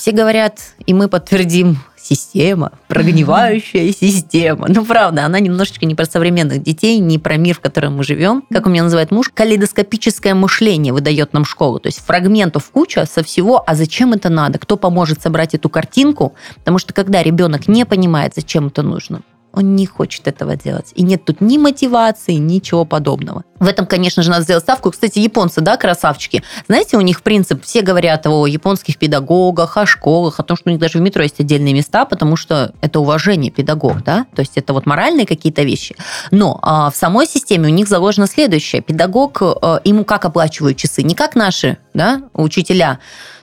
Все 0.00 0.12
говорят, 0.12 0.60
и 0.86 0.94
мы 0.94 1.08
подтвердим, 1.08 1.76
система, 1.94 2.72
прогнивающая 2.88 3.92
система. 3.92 4.64
Ну, 4.66 4.86
правда, 4.86 5.26
она 5.26 5.40
немножечко 5.40 5.84
не 5.84 5.94
про 5.94 6.06
современных 6.06 6.62
детей, 6.62 6.98
не 7.00 7.18
про 7.18 7.36
мир, 7.36 7.56
в 7.56 7.60
котором 7.60 7.98
мы 7.98 8.02
живем. 8.02 8.42
Как 8.50 8.64
у 8.64 8.70
меня 8.70 8.82
называет 8.82 9.10
муж, 9.10 9.28
калейдоскопическое 9.28 10.34
мышление 10.34 10.94
выдает 10.94 11.34
нам 11.34 11.44
школу. 11.44 11.80
То 11.80 11.88
есть 11.88 11.98
фрагментов 11.98 12.70
куча 12.70 13.04
со 13.04 13.22
всего, 13.22 13.62
а 13.66 13.74
зачем 13.74 14.14
это 14.14 14.30
надо? 14.30 14.58
Кто 14.58 14.78
поможет 14.78 15.20
собрать 15.20 15.54
эту 15.54 15.68
картинку? 15.68 16.32
Потому 16.54 16.78
что 16.78 16.94
когда 16.94 17.22
ребенок 17.22 17.68
не 17.68 17.84
понимает, 17.84 18.32
зачем 18.34 18.68
это 18.68 18.80
нужно, 18.80 19.20
он 19.52 19.76
не 19.76 19.84
хочет 19.84 20.26
этого 20.26 20.56
делать. 20.56 20.92
И 20.94 21.02
нет 21.02 21.26
тут 21.26 21.42
ни 21.42 21.58
мотивации, 21.58 22.36
ничего 22.36 22.86
подобного. 22.86 23.44
В 23.60 23.68
этом, 23.68 23.86
конечно 23.86 24.22
же, 24.22 24.30
надо 24.30 24.42
сделать 24.42 24.64
ставку. 24.64 24.90
Кстати, 24.90 25.18
японцы, 25.18 25.60
да, 25.60 25.76
красавчики. 25.76 26.42
Знаете, 26.66 26.96
у 26.96 27.02
них 27.02 27.22
принцип, 27.22 27.62
все 27.62 27.82
говорят 27.82 28.26
о 28.26 28.46
японских 28.46 28.96
педагогах, 28.96 29.76
о 29.76 29.84
школах, 29.84 30.40
о 30.40 30.42
том, 30.42 30.56
что 30.56 30.70
у 30.70 30.72
них 30.72 30.80
даже 30.80 30.98
в 30.98 31.02
метро 31.02 31.22
есть 31.22 31.40
отдельные 31.40 31.74
места, 31.74 32.06
потому 32.06 32.36
что 32.36 32.72
это 32.80 33.00
уважение 33.00 33.52
педагог, 33.52 34.02
да, 34.02 34.26
то 34.34 34.40
есть 34.40 34.52
это 34.56 34.72
вот 34.72 34.86
моральные 34.86 35.26
какие-то 35.26 35.62
вещи. 35.62 35.94
Но 36.30 36.58
а, 36.62 36.90
в 36.90 36.96
самой 36.96 37.26
системе 37.26 37.68
у 37.68 37.72
них 37.72 37.86
заложено 37.86 38.26
следующее. 38.26 38.80
Педагог, 38.80 39.42
а, 39.42 39.80
ему 39.84 40.04
как 40.04 40.24
оплачивают 40.24 40.78
часы? 40.78 41.02
Не 41.02 41.14
как 41.14 41.34
наши, 41.34 41.76
да, 41.92 42.22
учителя, 42.32 42.98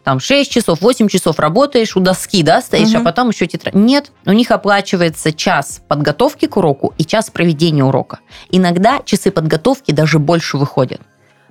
там 0.07 0.21
6 0.21 0.49
часов, 0.49 0.79
8 0.79 1.09
часов 1.09 1.37
работаешь 1.37 1.97
у 1.97 1.99
доски, 1.99 2.41
да, 2.41 2.61
стоишь, 2.61 2.91
угу. 2.91 2.99
а 2.99 3.03
потом 3.03 3.27
еще 3.27 3.45
тетрадь. 3.45 3.75
Нет, 3.75 4.13
у 4.25 4.31
них 4.31 4.51
оплачивается 4.51 5.33
час 5.33 5.81
подготовки 5.89 6.45
к 6.45 6.55
уроку 6.55 6.93
и 6.97 7.03
час 7.03 7.29
проведения 7.29 7.83
урока. 7.83 8.19
Иногда 8.49 9.01
часы 9.03 9.31
подготовки 9.31 9.91
даже 9.91 10.06
больше 10.15 10.57
выходят. 10.57 11.01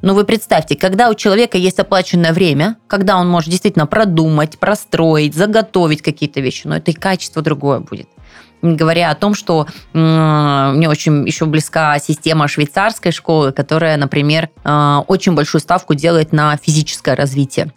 Но 0.03 0.15
вы 0.15 0.25
представьте, 0.25 0.77
когда 0.77 1.09
у 1.09 1.15
человека 1.15 1.57
есть 1.57 1.79
оплаченное 1.79 2.33
время, 2.33 2.77
когда 2.87 3.17
он 3.17 3.29
может 3.29 3.51
действительно 3.51 3.87
продумать, 3.87 4.59
простроить, 4.59 5.35
заготовить 5.35 6.03
какие-то 6.03 6.41
вещи, 6.41 6.67
но 6.67 6.77
это 6.77 6.91
и 6.91 6.95
качество 6.95 7.43
другое 7.43 7.81
будет. 7.81 8.09
Не 8.63 8.75
говоря 8.75 9.11
о 9.11 9.15
том, 9.15 9.35
что 9.35 9.67
мне 9.93 10.89
очень 10.89 11.27
еще 11.27 11.47
близка 11.47 11.99
система 11.99 12.49
швейцарской 12.49 13.13
школы, 13.13 13.53
которая, 13.53 13.97
например, 13.97 14.49
э, 14.65 15.03
очень 15.07 15.35
большую 15.35 15.61
ставку 15.61 15.95
делает 15.95 16.33
на 16.33 16.57
физическое 16.57 17.15
развитие 17.15 17.73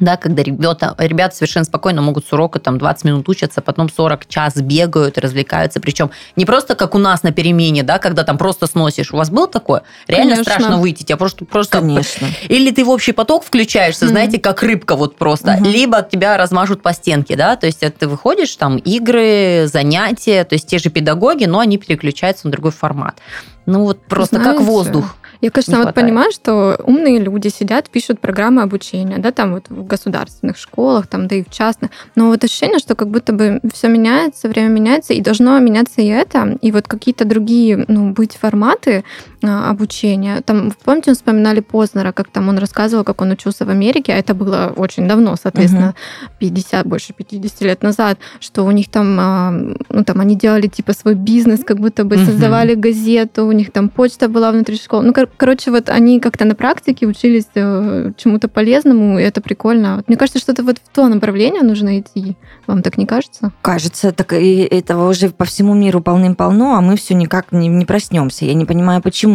да, 0.00 0.16
когда 0.16 0.42
ребята, 0.42 0.94
ребята 0.98 1.36
совершенно 1.36 1.64
спокойно 1.64 2.02
могут 2.02 2.26
с 2.26 2.32
урока 2.32 2.58
там 2.58 2.78
20 2.78 3.04
минут 3.04 3.28
учатся, 3.28 3.60
потом 3.60 3.88
40 3.88 4.26
час 4.26 4.56
бегают, 4.56 5.18
развлекаются, 5.18 5.80
причем 5.80 6.10
не 6.36 6.46
просто 6.46 6.74
как 6.74 6.94
у 6.94 6.98
нас 6.98 7.22
на 7.22 7.32
перемене, 7.32 7.82
да, 7.82 7.98
когда 7.98 8.24
там 8.24 8.38
просто 8.38 8.66
сносишь. 8.66 9.12
У 9.12 9.16
вас 9.16 9.30
было 9.30 9.46
такое? 9.46 9.82
Реально 10.08 10.32
Конечно. 10.36 10.52
страшно 10.52 10.76
выйти, 10.78 11.04
тебя 11.04 11.16
просто, 11.16 11.44
просто... 11.44 11.78
Конечно. 11.78 12.28
Или 12.48 12.70
ты 12.70 12.84
в 12.84 12.88
общий 12.90 13.12
поток 13.12 13.44
включаешься, 13.44 14.06
Мгм. 14.06 14.12
знаете, 14.12 14.38
как 14.38 14.62
рыбка 14.62 14.96
вот 14.96 15.16
просто, 15.16 15.52
Мгм. 15.52 15.64
либо 15.64 16.02
тебя 16.02 16.36
размажут 16.36 16.82
по 16.82 16.92
стенке, 16.92 17.36
да, 17.36 17.56
то 17.56 17.66
есть 17.66 17.80
ты 17.80 18.08
выходишь, 18.08 18.56
там 18.56 18.78
игры, 18.78 19.66
занятия, 19.66 20.44
то 20.44 20.54
есть 20.54 20.66
те 20.66 20.78
же 20.78 20.88
педагоги, 20.90 21.44
но 21.44 21.58
они 21.60 21.76
переключаются 21.78 22.46
на 22.46 22.52
другой 22.52 22.72
формат. 22.72 23.18
Ну 23.66 23.84
вот 23.84 24.02
просто 24.06 24.36
как 24.36 24.44
Знаете, 24.44 24.64
воздух. 24.64 25.16
Я, 25.40 25.50
конечно, 25.50 25.72
Не 25.72 25.76
вот 25.76 25.82
хватает. 25.84 26.06
понимаю, 26.06 26.32
что 26.32 26.78
умные 26.84 27.18
люди 27.18 27.48
сидят, 27.48 27.88
пишут 27.88 28.20
программы 28.20 28.62
обучения, 28.62 29.18
да, 29.18 29.30
там 29.32 29.54
вот 29.54 29.68
в 29.68 29.86
государственных 29.86 30.58
школах, 30.58 31.06
там, 31.06 31.28
да 31.28 31.36
и 31.36 31.42
в 31.44 31.50
частных. 31.50 31.90
Но 32.14 32.28
вот 32.28 32.44
ощущение, 32.44 32.78
что 32.78 32.94
как 32.94 33.08
будто 33.08 33.32
бы 33.32 33.60
все 33.72 33.88
меняется, 33.88 34.48
время 34.48 34.68
меняется, 34.68 35.14
и 35.14 35.20
должно 35.20 35.58
меняться 35.58 36.02
и 36.02 36.06
это, 36.06 36.58
и 36.60 36.72
вот 36.72 36.88
какие-то 36.88 37.24
другие, 37.24 37.84
ну, 37.88 38.12
быть 38.12 38.36
форматы 38.36 39.04
обучения. 39.42 40.40
Там, 40.42 40.72
помните, 40.84 41.10
мы 41.10 41.14
вспоминали 41.14 41.60
Познера, 41.60 42.12
как 42.12 42.28
там 42.28 42.48
он 42.48 42.58
рассказывал, 42.58 43.04
как 43.04 43.20
он 43.22 43.30
учился 43.30 43.64
в 43.64 43.70
Америке, 43.70 44.12
а 44.12 44.16
это 44.16 44.34
было 44.34 44.72
очень 44.76 45.08
давно, 45.08 45.34
соответственно, 45.40 45.94
50, 46.38 46.86
больше 46.86 47.12
50 47.12 47.62
лет 47.62 47.82
назад, 47.82 48.18
что 48.40 48.64
у 48.64 48.70
них 48.70 48.88
там, 48.90 49.16
а, 49.18 49.50
ну, 49.88 50.04
там 50.04 50.20
они 50.20 50.36
делали 50.36 50.66
типа 50.66 50.92
свой 50.92 51.14
бизнес, 51.14 51.64
как 51.64 51.78
будто 51.78 52.04
бы 52.04 52.16
Мгм. 52.16 52.26
создавали 52.26 52.74
газету, 52.74 53.46
у 53.46 53.52
них 53.52 53.72
там 53.72 53.88
почта 53.88 54.28
была 54.28 54.52
внутри 54.52 54.76
школы. 54.76 55.04
Ну, 55.06 55.12
кор- 55.14 55.28
короче, 55.36 55.70
вот 55.70 55.88
они 55.88 56.20
как-то 56.20 56.44
на 56.44 56.54
практике 56.54 57.06
учились 57.06 57.46
э, 57.54 58.12
чему-то 58.16 58.48
полезному, 58.48 59.18
и 59.18 59.22
это 59.22 59.40
прикольно. 59.40 60.02
Мне 60.06 60.16
кажется, 60.16 60.38
что 60.40 60.52
это 60.52 60.62
вот 60.62 60.76
в 60.78 60.94
то 60.94 61.08
направление 61.08 61.62
нужно 61.62 61.98
идти. 61.98 62.36
Вам 62.66 62.82
так 62.82 62.98
не 62.98 63.06
кажется? 63.06 63.52
Кажется, 63.62 64.12
так 64.12 64.32
и 64.32 64.58
этого 64.62 65.08
уже 65.10 65.30
по 65.30 65.44
всему 65.44 65.74
миру 65.74 66.00
полным-полно, 66.00 66.76
а 66.76 66.80
мы 66.80 66.96
все 66.96 67.14
никак 67.14 67.52
не, 67.52 67.68
не 67.68 67.84
проснемся. 67.86 68.44
Я 68.44 68.54
не 68.54 68.64
понимаю, 68.64 69.00
почему. 69.02 69.29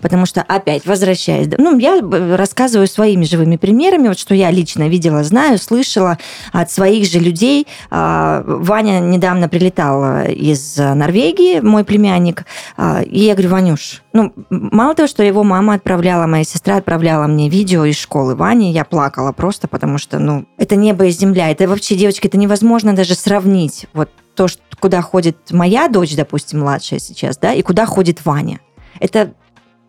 Потому 0.00 0.26
что, 0.26 0.42
опять, 0.42 0.86
возвращаясь, 0.86 1.48
ну, 1.58 1.78
я 1.78 2.00
рассказываю 2.36 2.86
своими 2.86 3.24
живыми 3.24 3.56
примерами, 3.56 4.08
вот 4.08 4.18
что 4.18 4.34
я 4.34 4.50
лично 4.50 4.88
видела, 4.88 5.24
знаю, 5.24 5.58
слышала 5.58 6.18
от 6.52 6.70
своих 6.70 7.10
же 7.10 7.18
людей. 7.18 7.66
А, 7.90 8.42
Ваня 8.46 9.00
недавно 9.00 9.48
прилетал 9.48 10.24
из 10.26 10.76
Норвегии, 10.76 11.60
мой 11.60 11.84
племянник, 11.84 12.44
а, 12.76 13.02
и 13.02 13.20
я 13.20 13.34
говорю, 13.34 13.50
Ванюш, 13.50 14.02
ну, 14.12 14.32
мало 14.50 14.94
того, 14.94 15.06
что 15.06 15.22
его 15.22 15.44
мама 15.44 15.74
отправляла, 15.74 16.26
моя 16.26 16.44
сестра 16.44 16.76
отправляла 16.76 17.26
мне 17.26 17.48
видео 17.48 17.84
из 17.84 17.96
школы 17.96 18.34
Вани, 18.34 18.72
я 18.72 18.84
плакала 18.84 19.32
просто, 19.32 19.68
потому 19.68 19.98
что, 19.98 20.18
ну, 20.18 20.46
это 20.56 20.76
небо 20.76 21.06
и 21.06 21.10
земля. 21.10 21.50
Это 21.50 21.68
вообще, 21.68 21.94
девочки, 21.94 22.26
это 22.26 22.38
невозможно 22.38 22.94
даже 22.94 23.14
сравнить. 23.14 23.86
Вот 23.92 24.10
то, 24.34 24.48
что, 24.48 24.62
куда 24.80 25.02
ходит 25.02 25.36
моя 25.50 25.88
дочь, 25.88 26.14
допустим, 26.14 26.60
младшая 26.60 27.00
сейчас, 27.00 27.38
да, 27.38 27.52
и 27.52 27.62
куда 27.62 27.86
ходит 27.86 28.24
Ваня. 28.24 28.60
Это 29.00 29.34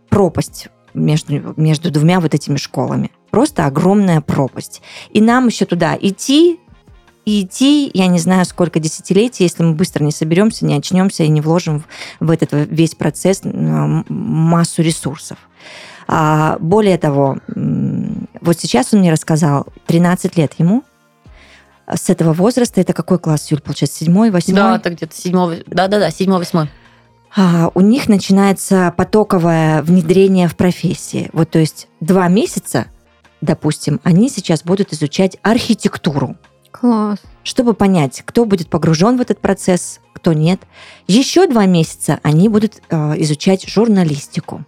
пропасть 0.09 0.69
между, 0.93 1.53
между 1.57 1.91
двумя 1.91 2.19
вот 2.19 2.33
этими 2.33 2.57
школами. 2.57 3.11
Просто 3.31 3.65
огромная 3.65 4.21
пропасть. 4.21 4.81
И 5.11 5.21
нам 5.21 5.47
еще 5.47 5.65
туда 5.65 5.97
идти, 5.99 6.59
и 7.25 7.43
идти, 7.43 7.91
я 7.93 8.07
не 8.07 8.17
знаю, 8.17 8.45
сколько 8.45 8.79
десятилетий, 8.79 9.43
если 9.43 9.63
мы 9.63 9.73
быстро 9.73 10.03
не 10.03 10.11
соберемся, 10.11 10.65
не 10.65 10.75
очнемся 10.75 11.23
и 11.23 11.27
не 11.27 11.41
вложим 11.41 11.83
в, 12.19 12.31
этот 12.31 12.49
весь 12.51 12.95
процесс 12.95 13.41
массу 13.43 14.81
ресурсов. 14.81 15.37
А, 16.07 16.57
более 16.59 16.97
того, 16.97 17.37
вот 17.45 18.59
сейчас 18.59 18.93
он 18.93 19.01
мне 19.01 19.11
рассказал, 19.11 19.67
13 19.85 20.37
лет 20.37 20.53
ему, 20.57 20.83
с 21.87 22.09
этого 22.09 22.33
возраста, 22.33 22.81
это 22.81 22.93
какой 22.93 23.19
класс, 23.19 23.51
Юль, 23.51 23.61
получается, 23.61 23.99
седьмой, 23.99 24.31
восьмой? 24.31 24.55
Да, 24.55 24.75
это 24.77 24.89
где-то 24.89 25.15
седьмой, 25.15 25.63
да-да-да, 25.67 26.09
седьмой-восьмой. 26.11 26.65
А, 26.65 26.69
у 27.35 27.81
них 27.81 28.09
начинается 28.09 28.93
потоковое 28.97 29.81
внедрение 29.83 30.47
в 30.47 30.55
профессии. 30.55 31.29
Вот, 31.33 31.49
то 31.51 31.59
есть 31.59 31.87
два 31.99 32.27
месяца, 32.27 32.87
допустим, 33.41 33.99
они 34.03 34.29
сейчас 34.29 34.63
будут 34.63 34.93
изучать 34.93 35.37
архитектуру, 35.43 36.37
Класс. 36.71 37.19
чтобы 37.43 37.73
понять, 37.73 38.23
кто 38.25 38.45
будет 38.45 38.69
погружен 38.69 39.17
в 39.17 39.21
этот 39.21 39.39
процесс, 39.39 39.99
кто 40.13 40.33
нет. 40.33 40.61
Еще 41.07 41.47
два 41.47 41.65
месяца 41.65 42.19
они 42.23 42.49
будут 42.49 42.81
э, 42.89 43.13
изучать 43.21 43.67
журналистику. 43.67 44.65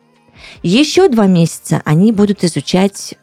Еще 0.64 1.10
два 1.10 1.28
месяца 1.28 1.82
они 1.86 2.12
будут 2.12 2.44
изучать, 2.44 3.16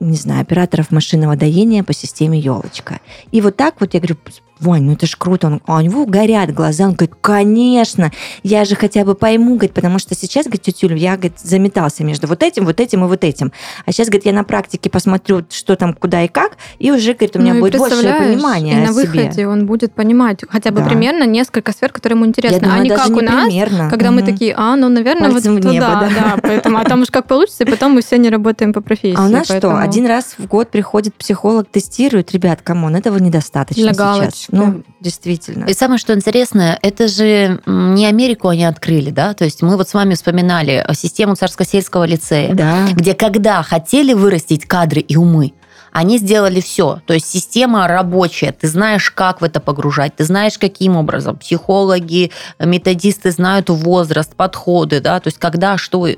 не 0.00 0.16
знаю, 0.16 0.42
операторов 0.42 0.90
машинного 0.90 1.36
доения 1.36 1.82
по 1.82 1.92
системе 1.92 2.38
елочка. 2.38 3.00
И 3.32 3.40
вот 3.40 3.56
так 3.56 3.80
вот 3.80 3.94
я 3.94 4.00
говорю, 4.00 4.16
Вань, 4.60 4.82
ну 4.84 4.92
это 4.92 5.06
ж 5.06 5.16
круто. 5.18 5.48
Он, 5.48 5.60
а 5.66 5.76
у 5.78 5.80
него 5.80 6.06
горят 6.06 6.52
глаза. 6.54 6.84
Он 6.84 6.92
говорит, 6.94 7.14
конечно, 7.20 8.12
я 8.42 8.64
же 8.64 8.76
хотя 8.76 9.04
бы 9.04 9.14
пойму, 9.14 9.54
говорит, 9.56 9.74
потому 9.74 9.98
что 9.98 10.14
сейчас, 10.14 10.46
говорит, 10.46 10.62
тетя 10.62 10.86
я, 10.94 11.14
говорит, 11.16 11.38
заметался 11.40 12.04
между 12.04 12.26
вот 12.28 12.42
этим, 12.42 12.64
вот 12.64 12.78
этим 12.80 13.04
и 13.04 13.08
вот 13.08 13.24
этим. 13.24 13.52
А 13.84 13.92
сейчас, 13.92 14.08
говорит, 14.08 14.26
я 14.26 14.32
на 14.32 14.44
практике 14.44 14.90
посмотрю, 14.90 15.44
что 15.50 15.76
там, 15.76 15.92
куда 15.94 16.22
и 16.22 16.28
как, 16.28 16.56
и 16.78 16.90
уже, 16.92 17.14
говорит, 17.14 17.36
у 17.36 17.40
меня 17.40 17.54
Ну 17.54 17.60
будет 17.60 17.72
представляешь, 17.80 18.18
понимание 18.36 18.74
И 18.74 18.86
на 18.86 18.92
себе. 18.92 19.06
выходе 19.06 19.46
он 19.48 19.66
будет 19.66 19.92
понимать 19.92 20.40
хотя 20.48 20.70
бы 20.70 20.80
Да. 20.80 20.86
примерно 20.86 21.24
несколько 21.24 21.72
сфер, 21.72 21.90
которые 21.90 22.16
ему 22.16 22.26
интересны. 22.26 22.54
Я 22.56 22.60
думаю, 22.60 22.80
а 22.80 22.84
не 22.84 22.90
как 22.90 23.08
не 23.08 23.14
у 23.14 23.20
нас, 23.22 23.46
примерно. 23.48 23.90
когда 23.90 24.10
мы 24.10 24.22
Мгм. 24.22 24.30
такие, 24.32 24.54
а, 24.56 24.76
ну, 24.76 24.88
наверное, 24.88 25.30
Пальцем 25.30 25.54
вот 25.54 25.64
в 25.64 25.66
небо, 25.68 25.86
туда, 25.86 26.00
да. 26.00 26.08
да. 26.08 26.38
Поэтому, 26.42 26.78
а 26.78 26.84
там 26.84 27.02
уж 27.02 27.08
как 27.10 27.26
получится, 27.26 27.64
и 27.64 27.66
потом 27.70 27.92
мы 27.92 28.02
все 28.02 28.18
не 28.18 28.30
работаем 28.30 28.72
по 28.72 28.80
профессии. 28.80 29.16
А 29.18 29.24
у 29.24 29.28
нас 29.28 29.48
поэтому- 29.48 29.74
что, 29.76 29.82
один 29.82 30.06
раз 30.06 30.34
в 30.38 30.46
год 30.46 30.70
приходит 30.70 31.14
психолог, 31.14 31.66
тестирует, 31.70 32.32
ребят, 32.32 32.62
come 32.62 32.80
on, 32.80 32.94
этого 32.96 33.18
недостаточно 33.18 33.82
Для 33.92 33.92
сейчас. 33.94 34.43
Галочки. 34.48 34.76
Ну, 34.78 34.94
действительно. 35.00 35.64
И 35.66 35.74
самое, 35.74 35.98
что 35.98 36.14
интересное, 36.14 36.78
это 36.82 37.08
же 37.08 37.60
не 37.66 38.06
Америку 38.06 38.48
они 38.48 38.64
открыли, 38.64 39.10
да? 39.10 39.34
То 39.34 39.44
есть 39.44 39.62
мы 39.62 39.76
вот 39.76 39.88
с 39.88 39.94
вами 39.94 40.14
вспоминали 40.14 40.84
э, 40.86 40.94
систему 40.94 41.34
царско-сельского 41.34 42.04
лицея, 42.06 42.54
Да. 42.54 42.88
где 42.92 43.14
когда 43.14 43.62
хотели 43.62 44.12
вырастить 44.12 44.66
кадры 44.66 45.00
и 45.00 45.16
умы, 45.16 45.52
они 45.92 46.18
сделали 46.18 46.60
все. 46.60 47.00
То 47.06 47.14
есть 47.14 47.26
система 47.26 47.86
рабочая, 47.86 48.50
ты 48.50 48.66
знаешь, 48.66 49.12
как 49.12 49.40
в 49.40 49.44
это 49.44 49.60
погружать, 49.60 50.16
ты 50.16 50.24
знаешь, 50.24 50.58
каким 50.58 50.96
образом. 50.96 51.36
Психологи, 51.36 52.32
методисты 52.58 53.30
знают 53.30 53.70
возраст, 53.70 54.34
подходы, 54.34 55.00
да, 55.00 55.20
то 55.20 55.28
есть 55.28 55.38
когда, 55.38 55.78
что. 55.78 56.08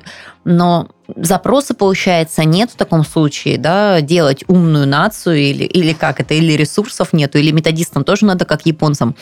Но 0.49 0.87
запроса, 1.17 1.73
получается, 1.73 2.45
нет 2.45 2.71
в 2.71 2.77
таком 2.77 3.03
случае, 3.03 3.57
да, 3.57 3.99
делать 3.99 4.45
умную 4.47 4.87
нацию 4.87 5.37
или, 5.37 5.65
или 5.65 5.91
как 5.91 6.21
это, 6.21 6.33
или 6.33 6.53
ресурсов 6.53 7.11
нету, 7.11 7.37
или 7.37 7.51
методистам 7.51 8.05
тоже 8.05 8.25
надо, 8.25 8.45
как 8.45 8.65
японцам, 8.65 9.15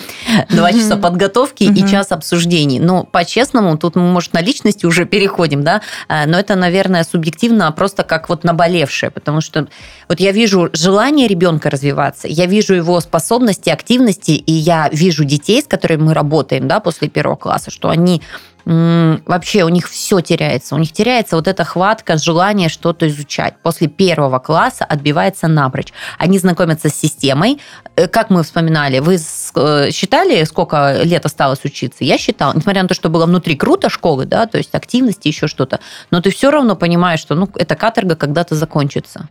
два 0.52 0.72
часа 0.72 0.98
подготовки 0.98 1.64
и 1.64 1.88
час 1.88 2.12
обсуждений. 2.12 2.80
Но 2.80 3.06
по-честному, 3.06 3.76
тут 3.80 3.96
мы, 3.96 4.04
может, 4.04 4.34
на 4.34 4.42
личности 4.42 4.86
уже 4.86 5.06
переходим, 5.06 5.64
да, 5.64 5.82
э, 6.08 6.28
но 6.28 6.38
это, 6.38 6.56
наверное, 6.56 7.04
субъективно, 7.04 7.72
просто 7.72 8.04
как 8.04 8.30
вот 8.30 8.44
наболевшее, 8.44 9.10
потому 9.10 9.42
что 9.42 9.68
вот 10.08 10.20
я 10.20 10.32
вижу 10.32 10.70
желание 10.74 11.28
ребенка 11.28 11.72
развиваться, 11.72 12.28
я 12.28 12.46
вижу 12.46 12.76
его 12.76 13.00
способности, 13.00 13.72
активности, 13.72 14.32
и 14.32 14.52
я 14.52 14.90
вижу 14.92 15.24
детей, 15.24 15.60
с 15.64 15.66
которыми 15.66 16.04
мы 16.04 16.14
работаем, 16.14 16.68
да, 16.68 16.80
после 16.80 17.10
первого 17.10 17.36
класса, 17.36 17.72
что 17.72 17.90
они 17.90 18.22
вообще 18.66 19.64
у 19.64 19.70
них 19.70 19.88
все 19.88 20.22
теряется. 20.22 20.76
У 20.76 20.80
них 20.80 20.92
теряется 20.92 21.36
вот 21.36 21.48
эта 21.48 21.64
хватка, 21.64 22.18
желание 22.18 22.68
что-то 22.68 23.08
изучать. 23.08 23.56
После 23.62 23.88
первого 23.88 24.40
класса 24.40 24.86
отбивается 24.86 25.48
напрочь. 25.48 25.94
Они 26.18 26.40
знакомятся 26.40 26.90
с 26.90 26.96
системой. 26.96 27.60
Э, 27.96 28.08
Как 28.08 28.32
мы 28.32 28.44
вспоминали, 28.44 29.00
вы 29.00 29.18
э, 29.18 29.92
считали, 29.92 30.44
сколько 30.46 31.02
лет 31.04 31.26
осталось 31.26 31.64
учиться? 31.64 32.04
Я 32.04 32.18
считала. 32.18 32.54
Несмотря 32.56 32.82
на 32.82 32.88
то, 32.88 32.96
что 32.96 33.10
было 33.10 33.26
внутри 33.28 33.56
круто 33.56 33.90
школы, 33.90 34.26
да, 34.26 34.48
то 34.48 34.58
есть 34.58 34.74
активности, 34.74 35.28
еще 35.28 35.48
что-то, 35.48 35.80
но 36.10 36.22
ты 36.22 36.32
все 36.32 36.50
равно 36.50 36.76
понимаешь, 36.76 37.20
что 37.20 37.36
ну, 37.36 37.48
эта 37.56 37.76
каторга 37.76 38.16
когда-то 38.16 38.56
закончится. 38.56 39.30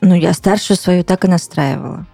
Ну, 0.00 0.14
я 0.14 0.32
старшую 0.32 0.76
свою 0.76 1.02
так 1.02 1.24
и 1.24 1.28
настраивала. 1.28 2.06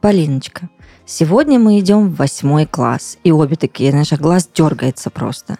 Полиночка, 0.00 0.68
сегодня 1.06 1.58
мы 1.58 1.78
идем 1.78 2.08
в 2.08 2.16
восьмой 2.16 2.66
класс. 2.66 3.16
И 3.24 3.32
обе 3.32 3.56
такие, 3.56 3.94
наш 3.94 4.12
глаз 4.12 4.48
дергается 4.52 5.08
просто. 5.10 5.56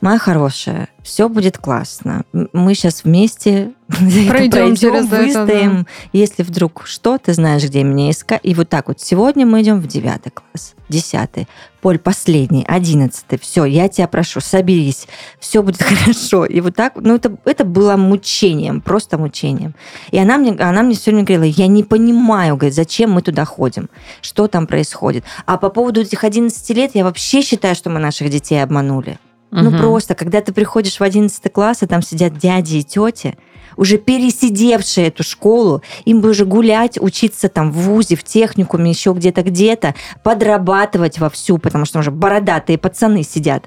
Моя 0.00 0.18
хорошая, 0.18 0.88
все 1.02 1.28
будет 1.28 1.58
классно. 1.58 2.22
Мы 2.32 2.74
сейчас 2.74 3.02
вместе 3.02 3.72
это 3.88 4.28
Пройдем 4.28 4.76
через 4.76 5.06
это, 5.06 5.22
выстоим. 5.22 5.86
Если 6.12 6.44
вдруг 6.44 6.82
что, 6.86 7.18
ты 7.18 7.32
знаешь, 7.32 7.64
где 7.64 7.82
меня 7.82 8.10
искать. 8.10 8.40
И 8.44 8.54
вот 8.54 8.68
так 8.68 8.86
вот. 8.86 9.00
Сегодня 9.00 9.44
мы 9.44 9.62
идем 9.62 9.80
в 9.80 9.88
девятый 9.88 10.30
класс, 10.30 10.76
десятый. 10.88 11.48
Поль, 11.80 11.98
последний, 11.98 12.64
одиннадцатый. 12.64 13.40
Все, 13.40 13.64
я 13.64 13.88
тебя 13.88 14.06
прошу, 14.06 14.40
соберись. 14.40 15.08
Все 15.40 15.64
будет 15.64 15.82
хорошо. 15.82 16.44
И 16.44 16.60
вот 16.60 16.76
так, 16.76 16.92
ну 16.94 17.16
это, 17.16 17.36
это 17.44 17.64
было 17.64 17.96
мучением, 17.96 18.80
просто 18.80 19.18
мучением. 19.18 19.74
И 20.12 20.18
она 20.18 20.38
мне, 20.38 20.52
она 20.52 20.82
мне 20.84 20.96
время 21.04 21.24
говорила, 21.24 21.44
я 21.44 21.66
не 21.66 21.82
понимаю, 21.82 22.56
говорит, 22.56 22.74
зачем 22.74 23.10
мы 23.10 23.22
туда 23.22 23.44
ходим, 23.44 23.88
что 24.20 24.46
там 24.46 24.68
происходит. 24.68 25.24
А 25.44 25.56
по 25.56 25.70
поводу 25.70 26.02
этих 26.02 26.22
11 26.22 26.70
лет, 26.76 26.92
я 26.94 27.02
вообще 27.02 27.42
считаю, 27.42 27.74
что 27.74 27.90
мы 27.90 27.98
наших 27.98 28.30
детей 28.30 28.62
обманули. 28.62 29.18
Ну 29.50 29.70
Мгм. 29.70 29.78
просто, 29.78 30.14
когда 30.14 30.40
ты 30.40 30.52
приходишь 30.52 31.00
в 31.00 31.02
11 31.02 31.48
класс, 31.48 31.82
и 31.82 31.86
там 31.86 32.02
сидят 32.02 32.36
дяди 32.36 32.76
и 32.76 32.82
тети, 32.84 33.38
уже 33.76 33.96
пересидевшие 33.96 35.08
эту 35.08 35.22
школу, 35.22 35.82
им 36.04 36.20
бы 36.20 36.30
уже 36.30 36.44
гулять, 36.44 37.00
учиться 37.00 37.48
там 37.48 37.70
в 37.70 37.76
ВУЗе, 37.76 38.16
в 38.16 38.24
техникуме, 38.24 38.90
еще 38.90 39.12
где-то, 39.12 39.42
где-то, 39.42 39.94
подрабатывать 40.22 41.18
вовсю, 41.18 41.58
потому 41.58 41.84
что 41.84 42.00
уже 42.00 42.10
бородатые 42.10 42.76
пацаны 42.76 43.22
сидят. 43.22 43.64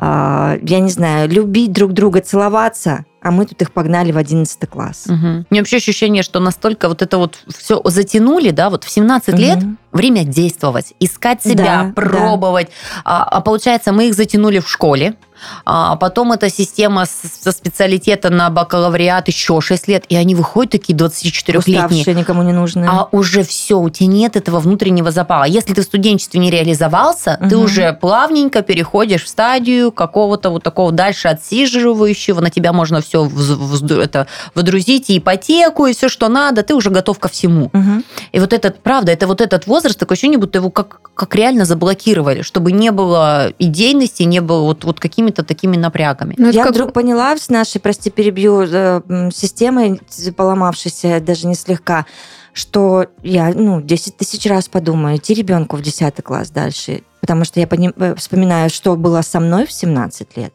А, 0.00 0.56
я 0.62 0.78
не 0.78 0.90
знаю, 0.90 1.28
любить 1.28 1.72
друг 1.72 1.92
друга, 1.92 2.20
целоваться, 2.20 3.04
а 3.20 3.32
мы 3.32 3.46
тут 3.46 3.60
их 3.62 3.72
погнали 3.72 4.12
в 4.12 4.16
11 4.16 4.70
класс. 4.70 5.06
Угу. 5.06 5.16
У 5.16 5.18
меня 5.50 5.60
вообще 5.60 5.78
ощущение, 5.78 6.22
что 6.22 6.38
настолько 6.38 6.88
вот 6.88 7.02
это 7.02 7.18
вот 7.18 7.38
все 7.48 7.80
затянули, 7.84 8.50
да, 8.50 8.70
вот 8.70 8.84
в 8.84 8.90
17 8.90 9.34
угу. 9.34 9.36
лет 9.36 9.58
время 9.90 10.22
действовать, 10.22 10.94
искать 11.00 11.42
себя, 11.42 11.92
да, 11.92 11.92
пробовать. 11.96 12.68
Да. 12.68 13.02
А, 13.04 13.24
а 13.24 13.40
получается, 13.40 13.92
мы 13.92 14.08
их 14.08 14.14
затянули 14.14 14.60
в 14.60 14.68
школе, 14.68 15.14
а 15.64 15.96
потом 15.96 16.32
эта 16.32 16.50
система 16.50 17.06
со 17.06 17.52
специалитета 17.52 18.30
на 18.30 18.50
бакалавриат 18.50 19.28
еще 19.28 19.60
6 19.60 19.88
лет, 19.88 20.04
и 20.08 20.16
они 20.16 20.34
выходят 20.34 20.72
такие 20.72 20.96
24-летние. 20.98 21.84
Уставшие, 21.84 22.14
никому 22.14 22.42
не 22.42 22.52
нужны. 22.52 22.86
А 22.88 23.08
уже 23.12 23.42
все, 23.42 23.78
у 23.78 23.90
тебя 23.90 24.08
нет 24.08 24.36
этого 24.36 24.60
внутреннего 24.60 25.10
запала. 25.10 25.44
Если 25.44 25.74
ты 25.74 25.82
в 25.82 25.84
студенчестве 25.84 26.40
не 26.40 26.50
реализовался, 26.50 27.38
угу. 27.40 27.50
ты 27.50 27.56
уже 27.56 27.92
плавненько 27.92 28.62
переходишь 28.62 29.24
в 29.24 29.28
стадию 29.28 29.92
какого-то 29.92 30.50
вот 30.50 30.62
такого 30.62 30.92
дальше 30.92 31.28
отсиживающего, 31.28 32.40
на 32.40 32.50
тебя 32.50 32.72
можно 32.72 33.00
все 33.00 33.30
это, 34.02 34.26
водрузить, 34.54 35.10
и 35.10 35.18
ипотеку, 35.18 35.86
и 35.86 35.92
все, 35.92 36.08
что 36.08 36.28
надо, 36.28 36.62
ты 36.62 36.74
уже 36.74 36.90
готов 36.90 37.18
ко 37.18 37.28
всему. 37.28 37.66
Угу. 37.72 38.02
И 38.32 38.40
вот 38.40 38.52
этот, 38.52 38.80
правда, 38.80 39.12
это 39.12 39.26
вот 39.26 39.40
этот 39.40 39.66
возраст, 39.66 39.98
такое 39.98 40.16
ощущение, 40.16 40.38
будто 40.38 40.58
его 40.58 40.70
как, 40.70 41.10
как 41.14 41.34
реально 41.34 41.64
заблокировали, 41.64 42.42
чтобы 42.42 42.72
не 42.72 42.90
было 42.90 43.52
идейности, 43.58 44.22
не 44.22 44.40
было 44.40 44.62
вот, 44.62 44.84
вот 44.84 45.00
какими-то 45.28 45.44
такими 45.44 45.76
напрягами. 45.76 46.34
Ну, 46.38 46.50
Я 46.50 46.64
как... 46.64 46.72
вдруг 46.72 46.92
поняла 46.92 47.36
с 47.36 47.48
нашей, 47.48 47.80
прости, 47.80 48.10
перебью, 48.10 48.62
э, 48.62 49.30
системой 49.32 50.00
поломавшейся 50.36 51.20
даже 51.20 51.46
не 51.46 51.54
слегка, 51.54 52.06
что 52.52 53.06
я, 53.22 53.52
ну, 53.54 53.80
10 53.80 54.16
тысяч 54.16 54.46
раз 54.46 54.68
подумаю, 54.68 55.16
идти 55.16 55.34
ребенку 55.34 55.76
в 55.76 55.82
10 55.82 56.22
класс 56.22 56.50
дальше, 56.50 57.02
потому 57.20 57.44
что 57.44 57.60
я 57.60 57.66
поним... 57.66 57.92
Э, 57.96 58.14
вспоминаю, 58.14 58.70
что 58.70 58.96
было 58.96 59.22
со 59.22 59.40
мной 59.40 59.66
в 59.66 59.72
17 59.72 60.36
лет, 60.36 60.52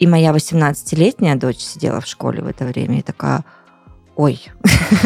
и 0.00 0.06
моя 0.06 0.30
18-летняя 0.30 1.36
дочь 1.36 1.58
сидела 1.60 2.00
в 2.00 2.06
школе 2.06 2.42
в 2.42 2.46
это 2.46 2.64
время 2.64 2.98
и 2.98 3.02
такая, 3.02 3.44
ой, 4.18 4.42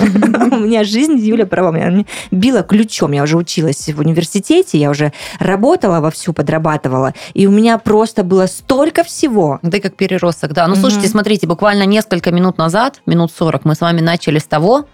у 0.53 0.57
меня 0.57 0.85
жизнь, 0.85 1.19
Юля 1.19 1.45
права, 1.45 1.71
меня 1.71 2.07
била 2.31 2.63
ключом. 2.63 3.13
Я 3.13 3.25
уже 3.25 3.37
училась 3.37 3.87
в 3.87 4.01
университете, 4.01 4.79
я 4.79 4.89
уже 4.89 5.13
работала 5.39 6.01
вовсю, 6.01 6.33
подрабатывала, 6.33 7.13
и 7.35 7.47
у 7.47 7.51
меня 7.51 7.77
просто 7.77 8.25
было 8.25 8.47
столько 8.47 9.05
всего. 9.05 9.61
Да 9.63 9.81
как 9.81 9.97
переросток, 9.97 10.55
да. 10.55 10.67
Ну, 10.67 10.77
слушайте, 10.77 11.09
смотрите, 11.09 11.47
буквально 11.47 11.85
несколько 11.85 12.33
минут 12.33 12.57
назад, 12.57 13.03
минут 13.05 13.31
40, 13.37 13.67
мы 13.67 13.75
с 13.75 13.83
вами 13.83 14.01
начали 14.01 14.39
с 14.39 14.45
того, 14.45 14.87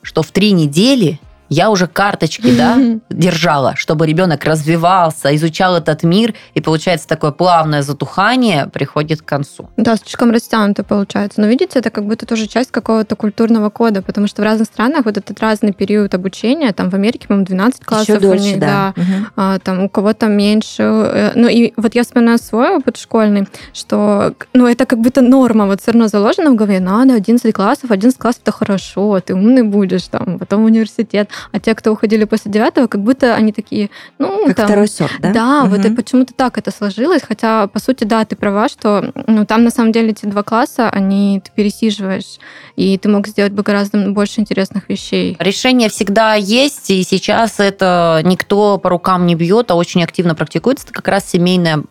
что 0.00 0.22
в 0.22 0.30
три 0.30 0.52
недели 0.52 1.20
я 1.48 1.70
уже 1.70 1.86
карточки, 1.86 2.56
да, 2.56 2.76
держала, 3.10 3.76
чтобы 3.76 4.06
ребенок 4.06 4.44
развивался, 4.44 5.34
изучал 5.36 5.76
этот 5.76 6.02
мир, 6.02 6.34
и 6.54 6.60
получается 6.60 7.08
такое 7.08 7.30
плавное 7.30 7.82
затухание 7.82 8.66
приходит 8.66 9.22
к 9.22 9.24
концу. 9.24 9.68
Да, 9.76 9.96
слишком 9.96 10.30
растянуто 10.30 10.84
получается. 10.84 11.40
Но 11.40 11.46
видите, 11.46 11.78
это 11.78 11.90
как 11.90 12.06
будто 12.06 12.26
тоже 12.26 12.46
часть 12.46 12.70
какого-то 12.70 13.16
культурного 13.16 13.70
кода, 13.70 14.02
потому 14.02 14.26
что 14.26 14.42
в 14.42 14.44
разных 14.44 14.66
странах 14.66 15.04
вот 15.04 15.16
этот 15.16 15.38
разный 15.40 15.72
период 15.72 16.14
обучения, 16.14 16.72
там 16.72 16.90
в 16.90 16.94
Америке, 16.94 17.28
по-моему, 17.28 17.46
12 17.46 17.84
классов 17.84 18.08
Еще 18.08 18.20
дольше, 18.20 18.44
у 18.44 18.46
них, 18.46 18.58
да, 18.58 18.94
да 18.96 19.02
угу. 19.02 19.26
а, 19.36 19.58
там 19.58 19.82
у 19.82 19.88
кого-то 19.88 20.26
меньше. 20.26 20.82
Э, 20.82 21.32
ну 21.34 21.48
и 21.48 21.72
вот 21.76 21.94
я 21.94 22.02
вспоминаю 22.02 22.38
свой 22.38 22.76
опыт 22.76 22.96
школьный, 22.96 23.46
что, 23.72 24.34
ну 24.52 24.66
это 24.66 24.86
как 24.86 25.00
будто 25.00 25.20
норма, 25.22 25.66
вот 25.66 25.80
все 25.80 25.92
равно 25.92 26.08
заложено 26.08 26.50
в 26.50 26.56
голове, 26.56 26.80
надо 26.80 27.14
11 27.14 27.54
классов, 27.54 27.90
11 27.90 28.18
классов 28.18 28.42
это 28.42 28.52
хорошо, 28.52 29.20
ты 29.20 29.34
умный 29.34 29.62
будешь, 29.62 30.04
там, 30.08 30.38
потом 30.38 30.64
университет. 30.64 31.30
А 31.52 31.60
те, 31.60 31.74
кто 31.74 31.92
уходили 31.92 32.24
после 32.24 32.50
девятого, 32.50 32.86
как 32.86 33.02
будто 33.02 33.34
они 33.34 33.52
такие, 33.52 33.90
ну, 34.18 34.46
как 34.46 34.56
там, 34.56 34.66
второй 34.66 34.88
сорт, 34.88 35.14
да? 35.20 35.32
Да, 35.32 35.62
угу. 35.62 35.76
вот 35.76 35.84
и 35.84 35.90
почему-то 35.90 36.34
так 36.34 36.58
это 36.58 36.70
сложилось, 36.70 37.22
хотя, 37.26 37.66
по 37.66 37.78
сути, 37.78 38.04
да, 38.04 38.24
ты 38.24 38.36
права, 38.36 38.68
что 38.68 39.12
ну, 39.26 39.44
там 39.46 39.64
на 39.64 39.70
самом 39.70 39.92
деле 39.92 40.10
эти 40.10 40.26
два 40.26 40.42
класса, 40.42 40.88
они 40.90 41.42
ты 41.44 41.50
пересиживаешь, 41.54 42.38
и 42.76 42.96
ты 42.98 43.08
мог 43.08 43.26
сделать 43.26 43.52
бы 43.52 43.62
гораздо 43.62 44.10
больше 44.10 44.40
интересных 44.40 44.88
вещей. 44.88 45.36
Решение 45.38 45.88
всегда 45.88 46.34
есть, 46.34 46.90
и 46.90 47.02
сейчас 47.02 47.58
это 47.58 48.20
никто 48.24 48.78
по 48.78 48.90
рукам 48.90 49.26
не 49.26 49.34
бьет, 49.34 49.70
а 49.70 49.74
очень 49.74 50.02
активно 50.02 50.34
практикуется. 50.34 50.86
Это 50.86 50.94
как 50.94 51.08
раз 51.08 51.28
семейное 51.28 51.82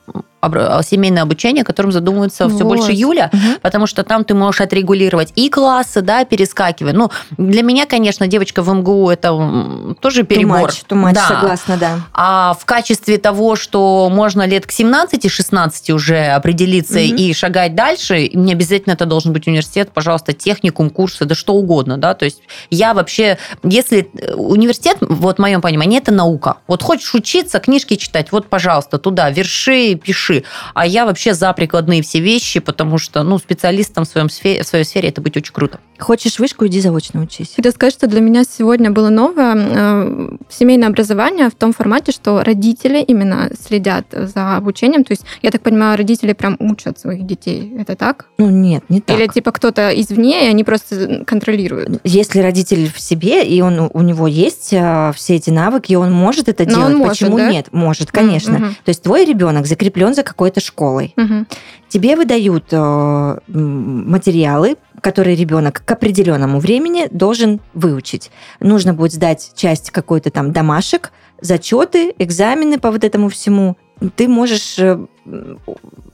семейное 0.83 1.23
обучение, 1.23 1.63
о 1.63 1.65
котором 1.65 1.91
задумывается 1.91 2.45
вот. 2.45 2.55
все 2.55 2.65
больше 2.65 2.91
Юля, 2.91 3.29
угу. 3.31 3.59
потому 3.61 3.87
что 3.87 4.03
там 4.03 4.23
ты 4.23 4.33
можешь 4.33 4.61
отрегулировать 4.61 5.33
и 5.35 5.49
классы, 5.49 6.01
да, 6.01 6.25
перескакивая. 6.25 6.93
Ну, 6.93 7.11
для 7.37 7.61
меня, 7.61 7.85
конечно, 7.85 8.27
девочка 8.27 8.61
в 8.61 8.73
МГУ 8.73 9.09
это 9.09 9.95
тоже 9.99 10.23
перебор. 10.23 10.69
Too 10.69 10.73
much, 10.73 10.85
too 10.89 11.03
much, 11.03 11.13
да. 11.13 11.27
согласна, 11.27 11.77
да. 11.77 11.99
А 12.13 12.57
в 12.59 12.65
качестве 12.65 13.17
того, 13.17 13.55
что 13.55 14.09
можно 14.11 14.45
лет 14.45 14.65
к 14.65 14.71
17-16 14.71 15.91
уже 15.91 16.27
определиться 16.27 16.99
угу. 16.99 17.15
и 17.15 17.33
шагать 17.33 17.75
дальше, 17.75 18.29
не 18.33 18.53
обязательно 18.53 18.93
это 18.93 19.05
должен 19.05 19.33
быть 19.33 19.47
университет, 19.47 19.91
пожалуйста, 19.93 20.33
техникум, 20.33 20.89
курсы, 20.89 21.25
да 21.25 21.35
что 21.35 21.53
угодно, 21.53 21.97
да, 21.97 22.13
то 22.13 22.25
есть 22.25 22.41
я 22.69 22.93
вообще, 22.93 23.37
если 23.63 24.09
э, 24.17 24.33
университет, 24.33 24.97
вот 25.01 25.37
в 25.37 25.41
моем 25.41 25.61
понимании, 25.61 25.97
это 25.99 26.11
наука. 26.11 26.57
Вот 26.67 26.83
хочешь 26.83 27.13
учиться, 27.13 27.59
книжки 27.59 27.95
читать, 27.95 28.31
вот, 28.31 28.47
пожалуйста, 28.47 28.97
туда, 28.97 29.29
верши, 29.29 29.95
пиши, 29.95 30.34
души. 30.35 30.49
А 30.73 30.85
я 30.85 31.05
вообще 31.05 31.33
за 31.33 31.53
прикладные 31.53 32.01
все 32.01 32.19
вещи, 32.19 32.59
потому 32.59 32.97
что, 32.97 33.23
ну, 33.23 33.37
специалистом 33.37 34.05
в, 34.05 34.07
своем 34.07 34.29
сфере, 34.29 34.63
в 34.63 34.67
своей 34.67 34.85
сфере 34.85 35.09
это 35.09 35.21
быть 35.21 35.37
очень 35.37 35.53
круто. 35.53 35.79
Хочешь 35.97 36.39
вышку, 36.39 36.67
иди 36.67 36.81
заочно 36.81 37.21
учись. 37.21 37.53
Хотела 37.55 37.71
сказать, 37.71 37.93
что 37.93 38.07
для 38.07 38.19
меня 38.19 38.43
сегодня 38.43 38.91
было 38.91 39.09
новое 39.09 39.55
э, 39.55 40.29
семейное 40.49 40.89
образование 40.89 41.49
в 41.49 41.55
том 41.55 41.71
формате, 41.71 42.11
что 42.11 42.43
родители 42.43 43.01
именно 43.01 43.49
следят 43.57 44.05
за 44.11 44.57
обучением. 44.57 45.03
То 45.05 45.13
есть, 45.13 45.23
я 45.41 45.51
так 45.51 45.61
понимаю, 45.61 45.97
родители 45.97 46.33
прям 46.33 46.57
учат 46.59 46.99
своих 46.99 47.25
детей. 47.25 47.73
Это 47.79 47.95
так? 47.95 48.25
Ну, 48.37 48.49
нет, 48.49 48.83
не 48.89 48.99
так. 48.99 49.17
Или 49.17 49.27
типа 49.27 49.51
кто-то 49.51 49.89
извне, 49.89 50.47
и 50.47 50.49
они 50.49 50.63
просто 50.63 51.23
контролируют? 51.25 52.01
Если 52.03 52.39
родитель 52.39 52.91
в 52.91 52.99
себе, 52.99 53.45
и 53.45 53.61
он, 53.61 53.89
у 53.93 54.01
него 54.01 54.27
есть 54.27 54.73
э, 54.73 55.13
все 55.15 55.35
эти 55.35 55.49
навыки, 55.49 55.93
и 55.93 55.95
он 55.95 56.11
может 56.11 56.49
это 56.49 56.65
Но 56.65 56.69
делать, 56.69 56.85
он 56.93 56.97
может, 56.97 57.11
почему 57.13 57.37
да? 57.37 57.51
нет? 57.51 57.67
Может, 57.71 58.11
конечно. 58.11 58.55
Mm-hmm. 58.55 58.73
То 58.83 58.89
есть, 58.89 59.01
твой 59.01 59.23
ребенок 59.23 59.65
закреплен 59.65 60.13
за 60.13 60.23
какой-то 60.25 60.59
школой. 60.59 61.13
Угу. 61.15 61.45
Тебе 61.87 62.17
выдают 62.17 62.65
э, 62.71 63.37
материалы, 63.47 64.75
которые 65.01 65.35
ребенок 65.35 65.83
к 65.85 65.91
определенному 65.91 66.59
времени 66.59 67.07
должен 67.11 67.61
выучить. 67.73 68.31
Нужно 68.59 68.93
будет 68.93 69.13
сдать 69.13 69.53
часть 69.55 69.91
какой-то 69.91 70.31
там 70.31 70.51
домашек, 70.51 71.11
зачеты, 71.39 72.13
экзамены 72.17 72.79
по 72.79 72.91
вот 72.91 73.03
этому 73.03 73.29
всему. 73.29 73.77
Ты 74.15 74.27
можешь 74.27 74.77
э, 74.77 75.05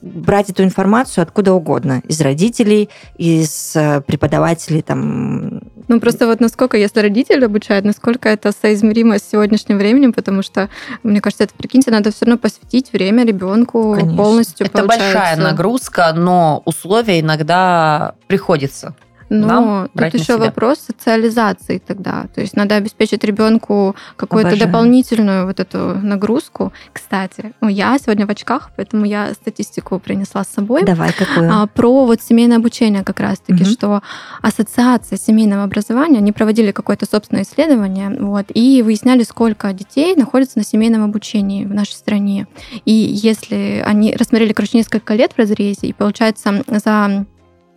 брать 0.00 0.50
эту 0.50 0.62
информацию 0.64 1.22
откуда 1.22 1.52
угодно, 1.52 2.02
из 2.08 2.20
родителей, 2.20 2.88
из 3.16 3.74
э, 3.76 4.00
преподавателей 4.02 4.82
там. 4.82 5.60
Ну 5.88 6.00
просто 6.00 6.26
вот 6.26 6.40
насколько, 6.40 6.76
если 6.76 7.00
родители 7.00 7.44
обучают, 7.44 7.84
насколько 7.84 8.28
это 8.28 8.52
соизмеримо 8.52 9.18
с 9.18 9.28
сегодняшним 9.30 9.78
временем, 9.78 10.12
потому 10.12 10.42
что, 10.42 10.68
мне 11.02 11.20
кажется, 11.20 11.44
это, 11.44 11.54
прикиньте, 11.54 11.90
надо 11.90 12.12
все 12.12 12.24
равно 12.24 12.38
посвятить 12.38 12.92
время 12.92 13.24
ребенку 13.24 13.96
полностью. 14.16 14.66
Это 14.66 14.78
получается. 14.82 15.14
большая 15.14 15.36
нагрузка, 15.36 16.12
но 16.14 16.62
условия 16.64 17.20
иногда 17.20 18.14
приходится. 18.28 18.94
Но 19.32 19.88
тут 19.94 20.14
еще 20.14 20.36
вопрос 20.36 20.78
социализации 20.78 21.78
тогда. 21.78 22.26
То 22.34 22.40
есть 22.40 22.56
надо 22.56 22.76
обеспечить 22.76 23.24
ребенку 23.24 23.96
какую-то 24.16 24.58
дополнительную 24.58 25.46
вот 25.46 25.60
эту 25.60 25.98
нагрузку. 26.02 26.72
Кстати, 26.92 27.52
ну, 27.60 27.68
я 27.68 27.98
сегодня 27.98 28.26
в 28.26 28.30
очках, 28.30 28.70
поэтому 28.76 29.04
я 29.04 29.32
статистику 29.34 29.98
принесла 29.98 30.44
с 30.44 30.48
собой. 30.48 30.84
Давай, 30.84 31.12
какую? 31.12 31.50
А, 31.52 31.66
про 31.66 32.06
вот 32.06 32.20
семейное 32.20 32.58
обучение 32.58 33.02
как 33.02 33.20
раз-таки, 33.20 33.62
угу. 33.62 33.70
что 33.70 34.02
ассоциация 34.42 35.18
семейного 35.18 35.64
образования, 35.64 36.18
они 36.18 36.32
проводили 36.32 36.72
какое-то 36.72 37.06
собственное 37.06 37.44
исследование, 37.44 38.10
вот, 38.10 38.46
и 38.52 38.82
выясняли, 38.82 39.22
сколько 39.22 39.72
детей 39.72 40.14
находится 40.16 40.58
на 40.58 40.64
семейном 40.64 41.04
обучении 41.04 41.64
в 41.64 41.72
нашей 41.72 41.94
стране. 41.94 42.46
И 42.84 42.92
если 42.92 43.82
они 43.86 44.14
рассмотрели, 44.14 44.52
короче, 44.52 44.78
несколько 44.78 45.14
лет 45.14 45.32
в 45.32 45.38
разрезе, 45.38 45.86
и 45.86 45.92
получается 45.92 46.62
за 46.66 47.26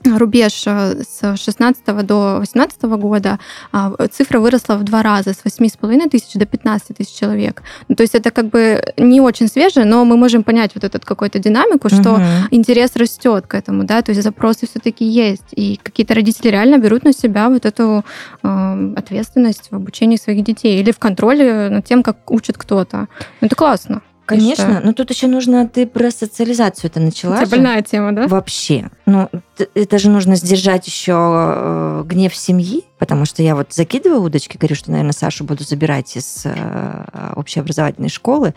рубеж 0.05 0.63
э, 0.65 1.03
с 1.03 1.37
16 1.37 2.05
до 2.05 2.37
18 2.39 2.81
года 2.83 3.39
а, 3.71 3.93
цифра 4.11 4.39
выросла 4.39 4.75
в 4.75 4.83
два 4.83 5.01
раза, 5.01 5.33
с 5.33 5.43
8,5 5.45 6.09
тысяч 6.09 6.33
до 6.33 6.45
15 6.45 6.97
тысяч 6.97 7.15
человек. 7.15 7.63
Ну, 7.87 7.95
то 7.95 8.03
есть 8.03 8.15
это 8.15 8.31
как 8.31 8.49
бы 8.49 8.83
не 8.97 9.21
очень 9.21 9.47
свежее, 9.47 9.85
но 9.85 10.05
мы 10.05 10.17
можем 10.17 10.43
понять 10.43 10.71
вот 10.75 10.83
эту 10.83 10.99
какую-то 10.99 11.39
динамику, 11.39 11.89
что 11.89 12.13
угу. 12.13 12.21
интерес 12.51 12.95
растет 12.95 13.47
к 13.47 13.53
этому, 13.55 13.83
да, 13.83 14.01
то 14.01 14.11
есть 14.11 14.23
запросы 14.23 14.67
все-таки 14.67 15.05
есть, 15.05 15.51
и 15.51 15.79
какие-то 15.81 16.13
родители 16.13 16.49
реально 16.49 16.77
берут 16.77 17.03
на 17.03 17.13
себя 17.13 17.49
вот 17.49 17.65
эту 17.65 18.03
э, 18.43 18.93
ответственность 18.95 19.67
в 19.71 19.75
обучении 19.75 20.17
своих 20.17 20.43
детей 20.43 20.79
или 20.79 20.91
в 20.91 20.99
контроле 20.99 21.69
над 21.69 21.85
тем, 21.85 22.03
как 22.03 22.31
учит 22.31 22.57
кто-то. 22.57 23.07
Это 23.41 23.55
классно. 23.55 24.01
Конечно, 24.25 24.81
но 24.83 24.93
тут 24.93 25.11
еще 25.11 25.27
нужно, 25.27 25.67
ты 25.67 25.85
про 25.85 26.09
социализацию 26.09 26.89
это 26.89 26.99
начала. 26.99 27.39
Же? 27.39 27.45
больная 27.45 27.81
тема, 27.81 28.11
да? 28.11 28.27
Вообще. 28.27 28.89
Ну, 29.05 29.29
это 29.75 29.99
же 29.99 30.09
нужно 30.09 30.35
сдержать 30.35 30.87
еще 30.87 31.13
э, 31.15 32.03
гнев 32.05 32.35
семьи, 32.35 32.83
потому 32.97 33.25
что 33.25 33.43
я 33.43 33.55
вот 33.55 33.73
закидываю 33.73 34.21
удочки, 34.21 34.57
говорю, 34.57 34.75
что, 34.75 34.91
наверное, 34.91 35.13
Сашу 35.13 35.43
буду 35.43 35.63
забирать 35.63 36.15
из 36.17 36.41
э, 36.45 37.31
общеобразовательной 37.35 38.09
школы. 38.09 38.53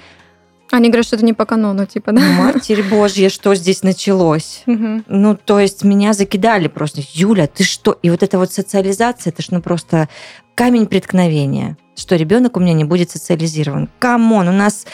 Они 0.70 0.88
говорят, 0.88 1.06
что 1.06 1.16
это 1.16 1.24
не 1.24 1.32
по 1.32 1.46
канону, 1.46 1.86
типа, 1.86 2.12
да? 2.12 2.20
Матерь 2.20 2.82
Божья, 2.82 3.28
что 3.28 3.54
здесь 3.54 3.82
началось? 3.82 4.62
Ну, 4.66 5.36
то 5.36 5.60
есть 5.60 5.84
меня 5.84 6.12
закидали 6.12 6.68
просто. 6.68 7.02
Юля, 7.12 7.46
ты 7.46 7.64
что? 7.64 7.98
И 8.02 8.10
вот 8.10 8.22
эта 8.22 8.38
вот 8.38 8.52
социализация, 8.52 9.30
это 9.30 9.42
ж 9.42 9.46
ну 9.50 9.62
просто 9.62 10.08
камень 10.54 10.86
преткновения, 10.86 11.76
что 11.96 12.16
ребенок 12.16 12.56
у 12.56 12.60
меня 12.60 12.74
не 12.74 12.84
будет 12.84 13.10
социализирован. 13.10 13.88
Come 13.98 14.27
on, 14.27 14.48
у 14.48 14.52
нас 14.52 14.86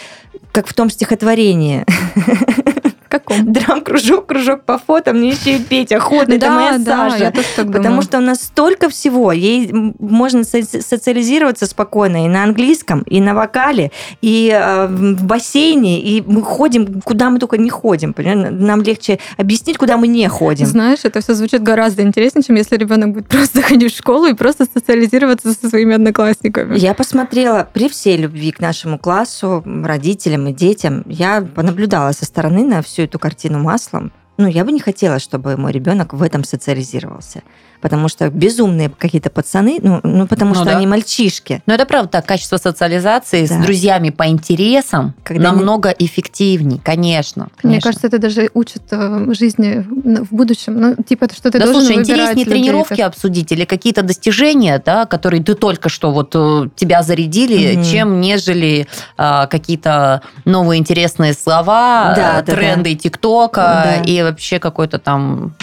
как 0.55 0.68
в 0.68 0.72
том 0.72 0.88
стихотворении. 0.88 1.84
Каком? 3.14 3.52
Драм-кружок, 3.52 4.26
кружок 4.26 4.64
по 4.64 4.76
фото, 4.76 5.12
мне 5.12 5.28
еще 5.28 5.56
и 5.56 5.58
петь 5.60 5.92
охота, 5.92 6.32
это 6.32 6.50
моя 6.50 6.80
Саша. 6.80 7.32
Потому 7.56 8.02
что 8.02 8.18
у 8.18 8.20
нас 8.20 8.40
столько 8.42 8.88
всего. 8.88 9.30
Ей 9.30 9.70
можно 9.72 10.40
соци- 10.40 10.82
социализироваться 10.82 11.66
спокойно 11.66 12.24
и 12.24 12.28
на 12.28 12.42
английском, 12.42 13.02
и 13.02 13.20
на 13.20 13.34
вокале, 13.34 13.92
и 14.20 14.50
э, 14.52 14.88
в 14.88 15.24
бассейне, 15.24 16.00
и 16.00 16.22
мы 16.26 16.42
ходим, 16.42 17.00
куда 17.02 17.30
мы 17.30 17.38
только 17.38 17.56
не 17.56 17.70
ходим. 17.70 18.14
понимаешь? 18.14 18.48
Нам 18.50 18.82
легче 18.82 19.20
объяснить, 19.36 19.78
куда 19.78 19.96
мы 19.96 20.08
не 20.08 20.28
ходим. 20.28 20.66
Знаешь, 20.66 21.00
это 21.04 21.20
все 21.20 21.34
звучит 21.34 21.62
гораздо 21.62 22.02
интереснее, 22.02 22.42
чем 22.42 22.56
если 22.56 22.76
ребенок 22.76 23.12
будет 23.12 23.28
просто 23.28 23.62
ходить 23.62 23.92
в 23.92 23.96
школу 23.96 24.26
и 24.26 24.34
просто 24.34 24.64
социализироваться 24.64 25.52
со 25.52 25.68
своими 25.68 25.94
одноклассниками. 25.94 26.76
Я 26.76 26.94
посмотрела 26.94 27.68
при 27.72 27.88
всей 27.88 28.16
любви 28.16 28.50
к 28.50 28.58
нашему 28.58 28.98
классу, 28.98 29.62
родителям 29.84 30.48
и 30.48 30.52
детям, 30.52 31.04
я 31.06 31.46
понаблюдала 31.54 32.10
со 32.10 32.24
стороны 32.24 32.64
на 32.64 32.82
всю 32.82 33.03
эту 33.05 33.18
картину 33.18 33.61
маслом. 33.61 34.12
Ну, 34.36 34.48
я 34.48 34.64
бы 34.64 34.72
не 34.72 34.80
хотела, 34.80 35.18
чтобы 35.18 35.57
мой 35.57 35.72
ребенок 35.72 36.12
в 36.12 36.22
этом 36.22 36.42
социализировался. 36.42 37.42
Потому 37.85 38.09
что 38.09 38.30
безумные 38.30 38.89
какие-то 38.89 39.28
пацаны, 39.28 39.78
ну, 39.82 40.01
ну 40.03 40.26
потому 40.26 40.53
Ну 40.55 40.55
что 40.55 40.64
да. 40.64 40.76
они 40.78 40.87
мальчишки. 40.87 41.62
Но 41.66 41.74
это 41.74 41.85
правда 41.85 42.09
так, 42.12 42.24
качество 42.24 42.57
социализации 42.57 43.47
Да. 43.47 43.55
с 43.61 43.62
друзьями 43.62 44.09
по 44.09 44.26
интересам 44.26 45.12
Когда 45.22 45.53
намного 45.53 45.91
эффективней, 45.91 46.80
конечно. 46.82 47.49
Мне 47.62 47.72
конечно. 47.74 47.89
кажется, 47.91 48.07
это 48.07 48.18
даже 48.18 48.49
учит 48.55 48.85
э, 48.91 49.26
жизни 49.39 49.85
в 49.87 50.35
будущем. 50.35 50.80
Ну, 50.80 50.97
типа, 50.97 51.24
это 51.24 51.35
что 51.35 51.51
ты 51.51 51.59
да 51.59 51.66
должен 51.66 51.82
слушай, 51.82 51.97
выбирать 51.99 52.20
интереснее 52.30 52.45
людей. 52.47 52.62
тренировки 52.62 53.01
обсудить 53.03 53.53
или 53.53 53.66
какие-то 53.66 54.01
достижения, 54.03 54.82
да, 54.82 55.05
которые 55.05 55.43
ты 55.43 55.55
только 55.55 55.91
что 55.91 56.11
вот 56.11 56.32
э, 56.35 56.70
тебя 56.76 57.03
зарядили, 57.03 57.74
Мгм. 57.76 57.85
чем 57.85 58.20
нежели 58.22 58.89
а, 59.18 59.47
какие-то 59.47 60.22
новые 60.47 60.78
интересные 60.80 61.35
слова, 61.35 62.14
Да, 62.16 62.41
э, 62.41 62.43
да, 62.43 62.55
тренды 62.55 62.95
ТикТока 62.95 63.61
Да. 63.85 64.03
и 64.11 64.22
вообще 64.22 64.59
какой-то 64.59 64.99
там 64.99 65.55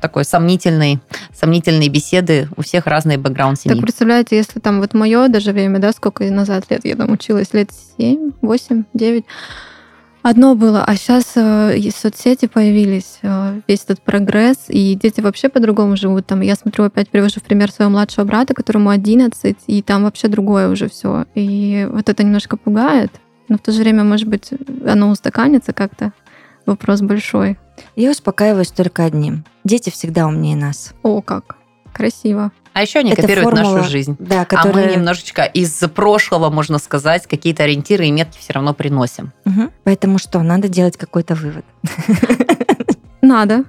такой 0.00 0.24
сомнительный, 0.24 0.98
сомнительные 1.68 1.88
беседы. 1.90 2.48
У 2.56 2.62
всех 2.62 2.86
разный 2.86 3.16
бэкграунд 3.16 3.60
семьи. 3.60 3.74
Так 3.74 3.82
представляете, 3.82 4.36
если 4.36 4.58
там 4.58 4.80
вот 4.80 4.94
мое 4.94 5.28
даже 5.28 5.52
время, 5.52 5.78
да, 5.78 5.92
сколько 5.92 6.24
назад 6.24 6.64
лет 6.70 6.84
я 6.84 6.96
там 6.96 7.12
училась, 7.12 7.52
лет 7.52 7.70
7, 7.98 8.32
8, 8.40 8.84
9, 8.94 9.24
одно 10.22 10.54
было, 10.54 10.84
а 10.84 10.96
сейчас 10.96 11.26
соцсети 11.32 12.46
появились, 12.46 13.18
э, 13.22 13.60
весь 13.68 13.84
этот 13.84 14.00
прогресс, 14.00 14.66
и 14.68 14.94
дети 14.94 15.20
вообще 15.20 15.48
по-другому 15.48 15.96
живут. 15.96 16.26
Там, 16.26 16.40
я 16.40 16.54
смотрю, 16.54 16.84
опять 16.84 17.10
привожу 17.10 17.40
в 17.40 17.42
пример 17.42 17.70
своего 17.70 17.90
младшего 17.90 18.24
брата, 18.24 18.54
которому 18.54 18.90
11, 18.90 19.56
и 19.66 19.82
там 19.82 20.04
вообще 20.04 20.28
другое 20.28 20.68
уже 20.68 20.88
все. 20.88 21.26
И 21.34 21.86
вот 21.90 22.08
это 22.08 22.24
немножко 22.24 22.56
пугает, 22.56 23.10
но 23.48 23.58
в 23.58 23.60
то 23.60 23.72
же 23.72 23.82
время, 23.82 24.04
может 24.04 24.28
быть, 24.28 24.50
оно 24.86 25.10
устаканится 25.10 25.72
как-то. 25.72 26.12
Вопрос 26.66 27.00
большой. 27.00 27.58
Я 27.96 28.10
успокаиваюсь 28.10 28.70
только 28.70 29.04
одним. 29.04 29.44
Дети 29.64 29.88
всегда 29.88 30.26
умнее 30.26 30.56
нас. 30.56 30.92
О, 31.02 31.22
как 31.22 31.57
красиво. 31.98 32.52
А 32.72 32.82
еще 32.82 33.00
они 33.00 33.10
Это 33.10 33.22
копируют 33.22 33.50
формула, 33.50 33.78
нашу 33.78 33.90
жизнь. 33.90 34.16
Да, 34.20 34.42
А 34.42 34.44
которая... 34.44 34.86
мы 34.86 34.92
немножечко 34.94 35.42
из 35.42 35.72
прошлого, 35.94 36.48
можно 36.48 36.78
сказать, 36.78 37.26
какие-то 37.26 37.64
ориентиры 37.64 38.06
и 38.06 38.10
метки 38.12 38.38
все 38.38 38.52
равно 38.52 38.72
приносим. 38.72 39.32
Мгм. 39.44 39.72
Поэтому 39.84 40.18
что, 40.18 40.40
надо 40.42 40.68
делать 40.68 40.96
какой-то 40.96 41.34
вывод. 41.34 41.64
Надо. 43.20 43.64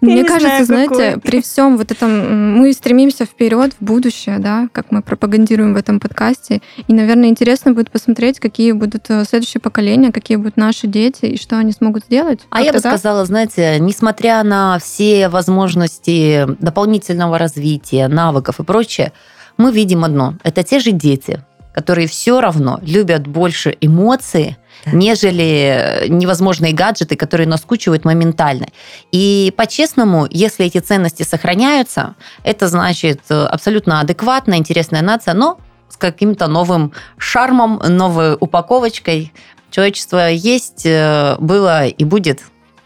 Я 0.00 0.08
Мне 0.08 0.22
не 0.22 0.24
кажется, 0.24 0.64
знаю, 0.64 0.86
знаете, 0.86 1.14
какой. 1.14 1.20
при 1.20 1.42
всем 1.42 1.76
вот 1.76 1.90
этом 1.90 2.58
мы 2.58 2.72
стремимся 2.72 3.24
вперед, 3.24 3.72
в 3.78 3.84
будущее, 3.84 4.38
да, 4.38 4.68
как 4.72 4.90
мы 4.90 5.02
пропагандируем 5.02 5.74
в 5.74 5.76
этом 5.76 6.00
подкасте. 6.00 6.60
И, 6.86 6.92
наверное, 6.92 7.28
интересно 7.28 7.72
будет 7.72 7.90
посмотреть, 7.90 8.40
какие 8.40 8.72
будут 8.72 9.06
э, 9.08 9.24
следующие 9.24 9.60
поколения, 9.60 10.12
какие 10.12 10.36
будут 10.36 10.56
наши 10.56 10.86
дети 10.86 11.26
и 11.26 11.38
что 11.38 11.58
они 11.58 11.72
смогут 11.72 12.04
сделать. 12.04 12.40
А 12.50 12.62
я 12.62 12.72
бы 12.72 12.80
так? 12.80 12.92
сказала, 12.92 13.24
знаете, 13.24 13.78
несмотря 13.80 14.42
на 14.42 14.78
все 14.78 15.28
возможности 15.28 16.46
дополнительного 16.60 17.38
развития, 17.38 18.08
навыков 18.08 18.60
и 18.60 18.64
прочее, 18.64 19.12
мы 19.56 19.72
видим 19.72 20.04
одно. 20.04 20.34
Это 20.42 20.62
те 20.62 20.78
же 20.78 20.92
дети, 20.92 21.42
которые 21.76 22.08
все 22.08 22.40
равно 22.40 22.78
любят 22.80 23.26
больше 23.26 23.76
эмоции, 23.82 24.56
Да. 24.86 24.92
нежели 24.92 26.06
невозможные 26.08 26.72
гаджеты, 26.72 27.16
которые 27.16 27.46
наскучивают 27.46 28.06
моментально. 28.06 28.66
И 29.12 29.52
по-честному, 29.58 30.26
если 30.30 30.64
эти 30.64 30.78
ценности 30.78 31.22
сохраняются, 31.22 32.14
это 32.44 32.68
значит 32.68 33.20
э, 33.28 33.44
абсолютно 33.44 34.00
адекватная, 34.00 34.56
интересная 34.56 35.02
нация, 35.02 35.34
но 35.34 35.58
с 35.90 35.98
каким-то 35.98 36.46
новым 36.46 36.92
шармом, 37.18 37.78
новой 37.86 38.38
упаковочкой. 38.40 39.34
Человечество 39.70 40.30
есть, 40.30 40.86
э, 40.86 41.36
было 41.40 41.86
и 41.86 42.04
будет, 42.04 42.40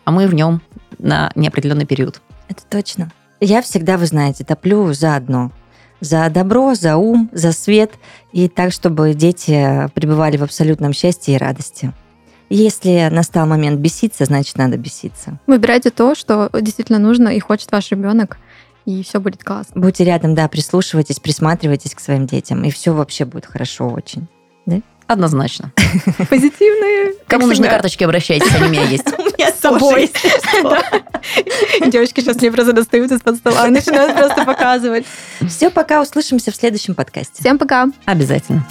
а 0.04 0.10
мы 0.10 0.26
в 0.26 0.34
нем 0.34 0.62
на 0.98 1.30
неопределенный 1.36 1.86
период. 1.86 2.20
Это 2.48 2.62
точно. 2.68 3.12
Я 3.38 3.62
всегда, 3.62 3.96
вы 3.96 4.06
знаете, 4.06 4.44
топлю 4.44 4.92
за 4.92 5.14
одно. 5.14 5.52
За 6.00 6.28
добро, 6.30 6.74
за 6.74 6.96
ум, 6.96 7.30
за 7.32 7.52
свет. 7.52 7.92
И 8.32 8.48
так, 8.48 8.72
чтобы 8.72 9.14
дети 9.14 9.88
пребывали 9.94 10.36
в 10.36 10.42
абсолютном 10.42 10.92
счастье 10.92 11.34
и 11.34 11.38
радости. 11.38 11.92
Если 12.48 13.08
настал 13.12 13.46
момент 13.46 13.78
беситься, 13.78 14.24
значит, 14.24 14.58
надо 14.58 14.76
беситься. 14.76 15.38
Выбирайте 15.46 15.90
то, 15.90 16.14
что 16.14 16.50
действительно 16.60 16.98
нужно 16.98 17.28
и 17.28 17.38
хочет 17.38 17.70
ваш 17.70 17.90
ребенок, 17.90 18.38
и 18.86 19.04
все 19.04 19.20
будет 19.20 19.44
классно. 19.44 19.80
Будьте 19.80 20.04
рядом, 20.04 20.34
да, 20.34 20.48
прислушивайтесь, 20.48 21.20
присматривайтесь 21.20 21.94
к 21.94 22.00
своим 22.00 22.26
детям, 22.26 22.64
и 22.64 22.70
все 22.70 22.92
вообще 22.92 23.24
будет 23.24 23.46
хорошо 23.46 23.88
очень. 23.88 24.26
Однозначно. 25.10 25.72
Позитивные. 26.30 27.14
Кому 27.26 27.48
нужны 27.48 27.68
карточки, 27.68 28.04
обращайтесь, 28.04 28.54
они 28.54 28.66
у 28.66 28.68
меня 28.68 28.84
есть. 28.84 29.08
У 29.18 29.22
меня 29.22 29.50
с 29.50 29.58
собой. 29.58 30.08
Девочки 31.90 32.20
сейчас 32.20 32.36
мне 32.36 32.52
просто 32.52 32.72
достают 32.72 33.10
из-под 33.10 33.34
стола 33.34 33.66
и 33.66 33.70
начинают 33.72 34.16
просто 34.16 34.44
показывать. 34.44 35.04
Все, 35.48 35.68
пока, 35.70 36.00
услышимся 36.00 36.52
в 36.52 36.54
следующем 36.54 36.94
подкасте. 36.94 37.40
Всем 37.40 37.58
пока! 37.58 37.88
Обязательно. 38.04 38.64